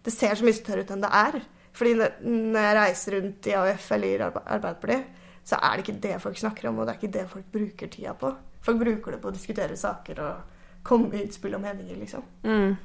Det 0.06 0.13
ser 0.15 0.38
så 0.39 0.46
mye 0.48 0.56
større 0.56 0.86
ut 0.86 0.91
enn 0.93 1.04
det 1.04 1.10
er. 1.12 1.39
Fordi 1.76 1.93
når 2.24 2.63
jeg 2.63 2.76
reiser 2.78 3.15
rundt 3.17 3.48
i 3.50 3.56
AUF 3.60 3.89
eller 3.98 4.22
Arbeiderpartiet, 4.30 5.10
så 5.48 5.60
er 5.60 5.76
det 5.76 5.84
ikke 5.84 6.02
det 6.04 6.22
folk 6.24 6.39
snakker 6.39 6.70
om, 6.70 6.80
og 6.80 6.88
det 6.88 6.93
er 6.93 7.00
ikke 7.02 7.13
det 7.13 7.26
folk 7.32 7.50
bruker 7.52 7.91
tida 7.91 8.13
på. 8.17 8.32
Folk 8.63 8.80
bruker 8.82 9.15
det 9.15 9.20
på 9.24 9.30
å 9.30 9.36
diskutere 9.36 9.78
saker 9.80 10.22
og 10.24 10.82
komme 10.88 11.12
med 11.12 11.28
utspill 11.28 11.56
og 11.56 11.63
meninger, 11.63 12.00
liksom. 12.00 12.24
Mm. 12.48 12.78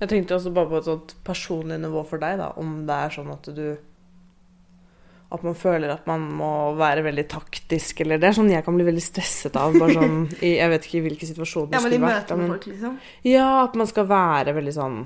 Jeg 0.00 0.08
tenkte 0.08 0.36
også 0.36 0.52
bare 0.56 0.70
på 0.70 0.80
et 0.80 0.88
sånt 0.88 1.14
personlig 1.24 1.78
nivå 1.80 2.02
for 2.08 2.22
deg, 2.22 2.40
da. 2.40 2.50
Om 2.60 2.82
det 2.88 2.96
er 2.96 3.14
sånn 3.14 3.30
at 3.32 3.48
du 3.56 3.64
At 5.30 5.44
man 5.46 5.54
føler 5.54 5.92
at 5.94 6.08
man 6.10 6.24
må 6.40 6.50
være 6.78 7.04
veldig 7.06 7.26
taktisk, 7.30 8.02
eller 8.02 8.18
Det 8.18 8.30
er 8.30 8.36
sånn 8.40 8.50
jeg 8.50 8.64
kan 8.66 8.74
bli 8.74 8.88
veldig 8.88 9.04
stresset 9.04 9.54
av. 9.60 9.76
Bare 9.78 9.94
sånn 10.00 10.18
i, 10.46 10.56
Jeg 10.56 10.72
vet 10.72 10.88
ikke 10.88 10.98
i 10.98 11.06
hvilken 11.06 11.30
situasjon 11.30 11.70
det 11.70 11.78
ja, 11.78 11.84
skulle 11.84 12.02
vært. 12.02 12.32
Ja, 12.32 12.36
men 12.36 12.44
i 12.44 12.50
møte 12.50 12.50
med 12.50 12.54
folk, 12.56 12.68
liksom? 12.72 13.00
Ja, 13.30 13.48
at 13.62 13.78
man 13.78 13.90
skal 13.90 14.10
være 14.10 14.56
veldig 14.58 14.76
sånn 14.76 15.00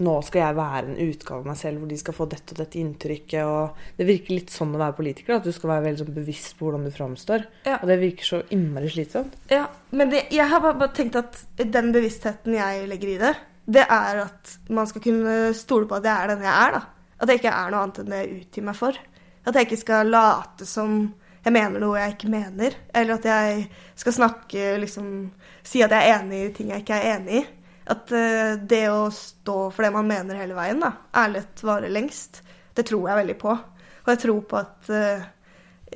nå 0.00 0.14
skal 0.24 0.40
jeg 0.40 0.56
være 0.56 0.88
en 0.88 1.10
utgave 1.10 1.42
av 1.42 1.48
meg 1.50 1.58
selv 1.60 1.82
hvor 1.82 1.90
de 1.90 1.98
skal 2.00 2.16
få 2.16 2.26
dette 2.30 2.54
og 2.54 2.60
dette 2.62 2.78
inntrykket. 2.80 3.42
og 3.44 3.98
Det 3.98 4.06
virker 4.08 4.36
litt 4.36 4.54
sånn 4.54 4.72
å 4.76 4.80
være 4.80 4.96
politiker, 4.96 5.36
at 5.36 5.44
du 5.44 5.52
skal 5.52 5.74
være 5.74 5.86
veldig 5.88 6.02
sånn 6.04 6.16
bevisst 6.16 6.56
på 6.56 6.66
hvordan 6.66 6.86
du 6.86 6.94
framstår. 6.94 7.44
Ja. 7.66 7.76
Og 7.80 7.90
det 7.90 7.98
virker 8.00 8.30
så 8.30 8.40
innmari 8.56 8.88
slitsomt. 8.92 9.36
Ja, 9.52 9.66
men 9.92 10.12
det, 10.12 10.26
jeg 10.32 10.48
har 10.52 10.64
bare 10.64 10.88
tenkt 10.96 11.20
at 11.20 11.42
den 11.60 11.92
bevisstheten 11.92 12.56
jeg 12.56 12.88
legger 12.90 13.12
i 13.12 13.18
det, 13.20 13.34
det 13.70 13.84
er 13.84 14.24
at 14.24 14.56
man 14.72 14.88
skal 14.88 15.04
kunne 15.04 15.36
stole 15.58 15.88
på 15.90 16.00
at 16.00 16.08
jeg 16.08 16.16
er 16.16 16.32
den 16.32 16.48
jeg 16.48 16.54
er. 16.54 16.78
da. 16.78 16.82
At 17.20 17.28
jeg 17.28 17.42
ikke 17.42 17.52
er 17.52 17.72
noe 17.72 17.84
annet 17.84 18.00
enn 18.00 18.12
det 18.14 18.22
jeg 18.22 18.36
utgir 18.38 18.68
meg 18.70 18.78
for. 18.78 19.00
At 19.46 19.56
jeg 19.56 19.68
ikke 19.68 19.80
skal 19.80 20.12
late 20.12 20.66
som 20.68 21.02
jeg 21.40 21.54
mener 21.56 21.80
noe 21.80 22.00
jeg 22.00 22.16
ikke 22.16 22.32
mener. 22.32 22.76
Eller 22.94 23.16
at 23.16 23.28
jeg 23.28 23.64
skal 23.98 24.16
snakke 24.16 24.74
liksom 24.82 25.30
Si 25.66 25.82
at 25.84 25.92
jeg 25.92 26.08
er 26.08 26.22
enig 26.22 26.38
i 26.42 26.52
ting 26.56 26.70
jeg 26.72 26.82
ikke 26.82 26.96
er 26.96 27.16
enig 27.18 27.40
i. 27.40 27.46
At 27.90 28.12
uh, 28.14 28.54
det 28.70 28.84
å 28.92 29.08
stå 29.12 29.56
for 29.74 29.84
det 29.84 29.90
man 29.92 30.08
mener 30.08 30.38
hele 30.38 30.56
veien, 30.56 30.80
da, 30.80 30.92
ærlighet 31.16 31.64
varer 31.66 31.92
lengst. 31.92 32.40
Det 32.76 32.86
tror 32.88 33.08
jeg 33.10 33.20
veldig 33.20 33.36
på. 33.40 33.56
Og 34.00 34.08
jeg 34.12 34.22
tror 34.22 34.40
på 34.48 34.58
at 34.60 34.92
uh, 34.94 35.26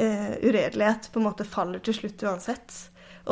uh, 0.01 0.35
uredelighet 0.43 1.09
på 1.13 1.21
en 1.23 1.27
måte 1.29 1.47
faller 1.49 1.81
til 1.85 1.97
slutt 1.97 2.27
uansett. 2.27 2.77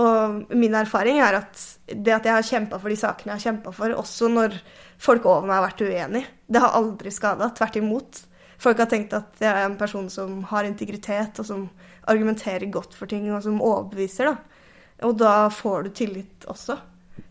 Og 0.01 0.55
min 0.57 0.75
erfaring 0.79 1.21
er 1.21 1.37
at 1.43 1.61
det 1.93 2.15
at 2.17 2.29
jeg 2.29 2.37
har 2.39 2.49
kjempa 2.49 2.79
for 2.81 2.93
de 2.93 2.97
sakene 2.97 3.35
jeg 3.35 3.41
har 3.41 3.47
kjempa 3.51 3.75
for, 3.77 3.93
også 3.93 4.31
når 4.33 4.57
folk 5.03 5.27
over 5.29 5.45
meg 5.45 5.59
har 5.59 5.67
vært 5.67 5.85
uenig, 5.85 6.23
det 6.49 6.63
har 6.65 6.79
aldri 6.79 7.13
skada. 7.13 7.51
Tvert 7.57 7.77
imot. 7.83 8.23
Folk 8.63 8.79
har 8.79 8.89
tenkt 8.91 9.15
at 9.17 9.41
jeg 9.43 9.51
er 9.51 9.67
en 9.67 9.79
person 9.79 10.07
som 10.13 10.43
har 10.53 10.69
integritet, 10.69 11.41
og 11.43 11.49
som 11.49 11.67
argumenterer 12.11 12.71
godt 12.71 12.95
for 12.95 13.11
ting, 13.11 13.27
og 13.35 13.43
som 13.43 13.63
overbeviser. 13.63 14.31
da. 14.31 14.63
Og 15.07 15.19
da 15.19 15.49
får 15.51 15.89
du 15.89 15.91
tillit 15.99 16.47
også. 16.51 16.79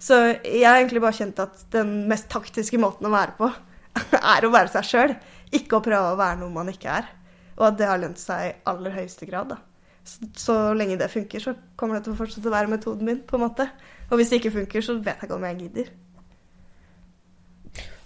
Så 0.01 0.17
jeg 0.43 0.67
har 0.67 0.79
egentlig 0.81 1.01
bare 1.01 1.17
kjent 1.17 1.39
at 1.41 1.63
den 1.73 2.01
mest 2.09 2.27
taktiske 2.31 2.79
måten 2.81 3.07
å 3.07 3.13
være 3.13 3.37
på, 3.37 3.49
er 4.35 4.45
å 4.45 4.53
være 4.53 4.73
seg 4.75 4.87
sjøl. 4.89 5.15
Ikke 5.55 5.79
å 5.79 5.85
prøve 5.85 6.13
å 6.13 6.19
være 6.19 6.41
noe 6.41 6.53
man 6.53 6.71
ikke 6.71 6.99
er. 6.99 7.09
Og 7.57 7.67
at 7.69 7.79
det 7.79 7.89
har 7.89 7.99
lønt 8.01 8.19
seg 8.19 8.47
i 8.47 8.55
aller 8.71 8.95
høyeste 8.95 9.27
grad. 9.29 9.55
da. 9.55 9.59
Så, 10.03 10.27
så, 10.39 10.53
lenge 10.73 10.97
det 10.97 11.11
funker, 11.13 11.43
så 11.43 11.53
kommer 11.77 11.97
det 11.99 12.07
til 12.07 12.15
å 12.15 12.19
fortsette 12.19 12.49
å 12.49 12.53
være 12.53 12.71
metoden 12.71 13.07
min. 13.07 13.19
på 13.27 13.37
en 13.37 13.45
måte. 13.45 13.67
Og 14.09 14.19
hvis 14.19 14.31
det 14.31 14.41
ikke 14.41 14.55
funker, 14.59 14.83
så 14.83 14.97
vet 14.97 15.19
jeg 15.19 15.29
ikke 15.29 15.37
om 15.37 15.45
jeg 15.47 15.59
gidder. 15.65 15.91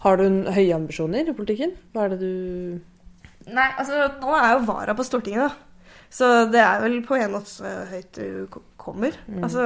Har 0.05 0.19
du 0.19 0.25
høye 0.53 0.75
ambisjoner 0.75 1.31
i 1.31 1.37
politikken? 1.37 1.71
Hva 1.93 2.05
er 2.05 2.13
det 2.13 2.19
du 2.21 2.81
Nei, 3.45 3.69
altså 3.77 4.07
nå 4.21 4.33
er 4.33 4.47
jeg 4.47 4.57
jo 4.57 4.67
vara 4.69 4.95
på 4.97 5.05
Stortinget, 5.05 5.49
da. 5.49 5.75
Så 6.15 6.27
det 6.47 6.61
er 6.61 6.79
vel 6.83 7.01
på 7.05 7.17
en 7.17 7.33
måte 7.33 7.51
så 7.51 7.71
høyt 7.89 8.15
du 8.15 8.59
kommer. 8.79 9.15
Mm. 9.27 9.41
Altså, 9.43 9.65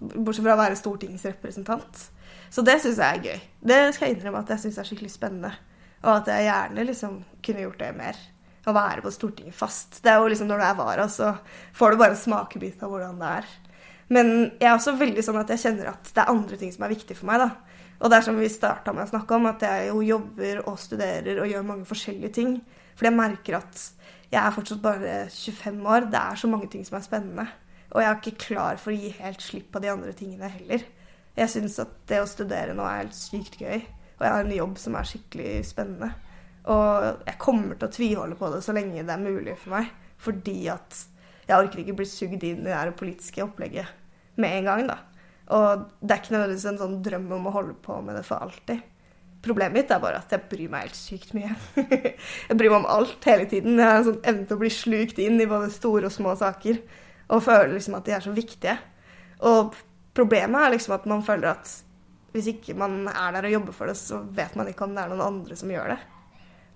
bortsett 0.00 0.46
fra 0.46 0.54
å 0.54 0.60
være 0.60 0.78
stortingsrepresentant. 0.78 2.04
Så 2.50 2.64
det 2.66 2.78
syns 2.82 3.00
jeg 3.02 3.18
er 3.18 3.26
gøy. 3.26 3.40
Det 3.70 3.80
skal 3.94 4.08
jeg 4.08 4.16
innrømme 4.16 4.42
at 4.42 4.52
jeg 4.54 4.64
syns 4.64 4.78
er 4.80 4.88
skikkelig 4.88 5.12
spennende. 5.12 5.52
Og 6.00 6.12
at 6.14 6.30
jeg 6.32 6.46
gjerne 6.46 6.86
liksom 6.88 7.18
kunne 7.44 7.64
gjort 7.66 7.82
det 7.82 7.90
mer. 7.98 8.20
Å 8.68 8.76
være 8.76 9.04
på 9.04 9.12
Stortinget 9.12 9.56
fast. 9.56 10.00
Det 10.04 10.12
er 10.12 10.20
jo 10.20 10.30
liksom 10.30 10.48
Når 10.50 10.60
du 10.60 10.66
er 10.66 10.78
vara, 10.78 11.08
så 11.08 11.34
får 11.76 11.92
du 11.92 12.00
bare 12.00 12.14
en 12.14 12.22
smakebit 12.22 12.82
av 12.84 12.92
hvordan 12.92 13.20
det 13.20 13.34
er. 13.40 13.50
Men 14.10 14.32
jeg 14.58 14.66
er 14.68 14.74
også 14.74 14.96
veldig 14.98 15.22
sånn 15.24 15.38
at 15.40 15.52
jeg 15.52 15.62
kjenner 15.62 15.92
at 15.92 16.10
det 16.10 16.22
er 16.22 16.32
andre 16.32 16.58
ting 16.58 16.72
som 16.74 16.84
er 16.84 16.94
viktig 16.94 17.16
for 17.18 17.30
meg. 17.30 17.44
da. 17.44 17.50
Og 18.00 18.10
det 18.10 18.18
er 18.18 18.26
som 18.26 18.38
vi 18.40 18.48
starta 18.50 18.94
med 18.96 19.04
å 19.04 19.12
snakke 19.12 19.36
om, 19.36 19.48
at 19.50 19.62
jeg 19.64 19.90
jo 19.90 20.00
jobber 20.02 20.62
og 20.64 20.80
studerer 20.80 21.42
og 21.42 21.50
gjør 21.50 21.66
mange 21.68 21.88
forskjellige 21.88 22.32
ting. 22.40 22.54
Fordi 23.00 23.08
jeg 23.08 23.16
merker 23.16 23.54
at 23.56 23.82
jeg 24.28 24.38
er 24.42 24.52
fortsatt 24.52 24.82
bare 24.84 25.12
25 25.32 25.86
år. 25.88 26.10
Det 26.12 26.18
er 26.20 26.34
så 26.36 26.48
mange 26.52 26.66
ting 26.68 26.82
som 26.84 26.98
er 26.98 27.04
spennende. 27.06 27.46
Og 27.90 28.02
jeg 28.02 28.10
er 28.10 28.18
ikke 28.20 28.42
klar 28.44 28.76
for 28.76 28.92
å 28.92 28.98
gi 29.00 29.14
helt 29.16 29.40
slipp 29.40 29.70
på 29.72 29.80
de 29.80 29.88
andre 29.88 30.12
tingene 30.12 30.50
heller. 30.52 30.84
Jeg 31.38 31.48
syns 31.48 31.78
at 31.80 31.94
det 32.10 32.20
å 32.20 32.28
studere 32.28 32.74
nå 32.76 32.84
er 32.84 33.06
helt 33.06 33.16
sykt 33.16 33.56
gøy. 33.56 33.80
Og 34.18 34.26
jeg 34.26 34.34
har 34.34 34.44
en 34.44 34.52
jobb 34.52 34.76
som 34.82 34.98
er 35.00 35.08
skikkelig 35.08 35.54
spennende. 35.70 36.10
Og 36.68 37.24
jeg 37.24 37.40
kommer 37.40 37.80
til 37.80 37.88
å 37.88 37.94
tviholde 37.96 38.36
på 38.36 38.52
det 38.52 38.60
så 38.68 38.76
lenge 38.76 39.00
det 39.00 39.16
er 39.16 39.24
mulig 39.24 39.56
for 39.62 39.78
meg. 39.78 39.88
Fordi 40.20 40.58
at 40.76 41.00
jeg 41.48 41.56
orker 41.56 41.80
ikke 41.80 41.96
bli 42.02 42.10
sugd 42.12 42.44
inn 42.44 42.68
i 42.68 42.76
det 42.76 42.96
politiske 43.00 43.48
opplegget 43.48 43.96
med 44.36 44.58
en 44.58 44.68
gang, 44.68 44.84
da. 44.92 45.00
Og 45.56 45.88
det 46.04 46.12
er 46.12 46.20
ikke 46.20 46.36
nødvendigvis 46.36 46.68
en 46.68 46.82
sånn 46.84 47.00
drøm 47.02 47.32
om 47.40 47.48
å 47.48 47.56
holde 47.56 47.80
på 47.82 47.96
med 48.04 48.20
det 48.20 48.28
for 48.28 48.44
alltid. 48.44 48.84
Problemet 49.40 49.78
mitt 49.78 49.92
er 49.92 50.00
bare 50.02 50.20
at 50.20 50.32
jeg 50.34 50.48
bryr 50.50 50.68
meg 50.72 50.88
helt 50.88 50.98
sykt 50.98 51.30
mye. 51.36 51.54
jeg 52.48 52.56
bryr 52.60 52.72
meg 52.72 52.80
om 52.82 52.88
alt 52.92 53.28
hele 53.28 53.46
tiden. 53.48 53.78
Jeg 53.80 53.88
har 53.88 54.00
en 54.02 54.08
sånn 54.10 54.24
evne 54.28 54.48
til 54.48 54.58
å 54.58 54.60
bli 54.60 54.72
slukt 54.74 55.20
inn 55.22 55.40
i 55.40 55.48
både 55.48 55.70
store 55.72 56.10
og 56.10 56.14
små 56.14 56.34
saker. 56.36 56.80
Og 57.30 57.44
føler 57.46 57.72
liksom 57.72 57.96
at 57.96 58.08
de 58.08 58.16
er 58.16 58.24
så 58.24 58.34
viktige. 58.36 58.76
Og 59.48 59.72
problemet 60.16 60.60
er 60.60 60.74
liksom 60.74 60.96
at 60.98 61.08
man 61.08 61.24
føler 61.24 61.54
at 61.54 61.72
hvis 62.34 62.50
ikke 62.52 62.76
man 62.78 63.08
er 63.08 63.34
der 63.34 63.48
og 63.48 63.54
jobber 63.56 63.74
for 63.74 63.90
det, 63.90 63.96
så 63.98 64.20
vet 64.36 64.54
man 64.58 64.68
ikke 64.70 64.86
om 64.86 64.92
det 64.94 65.02
er 65.02 65.10
noen 65.10 65.24
andre 65.24 65.56
som 65.58 65.72
gjør 65.72 65.94
det. 65.94 65.98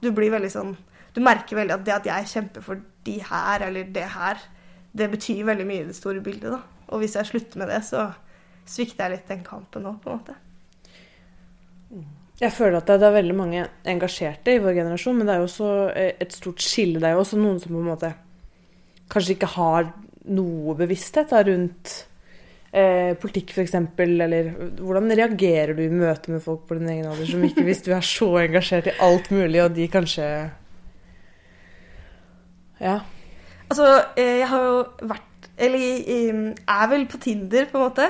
Du 0.03 0.11
blir 0.13 0.33
veldig 0.35 0.51
sånn 0.53 0.75
Du 1.15 1.21
merker 1.23 1.57
veldig 1.57 1.77
at 1.77 1.85
det 1.87 1.93
at 1.95 2.07
jeg 2.09 2.31
kjemper 2.33 2.65
for 2.65 2.81
de 3.07 3.21
her 3.23 3.63
eller 3.63 3.87
det 3.95 4.09
her, 4.17 4.41
det 4.91 5.07
betyr 5.13 5.45
veldig 5.47 5.67
mye 5.69 5.85
i 5.85 5.87
det 5.87 5.95
store 5.95 6.23
bildet, 6.25 6.57
da. 6.57 6.89
Og 6.91 7.05
hvis 7.05 7.15
jeg 7.15 7.29
slutter 7.29 7.61
med 7.61 7.71
det, 7.71 7.79
så 7.87 8.09
svikter 8.67 9.07
jeg 9.07 9.21
litt 9.21 9.31
den 9.31 9.45
kampen 9.47 9.87
òg, 9.87 10.01
på 10.03 10.11
en 10.11 10.19
måte. 10.19 10.35
Jeg 12.41 12.51
føler 12.51 12.81
at 12.81 12.89
det 12.91 13.07
er 13.07 13.15
veldig 13.15 13.35
mange 13.39 13.67
engasjerte 13.87 14.57
i 14.57 14.63
vår 14.63 14.75
generasjon, 14.81 15.21
men 15.21 15.29
det 15.29 15.35
er 15.35 15.43
jo 15.43 15.47
også 15.47 15.69
eh, 15.95 16.15
et 16.25 16.35
stort 16.35 16.65
skille. 16.65 16.99
Det 16.99 17.07
er 17.07 17.15
jo 17.15 17.23
også 17.23 17.39
noen 17.39 17.61
som 17.63 17.71
på 17.71 17.83
en 17.83 17.93
måte 17.93 18.11
kanskje 19.13 19.37
ikke 19.37 19.53
har 19.55 19.93
noe 20.35 20.75
bevissthet 20.79 21.31
da, 21.31 21.45
rundt 21.47 21.93
eh, 22.75 23.13
politikk, 23.21 23.53
f.eks. 23.55 23.77
Eller 24.03 24.51
hvordan 24.81 25.15
reagerer 25.15 25.77
du 25.79 25.85
i 25.85 25.93
møte 25.93 26.35
med 26.35 26.43
folk 26.43 26.65
på 26.67 26.81
din 26.81 26.91
egen 26.97 27.07
alder 27.13 27.31
som 27.31 27.45
ikke 27.47 27.67
hvis 27.69 27.85
du 27.87 27.93
er 27.95 28.07
så 28.09 28.31
engasjert 28.43 28.91
i 28.91 28.99
alt 29.05 29.31
mulig, 29.35 29.63
og 29.63 29.75
de 29.79 29.89
kanskje 29.93 30.29
Ja. 32.83 32.99
Altså, 33.71 33.87
eh, 34.19 34.41
jeg 34.43 34.49
har 34.51 34.65
jo 34.67 34.81
vært 35.07 35.31
Eller 35.57 36.55
er 36.67 36.87
vel 36.91 37.05
på 37.07 37.19
Tinder, 37.23 37.69
på 37.71 37.79
en 37.79 37.85
måte. 37.85 38.09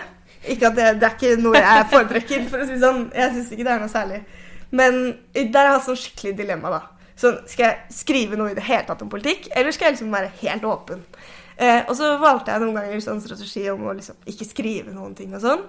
Ikke 0.52 0.68
at 0.68 0.76
det, 0.76 0.88
det, 1.00 1.08
er 1.08 1.14
ikke 1.16 1.42
noe 1.42 1.60
jeg 1.60 1.86
foretrekker, 1.92 2.48
for 2.50 2.64
å 2.64 2.66
si 2.68 2.80
sånn. 2.82 3.06
Jeg 3.16 3.36
syns 3.36 3.52
ikke 3.54 3.66
det 3.66 3.72
er 3.74 3.84
noe 3.84 3.92
særlig. 3.92 4.24
Men 4.74 5.00
der 5.32 5.60
har 5.60 5.70
jeg 5.70 5.76
hatt 5.78 5.86
sånn 5.86 6.00
skikkelig 6.00 6.34
dilemma, 6.40 6.74
da. 6.74 6.82
Så 7.16 7.30
skal 7.46 7.68
jeg 7.68 7.94
skrive 7.94 8.38
noe 8.38 8.50
i 8.52 8.56
det 8.56 8.66
hele 8.66 8.84
tatt 8.88 9.02
om 9.04 9.10
politikk, 9.12 9.48
eller 9.54 9.74
skal 9.74 9.88
jeg 9.88 9.96
liksom 9.96 10.14
være 10.14 10.32
helt 10.40 10.66
åpen? 10.66 11.04
Eh, 11.56 11.84
og 11.86 11.94
så 11.94 12.16
valgte 12.18 12.50
jeg 12.50 12.64
noen 12.64 12.80
ganger 12.80 13.04
sånn 13.04 13.22
strategi 13.22 13.68
om 13.70 13.84
å 13.86 13.94
liksom 13.94 14.18
ikke 14.30 14.48
skrive 14.48 14.94
noen 14.94 15.14
ting 15.18 15.36
og 15.36 15.44
sånn. 15.44 15.62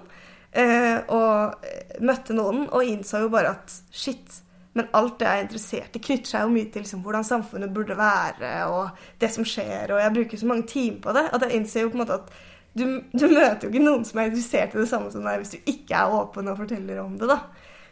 Eh, 0.56 0.98
og 1.12 2.02
møtte 2.02 2.34
noen 2.34 2.66
og 2.66 2.88
innså 2.88 3.22
jo 3.22 3.30
bare 3.30 3.54
at 3.54 3.76
shit, 3.94 4.40
men 4.76 4.90
alt 4.96 5.20
det 5.20 5.28
jeg 5.28 5.38
er 5.38 5.46
interessert 5.46 5.96
i, 5.96 6.02
knytter 6.02 6.32
seg 6.32 6.44
jo 6.44 6.52
mye 6.56 6.70
til 6.72 6.84
liksom, 6.84 7.04
hvordan 7.04 7.28
samfunnet 7.28 7.72
burde 7.76 7.96
være, 7.98 8.52
og 8.72 9.20
det 9.22 9.30
som 9.32 9.46
skjer, 9.46 9.94
og 9.94 10.02
jeg 10.02 10.14
bruker 10.18 10.42
så 10.42 10.50
mange 10.50 10.66
timer 10.72 11.00
på 11.06 11.16
det 11.16 11.24
at 11.30 11.46
jeg 11.46 11.60
innser 11.60 11.86
jo 11.86 11.92
på 11.92 12.00
en 12.00 12.02
måte 12.02 12.18
at 12.18 12.34
du, 12.76 12.84
du, 13.12 13.26
møter 13.32 13.66
jo 13.66 13.72
ikke 13.72 13.84
noen 13.84 14.04
som 14.06 14.20
er 14.20 14.30
interessert 14.30 14.74
i 14.76 14.82
det 14.82 14.90
samme 14.90 15.12
som 15.12 15.24
deg, 15.24 15.40
hvis 15.42 15.54
du 15.56 15.70
ikke 15.72 15.96
er 15.96 16.16
åpen 16.18 16.50
og 16.52 16.58
forteller 16.60 17.00
om 17.02 17.16
det, 17.20 17.30
da. 17.30 17.40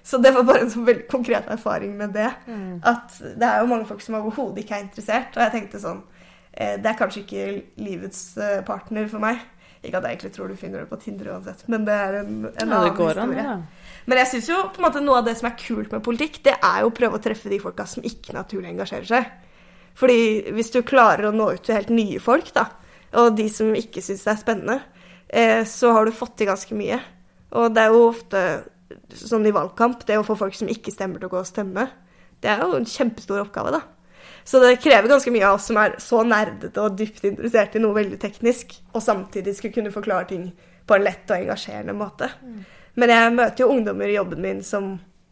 Så 0.04 0.20
det 0.20 0.34
var 0.36 0.44
bare 0.44 0.66
en 0.66 0.72
sånn 0.72 0.84
veldig 0.84 1.06
konkret 1.08 1.46
erfaring 1.48 1.94
med 1.96 2.12
det. 2.12 2.28
Mm. 2.44 2.82
At 2.84 3.14
det 3.24 3.48
er 3.48 3.62
jo 3.62 3.70
mange 3.70 3.88
folk 3.88 4.04
som 4.04 4.18
overhodet 4.18 4.60
ikke 4.60 4.76
er 4.76 4.84
interessert. 4.84 5.32
Og 5.32 5.40
jeg 5.40 5.52
tenkte 5.54 5.80
sånn 5.80 6.02
eh, 6.52 6.74
Det 6.76 6.90
er 6.90 6.98
kanskje 6.98 7.22
ikke 7.22 7.46
livets 7.80 8.18
eh, 8.36 8.58
partner 8.68 9.08
for 9.08 9.24
meg. 9.24 9.40
Ikke 9.80 10.02
at 10.02 10.04
jeg 10.04 10.18
egentlig 10.18 10.34
tror 10.34 10.52
du 10.52 10.58
finner 10.60 10.82
det 10.84 10.90
på 10.90 10.98
Tinder 11.00 11.32
uansett, 11.32 11.64
men 11.72 11.88
det 11.88 11.96
er 11.96 12.18
en, 12.20 12.36
en 12.44 12.52
ja, 12.52 12.68
annen 12.68 13.00
historie. 13.00 13.24
An, 13.24 13.34
ja. 13.36 14.04
Men 14.08 14.20
jeg 14.20 14.30
syns 14.30 14.48
jo 14.52 14.60
på 14.72 14.80
en 14.80 14.86
måte 14.86 15.02
noe 15.04 15.18
av 15.20 15.26
det 15.28 15.34
som 15.40 15.48
er 15.48 15.58
kult 15.60 15.92
med 15.92 16.04
politikk, 16.04 16.38
det 16.44 16.54
er 16.56 16.84
jo 16.84 16.92
å 16.92 16.94
prøve 16.96 17.18
å 17.18 17.24
treffe 17.24 17.52
de 17.52 17.60
folka 17.60 17.84
som 17.88 18.04
ikke 18.04 18.36
naturlig 18.36 18.72
engasjerer 18.72 19.08
seg. 19.08 19.28
Fordi 19.96 20.52
hvis 20.56 20.72
du 20.74 20.80
klarer 20.86 21.28
å 21.28 21.34
nå 21.36 21.50
ut 21.54 21.64
til 21.64 21.76
helt 21.76 21.92
nye 21.92 22.20
folk, 22.22 22.48
da, 22.56 22.66
og 23.20 23.34
de 23.38 23.48
som 23.52 23.74
ikke 23.76 24.02
syns 24.04 24.24
det 24.26 24.32
er 24.32 24.40
spennende, 24.40 24.78
eh, 25.28 25.62
så 25.68 25.92
har 25.94 26.06
du 26.06 26.14
fått 26.14 26.36
til 26.38 26.50
ganske 26.50 26.76
mye. 26.78 27.00
Og 27.54 27.74
det 27.74 27.84
er 27.84 27.94
jo 27.94 28.08
ofte 28.08 28.44
sånn 29.14 29.46
i 29.46 29.54
valgkamp, 29.54 30.04
det 30.06 30.18
å 30.18 30.26
få 30.26 30.36
folk 30.38 30.56
som 30.58 30.70
ikke 30.70 30.92
stemmer 30.94 31.20
til 31.20 31.30
å 31.30 31.34
gå 31.34 31.40
og 31.42 31.48
stemme, 31.48 31.88
det 32.44 32.50
er 32.52 32.62
jo 32.62 32.76
en 32.76 32.88
kjempestor 32.88 33.40
oppgave, 33.40 33.72
da. 33.74 33.82
Så 34.44 34.60
det 34.60 34.76
krever 34.82 35.08
ganske 35.08 35.32
mye 35.32 35.46
av 35.48 35.56
oss 35.56 35.70
som 35.70 35.78
er 35.80 35.94
så 36.02 36.20
nerdete 36.26 36.82
og 36.82 36.98
dypt 36.98 37.24
interessert 37.24 37.76
i 37.78 37.80
noe 37.80 37.96
veldig 37.96 38.18
teknisk, 38.20 38.74
og 38.92 39.02
samtidig 39.02 39.56
skulle 39.56 39.76
kunne 39.78 39.94
forklare 39.94 40.28
ting 40.28 40.50
på 40.84 40.96
en 40.96 41.06
lett 41.06 41.30
og 41.30 41.38
engasjerende 41.38 41.94
måte. 41.96 42.28
Mm. 42.44 42.58
Men 43.00 43.12
jeg 43.14 43.36
møter 43.38 43.64
jo 43.64 43.70
ungdommer 43.72 44.10
i 44.10 44.18
jobben 44.18 44.44
min 44.44 44.60
som 44.66 44.90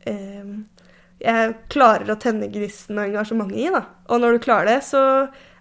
eh, 0.08 0.54
jeg 1.22 1.54
klarer 1.70 2.10
å 2.10 2.18
tenne 2.18 2.48
gnisten 2.50 2.98
og 2.98 3.04
engasjementet 3.04 3.60
i. 3.60 3.68
da. 3.74 3.84
Og 4.08 4.22
når 4.22 4.36
du 4.38 4.44
klarer 4.46 4.72
det, 4.72 4.78
så 4.88 5.02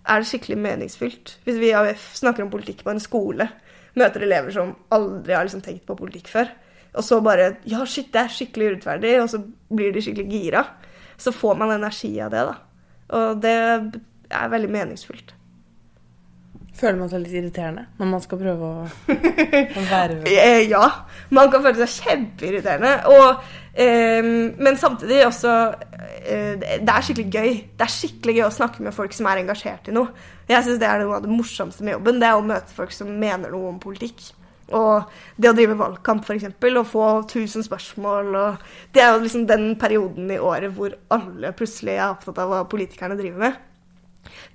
er 0.07 0.21
det 0.21 0.29
skikkelig 0.29 0.57
meningsfylt. 0.57 1.35
Hvis 1.45 1.59
vi 1.61 1.69
i 1.69 1.75
AUF 1.77 2.11
snakker 2.17 2.45
om 2.45 2.51
politikk 2.53 2.83
på 2.85 2.93
en 2.93 3.01
skole, 3.03 3.47
møter 3.99 4.25
elever 4.25 4.53
som 4.55 4.75
aldri 4.93 5.35
har 5.35 5.45
liksom 5.45 5.63
tenkt 5.65 5.85
på 5.87 5.97
politikk 5.99 6.31
før, 6.31 6.51
og 6.91 7.05
så 7.07 7.21
bare 7.23 7.55
Ja, 7.69 7.85
shit, 7.85 8.11
det 8.11 8.19
er 8.19 8.33
skikkelig 8.33 8.71
urettferdig, 8.71 9.13
og 9.21 9.29
så 9.31 9.39
blir 9.71 9.93
de 9.93 10.01
skikkelig 10.03 10.27
gira. 10.31 10.65
Så 11.17 11.31
får 11.31 11.55
man 11.59 11.71
energi 11.71 12.11
av 12.19 12.31
det, 12.33 12.41
da. 12.49 12.55
Og 13.11 13.41
det 13.43 13.53
er 14.31 14.51
veldig 14.51 14.71
meningsfullt. 14.71 15.35
Føler 16.81 16.97
man 16.97 17.09
seg 17.11 17.21
litt 17.21 17.35
irriterende 17.35 17.83
når 17.99 18.07
man 18.09 18.21
skal 18.23 18.39
prøve 18.39 18.67
å, 18.67 18.85
å 19.79 19.81
være 19.91 20.21
eh, 20.31 20.63
Ja. 20.71 20.85
Man 21.29 21.51
kan 21.53 21.63
føle 21.65 21.85
seg 21.85 22.07
kjempeirriterende. 22.07 22.93
Og, 23.11 23.43
men 23.73 24.75
samtidig 24.77 25.21
også 25.23 25.51
eh, 26.27 26.57
Det 26.59 26.91
er 26.91 27.05
skikkelig 27.05 27.31
gøy. 27.31 27.53
Det 27.77 27.85
er 27.85 27.93
skikkelig 27.93 28.35
gøy 28.35 28.45
å 28.49 28.53
snakke 28.53 28.83
med 28.83 28.95
folk 28.95 29.15
som 29.15 29.29
er 29.31 29.41
engasjert 29.41 29.87
i 29.87 29.95
noe. 29.95 30.11
Jeg 30.49 30.65
syns 30.65 30.81
det 30.81 30.89
er 30.89 31.05
noe 31.05 31.17
av 31.19 31.23
det 31.23 31.31
morsomste 31.31 31.85
med 31.87 31.95
jobben. 31.95 32.19
Det 32.19 32.27
er 32.27 32.39
å 32.39 32.45
møte 32.45 32.75
folk 32.75 32.91
som 32.95 33.11
mener 33.21 33.53
noe 33.53 33.71
om 33.71 33.79
politikk. 33.81 34.33
Og 34.75 35.07
det 35.41 35.49
å 35.51 35.55
drive 35.55 35.75
valgkamp, 35.79 36.23
f.eks., 36.23 36.47
og 36.71 36.85
få 36.87 37.07
1000 37.25 37.65
spørsmål 37.67 38.35
og 38.39 38.67
Det 38.95 39.03
er 39.03 39.11
jo 39.11 39.23
liksom 39.23 39.47
den 39.47 39.73
perioden 39.79 40.31
i 40.31 40.39
året 40.39 40.71
hvor 40.75 40.95
alle 41.11 41.51
plutselig 41.55 41.97
er 41.97 42.09
opptatt 42.09 42.39
av 42.39 42.51
hva 42.51 42.61
politikerne 42.71 43.19
driver 43.19 43.49
med. 43.49 43.57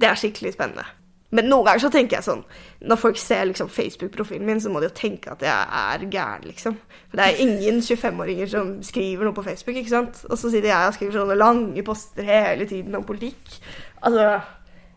Det 0.01 0.09
er 0.09 0.21
skikkelig 0.21 0.55
spennende. 0.57 0.87
Men 1.35 1.49
noen 1.51 1.67
ganger 1.67 1.83
så 1.83 1.91
tenker 1.91 2.21
jeg 2.21 2.27
sånn 2.27 2.43
Når 2.87 2.99
folk 3.01 3.17
ser 3.19 3.49
liksom 3.49 3.71
Facebook-profilen 3.73 4.47
min, 4.47 4.61
så 4.63 4.71
må 4.71 4.79
de 4.81 4.87
jo 4.87 4.95
tenke 4.95 5.33
at 5.33 5.43
jeg 5.43 5.53
er 5.81 6.05
gæren, 6.13 6.45
liksom. 6.47 6.77
For 7.11 7.19
det 7.19 7.27
er 7.27 7.41
ingen 7.43 7.81
25-åringer 7.83 8.53
som 8.53 8.77
skriver 8.87 9.27
noe 9.27 9.37
på 9.37 9.45
Facebook, 9.47 9.79
ikke 9.81 9.95
sant. 9.95 10.21
Og 10.31 10.39
så 10.39 10.53
sitter 10.53 10.71
jeg 10.71 10.91
og 10.91 10.95
skriver 10.99 11.19
sånne 11.19 11.39
lange 11.39 11.87
poster 11.87 12.27
hele 12.27 12.69
tiden 12.71 12.95
om 12.99 13.07
politikk. 13.07 13.59
Altså 14.07 14.37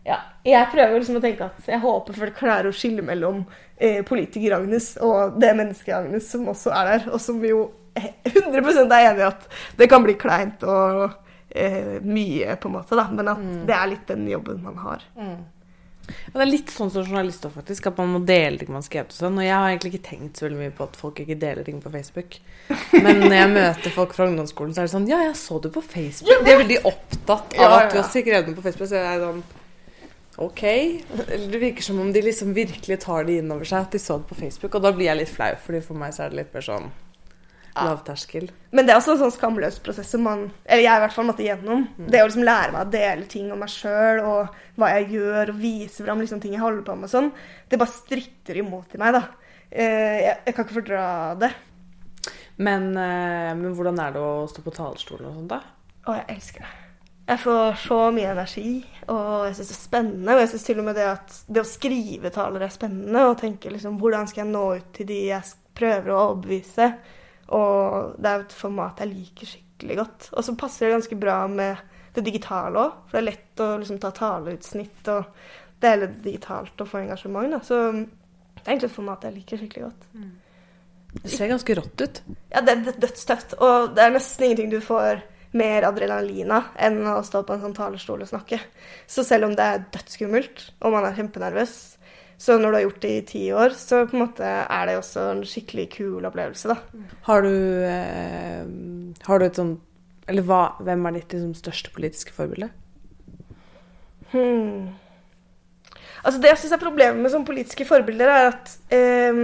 ja. 0.06 0.20
Jeg 0.46 0.70
prøver 0.72 0.96
liksom 0.96 1.18
å 1.18 1.24
tenke 1.24 1.50
at 1.50 1.66
jeg 1.68 1.82
håper 1.82 2.16
folk 2.16 2.38
klarer 2.38 2.70
å 2.70 2.76
skille 2.76 3.04
mellom 3.04 3.42
eh, 3.76 4.00
politiker 4.06 4.56
Agnes 4.56 4.94
og 5.04 5.36
det 5.42 5.50
mennesket 5.58 5.92
Agnes 5.98 6.30
som 6.32 6.48
også 6.48 6.72
er 6.72 6.94
der, 6.94 7.10
og 7.12 7.20
som 7.20 7.42
jo 7.44 7.66
100% 8.00 8.94
er 8.94 9.10
enig 9.10 9.24
i 9.24 9.28
at 9.28 9.44
det 9.76 9.88
kan 9.90 10.04
bli 10.04 10.14
kleint 10.20 10.64
og 10.64 11.02
eh, 11.50 11.98
mye, 12.00 12.56
på 12.56 12.70
en 12.70 12.76
måte, 12.78 12.96
da. 12.96 13.08
Men 13.12 13.32
at 13.34 13.42
mm. 13.42 13.64
det 13.68 13.76
er 13.76 13.90
litt 13.92 14.06
den 14.08 14.28
jobben 14.30 14.62
man 14.64 14.78
har. 14.80 15.04
Mm. 15.18 15.40
Og 16.30 16.36
det 16.38 16.44
er 16.44 16.50
litt 16.50 16.72
sånn 16.74 16.92
som 16.92 17.06
journalister, 17.06 17.52
faktisk. 17.54 17.88
At 17.90 18.00
man 18.00 18.12
må 18.14 18.20
dele 18.26 18.60
ting 18.60 18.72
man 18.74 18.84
skrevet. 18.86 19.14
Og 19.14 19.22
sånn. 19.24 19.38
Og 19.40 19.46
jeg 19.46 19.54
har 19.56 19.68
egentlig 19.68 19.94
ikke 19.94 20.08
tenkt 20.10 20.40
så 20.40 20.46
veldig 20.46 20.60
mye 20.60 20.74
på 20.76 20.86
at 20.88 20.98
folk 21.00 21.22
ikke 21.24 21.38
deler 21.40 21.66
ting 21.66 21.80
på 21.82 21.92
Facebook. 21.94 22.38
Men 22.96 23.24
når 23.24 23.36
jeg 23.36 23.52
møter 23.54 23.96
folk 23.96 24.14
fra 24.16 24.28
ungdomsskolen, 24.30 24.74
så 24.76 24.82
er 24.82 24.90
det 24.90 24.94
sånn 24.94 25.08
Ja, 25.10 25.22
jeg 25.26 25.38
så 25.40 25.58
det 25.62 25.72
på 25.74 25.84
Facebook. 25.84 26.44
De 26.46 26.54
er 26.54 26.62
veldig 26.62 26.80
opptatt 26.90 27.58
av 27.58 27.76
at 27.78 27.90
du 27.94 28.00
har 28.00 28.08
skrevet 28.10 28.50
noe 28.50 28.58
på 28.58 28.66
Facebook. 28.68 28.92
Så 28.92 29.00
jeg 29.00 29.10
er 29.16 29.24
sånn 29.26 29.44
OK. 30.40 30.64
Det 31.50 31.60
virker 31.60 31.84
som 31.84 32.00
om 32.00 32.10
de 32.14 32.24
liksom 32.24 32.54
virkelig 32.56 33.00
tar 33.04 33.26
det 33.28 33.40
inn 33.40 33.52
over 33.52 33.68
seg 33.68 33.84
at 33.84 33.94
de 33.94 34.00
så 34.00 34.16
det 34.20 34.30
på 34.30 34.38
Facebook. 34.38 34.74
Og 34.74 34.84
da 34.86 34.94
blir 34.96 35.10
jeg 35.10 35.20
litt 35.20 35.32
flau, 35.32 35.52
fordi 35.66 35.82
for 35.84 36.00
meg 36.00 36.16
så 36.16 36.24
er 36.24 36.32
det 36.32 36.44
litt 36.44 36.54
mer 36.56 36.64
sånn 36.64 36.90
Lavterskel. 37.74 38.48
Men 38.74 38.86
det 38.86 38.92
er 38.92 38.98
også 38.98 39.14
en 39.14 39.20
sånn 39.22 39.34
skamløs 39.34 39.78
prosess 39.84 40.10
som 40.10 40.24
man 40.26 40.42
Eller 40.64 40.82
jeg 40.82 40.98
i 40.98 41.02
hvert 41.04 41.14
fall 41.14 41.28
måtte 41.28 41.44
igjennom. 41.44 41.84
Mm. 41.98 42.08
Det 42.10 42.22
å 42.22 42.26
liksom 42.26 42.46
lære 42.46 42.74
meg 42.74 42.82
å 42.82 42.92
dele 42.92 43.28
ting 43.30 43.52
om 43.54 43.62
meg 43.62 43.72
sjøl 43.72 44.22
og 44.26 44.58
hva 44.80 44.90
jeg 44.96 45.10
gjør, 45.14 45.52
og 45.52 45.62
vise 45.62 46.04
fram 46.06 46.22
liksom 46.22 46.42
ting 46.42 46.56
jeg 46.56 46.64
holder 46.64 46.84
på 46.86 46.96
med 46.98 47.10
og 47.10 47.14
sånn, 47.14 47.32
det 47.70 47.78
bare 47.80 47.94
stritter 47.94 48.60
imot 48.62 48.96
i 48.96 49.00
meg, 49.02 49.16
da. 49.18 49.24
Eh, 49.70 50.16
jeg, 50.24 50.36
jeg 50.48 50.56
kan 50.56 50.66
ikke 50.66 50.78
fordra 50.80 51.02
det. 51.38 51.50
Men, 52.60 52.90
eh, 52.96 53.50
men, 53.56 53.72
hvordan 53.76 54.00
er 54.02 54.14
det 54.16 54.22
å 54.24 54.46
stå 54.50 54.64
på 54.64 54.74
talerstolen 54.76 55.30
og 55.30 55.36
sånn, 55.38 55.50
da? 55.50 55.60
Å, 56.04 56.16
jeg 56.18 56.26
elsker 56.36 56.66
det. 56.66 56.72
Jeg 57.30 57.38
får 57.44 57.76
så 57.78 57.98
mye 58.10 58.32
energi, 58.32 58.70
og 59.12 59.46
jeg 59.46 59.54
syns 59.54 59.70
det 59.70 59.76
er 59.76 59.84
spennende. 59.84 60.34
Og 60.34 60.40
jeg 60.42 60.50
syns 60.50 60.66
til 60.66 60.80
og 60.82 60.86
med 60.88 60.96
det 60.98 61.06
at 61.12 61.36
det 61.46 61.62
å 61.62 61.68
skrive 61.68 62.32
taler 62.34 62.64
er 62.66 62.72
spennende, 62.74 63.22
og 63.28 63.38
tenke 63.38 63.70
liksom 63.70 64.00
hvordan 64.00 64.26
skal 64.26 64.42
jeg 64.42 64.50
nå 64.50 64.64
ut 64.80 64.88
til 64.96 65.06
de 65.12 65.20
jeg 65.28 65.52
prøver 65.78 66.10
å 66.10 66.20
overbevise. 66.24 66.90
Og 67.56 68.18
det 68.20 68.30
er 68.30 68.44
et 68.44 68.54
format 68.54 69.00
jeg 69.02 69.12
liker 69.12 69.50
skikkelig 69.52 69.96
godt. 70.02 70.28
Og 70.34 70.46
så 70.46 70.56
passer 70.58 70.86
det 70.86 70.98
ganske 70.98 71.18
bra 71.20 71.40
med 71.50 71.88
det 72.14 72.24
digitale 72.26 72.84
òg, 72.84 73.02
for 73.06 73.16
det 73.16 73.20
er 73.20 73.28
lett 73.28 73.62
å 73.62 73.72
liksom, 73.78 73.98
ta 74.02 74.10
taleutsnitt 74.14 75.10
og 75.12 75.26
dele 75.80 76.10
det 76.10 76.22
digitalt 76.24 76.82
og 76.82 76.90
få 76.90 77.02
engasjement. 77.04 77.54
Da. 77.54 77.60
Så 77.64 77.80
det 77.90 78.64
er 78.64 78.72
egentlig 78.74 78.90
et 78.90 78.96
format 78.96 79.26
jeg 79.26 79.36
liker 79.38 79.60
skikkelig 79.62 79.84
godt. 79.88 80.08
Det 81.10 81.32
ser 81.32 81.50
ganske 81.50 81.74
rått 81.74 82.02
ut. 82.04 82.22
Ja, 82.52 82.62
det 82.62 82.74
er 82.74 82.98
dødstøft. 83.02 83.56
Og 83.58 83.94
det 83.96 84.04
er 84.04 84.14
nesten 84.14 84.46
ingenting 84.46 84.74
du 84.74 84.80
får 84.84 85.22
mer 85.58 85.86
adrenalin 85.88 86.52
av 86.54 86.68
enn 86.78 87.00
å 87.10 87.16
stå 87.26 87.42
på 87.46 87.56
en 87.56 87.64
sånn 87.64 87.74
talerstol 87.74 88.22
og 88.22 88.30
snakke. 88.30 88.60
Så 89.10 89.24
selv 89.26 89.48
om 89.48 89.56
det 89.58 89.66
er 89.66 89.82
dødsskummelt, 89.96 90.68
og 90.78 90.94
man 90.94 91.08
er 91.08 91.16
kjempenervøs, 91.18 91.74
så 92.40 92.56
når 92.56 92.72
du 92.72 92.76
har 92.78 92.84
gjort 92.86 93.02
det 93.02 93.12
i 93.12 93.24
ti 93.28 93.42
år, 93.52 93.74
så 93.76 94.04
på 94.08 94.16
en 94.16 94.22
måte 94.22 94.48
er 94.48 94.88
det 94.88 94.96
også 94.96 95.26
en 95.34 95.42
skikkelig 95.44 95.86
kul 95.92 96.24
opplevelse, 96.24 96.72
da. 96.72 97.04
Har 97.26 97.44
du, 97.44 97.52
eh, 97.84 98.62
har 99.26 99.38
du 99.38 99.46
et 99.46 99.60
sånn 99.60 99.78
Eller 100.30 100.46
hva, 100.46 100.76
hvem 100.78 101.06
er 101.08 101.16
ditt 101.16 101.32
liksom, 101.34 101.56
største 101.58 101.90
politiske 101.90 102.32
forbilde? 102.32 102.68
Hmm. 104.30 104.94
Altså 106.22 106.38
Det 106.38 106.52
jeg 106.52 106.60
syns 106.60 106.76
er 106.76 106.84
problemet 106.84 107.18
med 107.18 107.32
sånne 107.32 107.48
politiske 107.48 107.84
forbilder, 107.88 108.30
er 108.30 108.50
at 108.52 108.76
eh, 108.94 109.40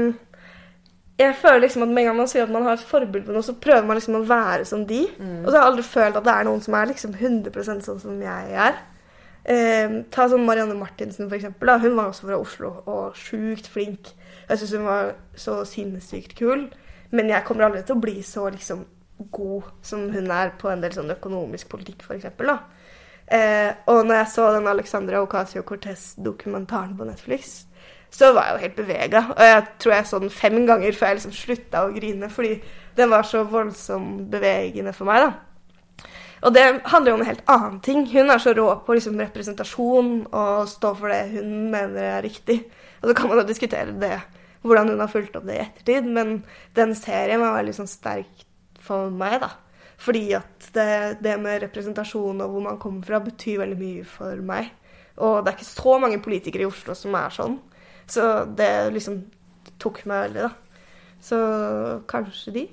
jeg 1.19 1.37
føler 1.41 1.65
liksom 1.65 1.83
at 1.83 1.93
med 1.93 2.05
en 2.05 2.11
gang 2.11 2.19
man 2.21 2.29
sier 2.29 2.45
at 2.45 2.53
man 2.53 2.65
har 2.69 2.77
et 2.77 2.87
forbilde 2.87 3.27
på 3.27 3.35
noe, 3.35 3.45
så 3.45 3.57
prøver 3.61 3.87
man 3.89 3.97
liksom 3.97 4.19
å 4.19 4.27
være 4.29 4.65
som 4.69 4.85
de. 4.89 5.03
Og 5.45 5.49
så 5.49 5.57
har 5.57 5.63
jeg 5.63 5.71
aldri 5.73 5.87
følt 5.89 6.19
at 6.21 6.27
det 6.27 6.35
er 6.35 6.49
noen 6.49 6.61
som 6.65 6.77
er 6.77 6.91
liksom 6.93 7.17
100% 7.17 7.89
sånn 7.89 8.03
som 8.03 8.21
jeg 8.23 8.61
er. 8.69 8.77
Eh, 9.47 10.01
ta 10.11 10.27
sånn 10.27 10.47
Marianne 10.47 10.75
Martinsen, 10.79 11.29
for 11.29 11.39
eksempel. 11.39 11.71
Da. 11.71 11.79
Hun 11.83 11.95
var 11.99 12.11
også 12.11 12.27
fra 12.27 12.41
Oslo 12.41 12.73
og 12.91 13.19
sjukt 13.19 13.71
flink. 13.71 14.11
Jeg 14.49 14.59
syns 14.59 14.75
hun 14.75 14.89
var 14.89 15.15
så 15.39 15.61
sinnssykt 15.69 16.35
kul. 16.39 16.67
Men 17.15 17.31
jeg 17.31 17.45
kommer 17.47 17.69
aldri 17.69 17.85
til 17.87 17.97
å 17.97 18.03
bli 18.03 18.19
så 18.27 18.49
liksom 18.51 18.83
god 19.33 19.71
som 19.87 20.09
hun 20.13 20.31
er 20.35 20.51
på 20.61 20.69
en 20.69 20.83
del 20.83 20.93
sånn 20.93 21.15
økonomisk 21.15 21.71
politikk, 21.73 22.03
da. 22.43 22.59
Eh, 23.27 23.73
og 23.91 24.05
når 24.07 24.21
jeg 24.21 24.33
så 24.35 24.51
den 24.55 24.69
Alexandra 24.71 25.23
Ocasio-Cortez-dokumentaren 25.25 26.97
på 26.99 27.07
Netflix, 27.09 27.65
så 28.11 28.33
var 28.33 28.47
jeg 28.47 28.55
jo 28.55 28.63
helt 28.65 28.77
bevega. 28.77 29.25
Og 29.35 29.43
jeg 29.43 29.65
tror 29.79 29.93
jeg 29.93 30.07
så 30.07 30.21
den 30.23 30.31
fem 30.31 30.67
ganger 30.67 30.93
før 30.93 31.07
jeg 31.07 31.19
liksom 31.21 31.35
slutta 31.35 31.83
å 31.87 31.95
grine, 31.95 32.31
fordi 32.31 32.61
den 32.97 33.11
var 33.11 33.27
så 33.27 33.43
voldsomt 33.45 34.31
bevegende 34.31 34.95
for 34.97 35.09
meg, 35.09 35.27
da. 35.27 35.46
Og 36.47 36.55
det 36.55 36.65
handler 36.87 37.11
jo 37.11 37.17
om 37.17 37.23
en 37.25 37.29
helt 37.33 37.49
annen 37.51 37.79
ting. 37.83 38.05
Hun 38.07 38.31
er 38.31 38.39
så 38.43 38.53
rå 38.55 38.69
på 38.87 38.95
liksom 38.95 39.19
representasjon 39.19 40.11
og 40.31 40.69
stå 40.71 40.93
for 40.95 41.11
det 41.11 41.23
hun 41.35 41.71
mener 41.73 41.99
er 42.05 42.23
riktig. 42.23 42.61
Og 43.01 43.11
så 43.11 43.17
kan 43.19 43.31
man 43.31 43.41
jo 43.41 43.49
diskutere 43.49 43.97
det, 43.99 44.21
hvordan 44.63 44.93
hun 44.93 45.03
har 45.03 45.11
fulgt 45.11 45.35
opp 45.39 45.47
det 45.49 45.57
i 45.59 45.65
ettertid, 45.65 46.07
men 46.07 46.39
den 46.79 46.95
serien 46.99 47.43
var 47.43 47.57
veldig 47.59 47.75
sånn 47.81 47.91
sterk 47.91 48.47
for 48.87 49.11
meg, 49.11 49.41
da. 49.43 49.51
Fordi 49.99 50.23
at 50.39 50.69
det, 50.77 51.19
det 51.25 51.35
med 51.43 51.65
representasjon 51.65 52.43
og 52.45 52.53
hvor 52.53 52.65
man 52.69 52.79
kommer 52.79 53.07
fra, 53.09 53.21
betyr 53.25 53.65
veldig 53.65 53.79
mye 53.81 54.07
for 54.07 54.43
meg. 54.47 54.71
Og 55.17 55.41
det 55.41 55.51
er 55.51 55.59
ikke 55.59 55.69
så 55.73 55.97
mange 56.03 56.23
politikere 56.23 56.67
i 56.67 56.71
Oslo 56.71 56.95
som 56.95 57.17
er 57.19 57.35
sånn. 57.35 57.59
Så 58.07 58.23
det 58.55 58.71
liksom 58.95 59.25
tok 59.83 60.05
meg 60.07 60.29
veldig, 60.29 60.47
da. 60.47 60.85
Så 61.27 61.39
kanskje 62.07 62.55
de. 62.55 62.67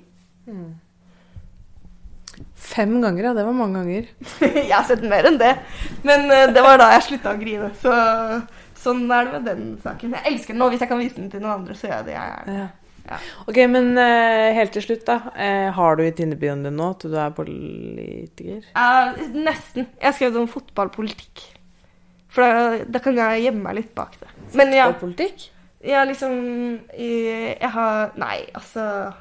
Fem 2.64 2.94
ganger, 3.02 3.30
ja. 3.30 3.32
Det 3.36 3.46
var 3.46 3.56
mange 3.56 3.82
ganger. 3.82 4.06
jeg 4.40 4.72
har 4.72 4.86
sett 4.88 5.04
mer 5.08 5.28
enn 5.30 5.40
det. 5.40 5.52
Men 6.06 6.26
uh, 6.30 6.46
det 6.54 6.62
var 6.64 6.80
da 6.80 6.92
jeg 6.94 7.08
slutta 7.08 7.34
å 7.34 7.40
grine. 7.40 7.70
Så 7.80 7.92
sånn 8.84 9.04
er 9.08 9.28
det 9.28 9.36
med 9.38 9.46
den 9.50 9.66
saken. 9.84 10.16
Jeg 10.18 10.32
elsker 10.32 10.54
den 10.54 10.62
nå. 10.64 10.70
Hvis 10.72 10.84
jeg 10.84 10.90
kan 10.92 11.02
vise 11.02 11.20
den 11.20 11.30
til 11.32 11.44
noen 11.44 11.60
andre, 11.60 11.76
så 11.78 11.88
gjør 11.88 12.00
jeg 12.00 12.08
det. 12.10 12.16
Jeg. 12.18 12.56
Ja. 12.60 12.70
Ja. 13.04 13.18
Ok, 13.44 13.58
men 13.68 13.90
uh, 14.00 14.50
helt 14.56 14.72
til 14.72 14.86
slutt, 14.86 15.02
da. 15.08 15.18
Uh, 15.36 15.68
har 15.76 15.98
du 15.98 16.06
i 16.06 16.12
Tinder-bioen 16.16 16.62
din 16.64 16.78
nå 16.80 16.92
at 16.94 17.04
du 17.04 17.16
er 17.20 17.34
politiker? 17.36 18.62
Nesten. 19.34 19.90
Jeg 20.00 20.08
har 20.08 20.16
skrevet 20.16 20.40
om 20.40 20.48
fotballpolitikk. 20.48 21.44
For 22.34 22.42
da, 22.42 22.86
da 22.90 23.02
kan 23.04 23.18
jeg 23.20 23.44
gjemme 23.46 23.68
meg 23.68 23.78
litt 23.82 23.92
bak 23.94 24.16
det. 24.22 24.30
Men 24.58 24.72
ja, 24.74 24.88
Og 24.90 24.98
politikk? 25.02 25.50
liksom 25.84 26.32
jeg 26.96 27.70
har 27.74 28.14
Nei, 28.16 28.38
altså 28.56 29.12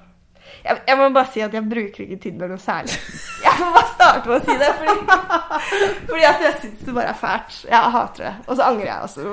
jeg, 0.64 0.80
jeg 0.88 0.98
må 1.00 1.10
bare 1.16 1.32
si 1.34 1.42
at 1.44 1.54
jeg 1.58 1.66
bruker 1.70 2.04
ikke 2.06 2.18
Tinder 2.24 2.52
noe 2.52 2.62
særlig. 2.62 2.98
Jeg 3.44 3.56
må 3.60 3.70
bare 3.76 3.90
starte 3.94 4.30
med 4.30 4.36
å 4.38 4.44
si 4.46 4.56
det, 4.62 4.70
fordi, 4.80 4.94
fordi 6.08 6.24
at 6.30 6.44
jeg 6.46 6.54
syns 6.62 6.86
det 6.88 6.96
bare 6.96 7.12
er 7.12 7.18
fælt. 7.20 7.58
Jeg 7.70 7.92
hater 7.96 8.24
det. 8.28 8.34
Og 8.48 8.58
så 8.60 8.68
angrer 8.68 8.88
jeg 8.88 9.08
også. 9.08 9.26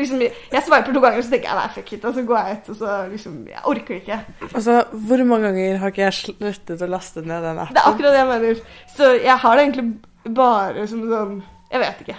Liksom, 0.00 0.24
jeg 0.26 0.66
sveiper 0.66 0.96
to 0.96 1.02
ganger, 1.04 1.20
og 1.22 1.26
så 1.26 1.34
tenker 1.34 1.50
jeg 1.50 1.58
nei, 1.60 1.70
fuck 1.78 1.94
it. 1.96 2.04
Og 2.04 2.18
så 2.18 2.26
går 2.28 2.40
jeg 2.40 2.58
ut, 2.58 2.68
og 2.74 2.80
så 2.82 2.98
liksom 3.12 3.38
Jeg 3.48 3.64
orker 3.72 4.00
ikke. 4.00 4.18
Altså, 4.50 4.76
Hvor 5.08 5.24
mange 5.30 5.50
ganger 5.50 5.80
har 5.82 5.94
ikke 5.94 6.04
jeg 6.04 6.18
sluttet 6.20 6.84
å 6.84 6.90
laste 6.90 7.24
ned 7.24 7.48
den 7.48 7.62
appen? 7.64 7.76
Det 7.76 7.82
er 7.82 7.90
akkurat 7.92 8.14
det 8.14 8.20
jeg 8.22 8.30
mener. 8.34 8.62
Så 8.94 9.10
jeg 9.18 9.38
har 9.44 9.56
det 9.56 9.66
egentlig 9.66 9.88
bare 10.36 10.86
som 10.88 11.02
sånn 11.10 11.34
Jeg 11.72 11.82
vet 11.82 12.04
ikke. 12.04 12.16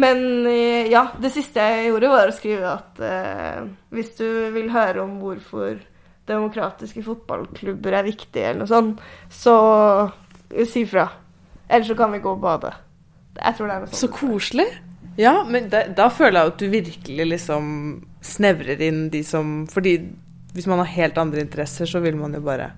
Men 0.00 0.22
eh, 0.48 0.86
ja, 0.92 1.02
det 1.20 1.32
siste 1.34 1.60
jeg 1.60 1.90
gjorde, 1.90 2.08
var 2.14 2.30
å 2.30 2.36
skrive 2.36 2.70
at 2.70 3.02
eh, 3.04 3.66
hvis 3.92 4.14
du 4.16 4.26
vil 4.54 4.70
høre 4.72 5.02
om 5.02 5.18
hvorfor 5.20 5.76
demokratiske 6.26 7.02
fotballklubber 7.06 7.98
er 7.98 8.06
viktig, 8.06 8.42
eller 8.42 8.64
noe 8.64 8.70
sånt, 8.70 9.02
så 9.30 9.54
si 10.70 10.84
fra. 10.88 11.08
Ellers 11.68 11.90
så 11.90 11.96
kan 11.98 12.12
vi 12.14 12.22
gå 12.22 12.34
og 12.36 12.42
bade. 12.42 12.72
Jeg 13.36 13.56
tror 13.56 13.68
det 13.68 13.74
er 13.76 13.84
noe 13.84 13.90
sånt. 13.90 14.00
Så 14.00 14.10
koselig. 14.14 14.66
Ja, 15.16 15.40
men 15.48 15.70
da, 15.72 15.86
da 15.96 16.08
føler 16.12 16.40
jeg 16.40 16.52
at 16.52 16.60
du 16.60 16.66
virkelig 16.72 17.26
liksom 17.30 17.68
snevrer 18.26 18.82
inn 18.84 19.06
de 19.08 19.22
som 19.24 19.62
Fordi 19.72 19.94
hvis 20.52 20.66
man 20.68 20.82
har 20.82 20.90
helt 20.92 21.18
andre 21.20 21.40
interesser, 21.40 21.88
så 21.88 22.02
vil 22.04 22.16
man 22.16 22.34
jo 22.36 22.42
bare 22.44 22.70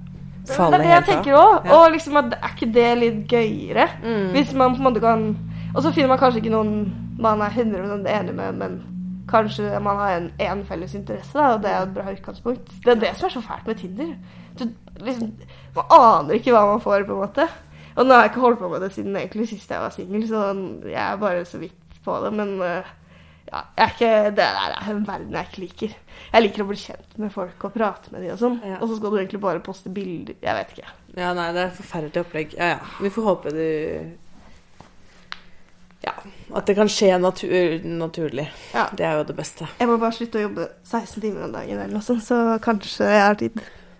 falle 0.48 0.48
helt 0.48 0.60
av. 0.60 0.70
det 0.72 0.78
er 0.78 0.84
det 0.84 0.94
jeg 0.94 1.06
tenker 1.08 1.38
òg. 1.38 1.66
Ja. 1.66 1.78
Og 1.78 1.92
liksom 1.94 2.20
at 2.20 2.36
er 2.38 2.54
ikke 2.54 2.70
det 2.74 2.88
litt 2.98 3.18
gøyere? 3.30 3.88
Mm. 4.02 4.30
Hvis 4.34 4.54
man 4.54 4.74
på 4.74 4.82
en 4.82 4.88
måte 4.88 5.02
kan 5.04 5.28
Og 5.74 5.82
så 5.84 5.92
finner 5.92 6.08
man 6.10 6.18
kanskje 6.18 6.40
ikke 6.40 6.54
noen 6.54 6.78
man 7.18 7.42
er 7.42 7.50
100 7.50 8.06
enig 8.14 8.34
med, 8.34 8.54
men 8.58 8.78
kanskje 9.30 9.78
man 9.84 10.00
har 10.00 10.16
en, 10.16 10.28
en 10.42 10.64
felles 10.66 10.94
interesse, 10.98 11.36
da, 11.36 11.54
og 11.54 11.62
det 11.64 11.70
er 11.70 11.86
et 11.86 11.94
bra 11.94 12.12
utgangspunkt. 12.12 12.74
Det 12.84 12.94
er 12.94 13.00
det 13.02 13.14
som 13.16 13.28
er 13.28 13.34
så 13.36 13.44
fælt 13.44 13.70
med 13.70 13.80
Tinder. 13.80 14.12
Du, 14.58 14.68
liksom, 15.04 15.32
man 15.76 15.96
aner 15.98 16.38
ikke 16.38 16.54
hva 16.54 16.66
man 16.72 16.84
får, 16.84 17.06
på 17.08 17.16
en 17.16 17.24
måte. 17.26 17.48
Og 17.98 18.06
nå 18.06 18.14
har 18.14 18.26
jeg 18.26 18.32
ikke 18.32 18.44
holdt 18.44 18.60
på 18.60 18.70
med 18.70 18.84
det 18.84 18.92
siden 18.94 19.16
egentlig 19.18 19.48
sist 19.50 19.70
jeg 19.74 19.82
var 19.82 19.94
singel, 19.94 20.28
så 20.28 20.44
jeg 20.86 21.02
er 21.02 21.18
bare 21.18 21.44
så 21.48 21.58
vidt 21.58 21.98
på 22.04 22.14
det. 22.22 22.30
Men 22.38 22.54
øh, 22.62 22.92
ja, 23.48 23.62
ikke, 23.88 24.10
det 24.30 24.36
der 24.36 24.76
er 24.76 24.90
en 24.92 25.06
verden 25.08 25.34
jeg 25.34 25.48
ikke 25.48 25.62
liker. 25.64 25.96
Jeg 26.32 26.44
liker 26.44 26.62
å 26.62 26.68
bli 26.68 26.78
kjent 26.78 27.18
med 27.18 27.34
folk 27.34 27.66
og 27.66 27.74
prate 27.74 28.12
med 28.14 28.22
dem 28.22 28.36
og 28.36 28.40
sånn. 28.42 28.60
Ja. 28.62 28.78
Og 28.78 28.90
så 28.90 29.00
skal 29.00 29.14
du 29.14 29.18
egentlig 29.18 29.42
bare 29.42 29.64
poste 29.64 29.90
bilder. 29.94 30.38
Jeg 30.44 30.60
vet 30.60 30.74
ikke. 30.76 30.94
Ja, 31.16 31.32
nei, 31.34 31.50
det 31.56 31.64
er 31.64 31.72
et 31.72 31.80
forferdelig 31.80 32.22
opplegg. 32.22 32.54
Ja, 32.58 32.72
ja. 32.76 32.80
Vi 33.02 33.10
får 33.14 33.28
håpe 33.32 33.54
du 33.56 33.64
Ja, 36.04 36.14
at 36.54 36.68
det 36.68 36.76
kan 36.78 36.88
skje 36.90 37.16
natur 37.18 37.82
naturlig. 37.84 38.46
Ja. 38.74 38.86
Det 38.96 39.06
er 39.06 39.18
jo 39.18 39.26
det 39.28 39.36
beste. 39.38 39.66
Jeg 39.80 39.90
må 39.90 39.98
bare 39.98 40.14
slutte 40.14 40.38
å 40.38 40.46
jobbe 40.46 40.68
16 40.86 41.20
timer 41.24 41.48
om 41.48 41.54
dagen, 41.56 41.80
eller 41.80 41.94
noe 41.98 42.06
sånt, 42.06 42.24
så 42.24 42.58
kanskje 42.62 43.08
jeg 43.10 43.24
har 43.24 43.38
tid. 43.40 43.58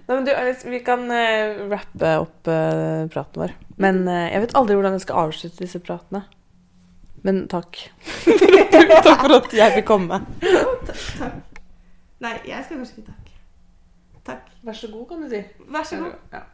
Nei, 0.09 0.15
men 0.15 0.25
du, 0.25 0.33
Alice, 0.33 0.65
vi 0.71 0.81
kan 0.81 1.03
uh, 1.11 1.69
rappe 1.69 2.13
opp 2.23 2.49
uh, 2.49 3.05
praten 3.13 3.43
vår. 3.43 3.53
Men 3.83 4.05
uh, 4.09 4.25
jeg 4.31 4.47
vet 4.47 4.57
aldri 4.57 4.79
hvordan 4.79 4.97
jeg 4.97 5.05
skal 5.05 5.25
avslutte 5.27 5.65
disse 5.65 5.83
pratene. 5.85 6.23
Men 7.27 7.45
takk. 7.51 7.77
takk 9.05 9.25
for 9.27 9.37
at 9.41 9.53
jeg 9.59 9.75
fikk 9.81 9.89
komme. 9.91 10.23
takk. 10.89 11.59
Nei, 12.25 12.35
jeg 12.47 12.65
skal 12.65 12.79
kanskje 12.79 12.95
si 12.95 13.05
takk. 13.05 13.35
Takk. 14.29 14.49
Vær 14.65 14.81
så 14.81 14.89
god, 14.95 15.05
kan 15.11 15.27
du 15.27 15.29
si. 15.35 15.45
Vær 15.69 15.85
så 15.87 16.01
god. 16.01 16.17
Ja. 16.33 16.47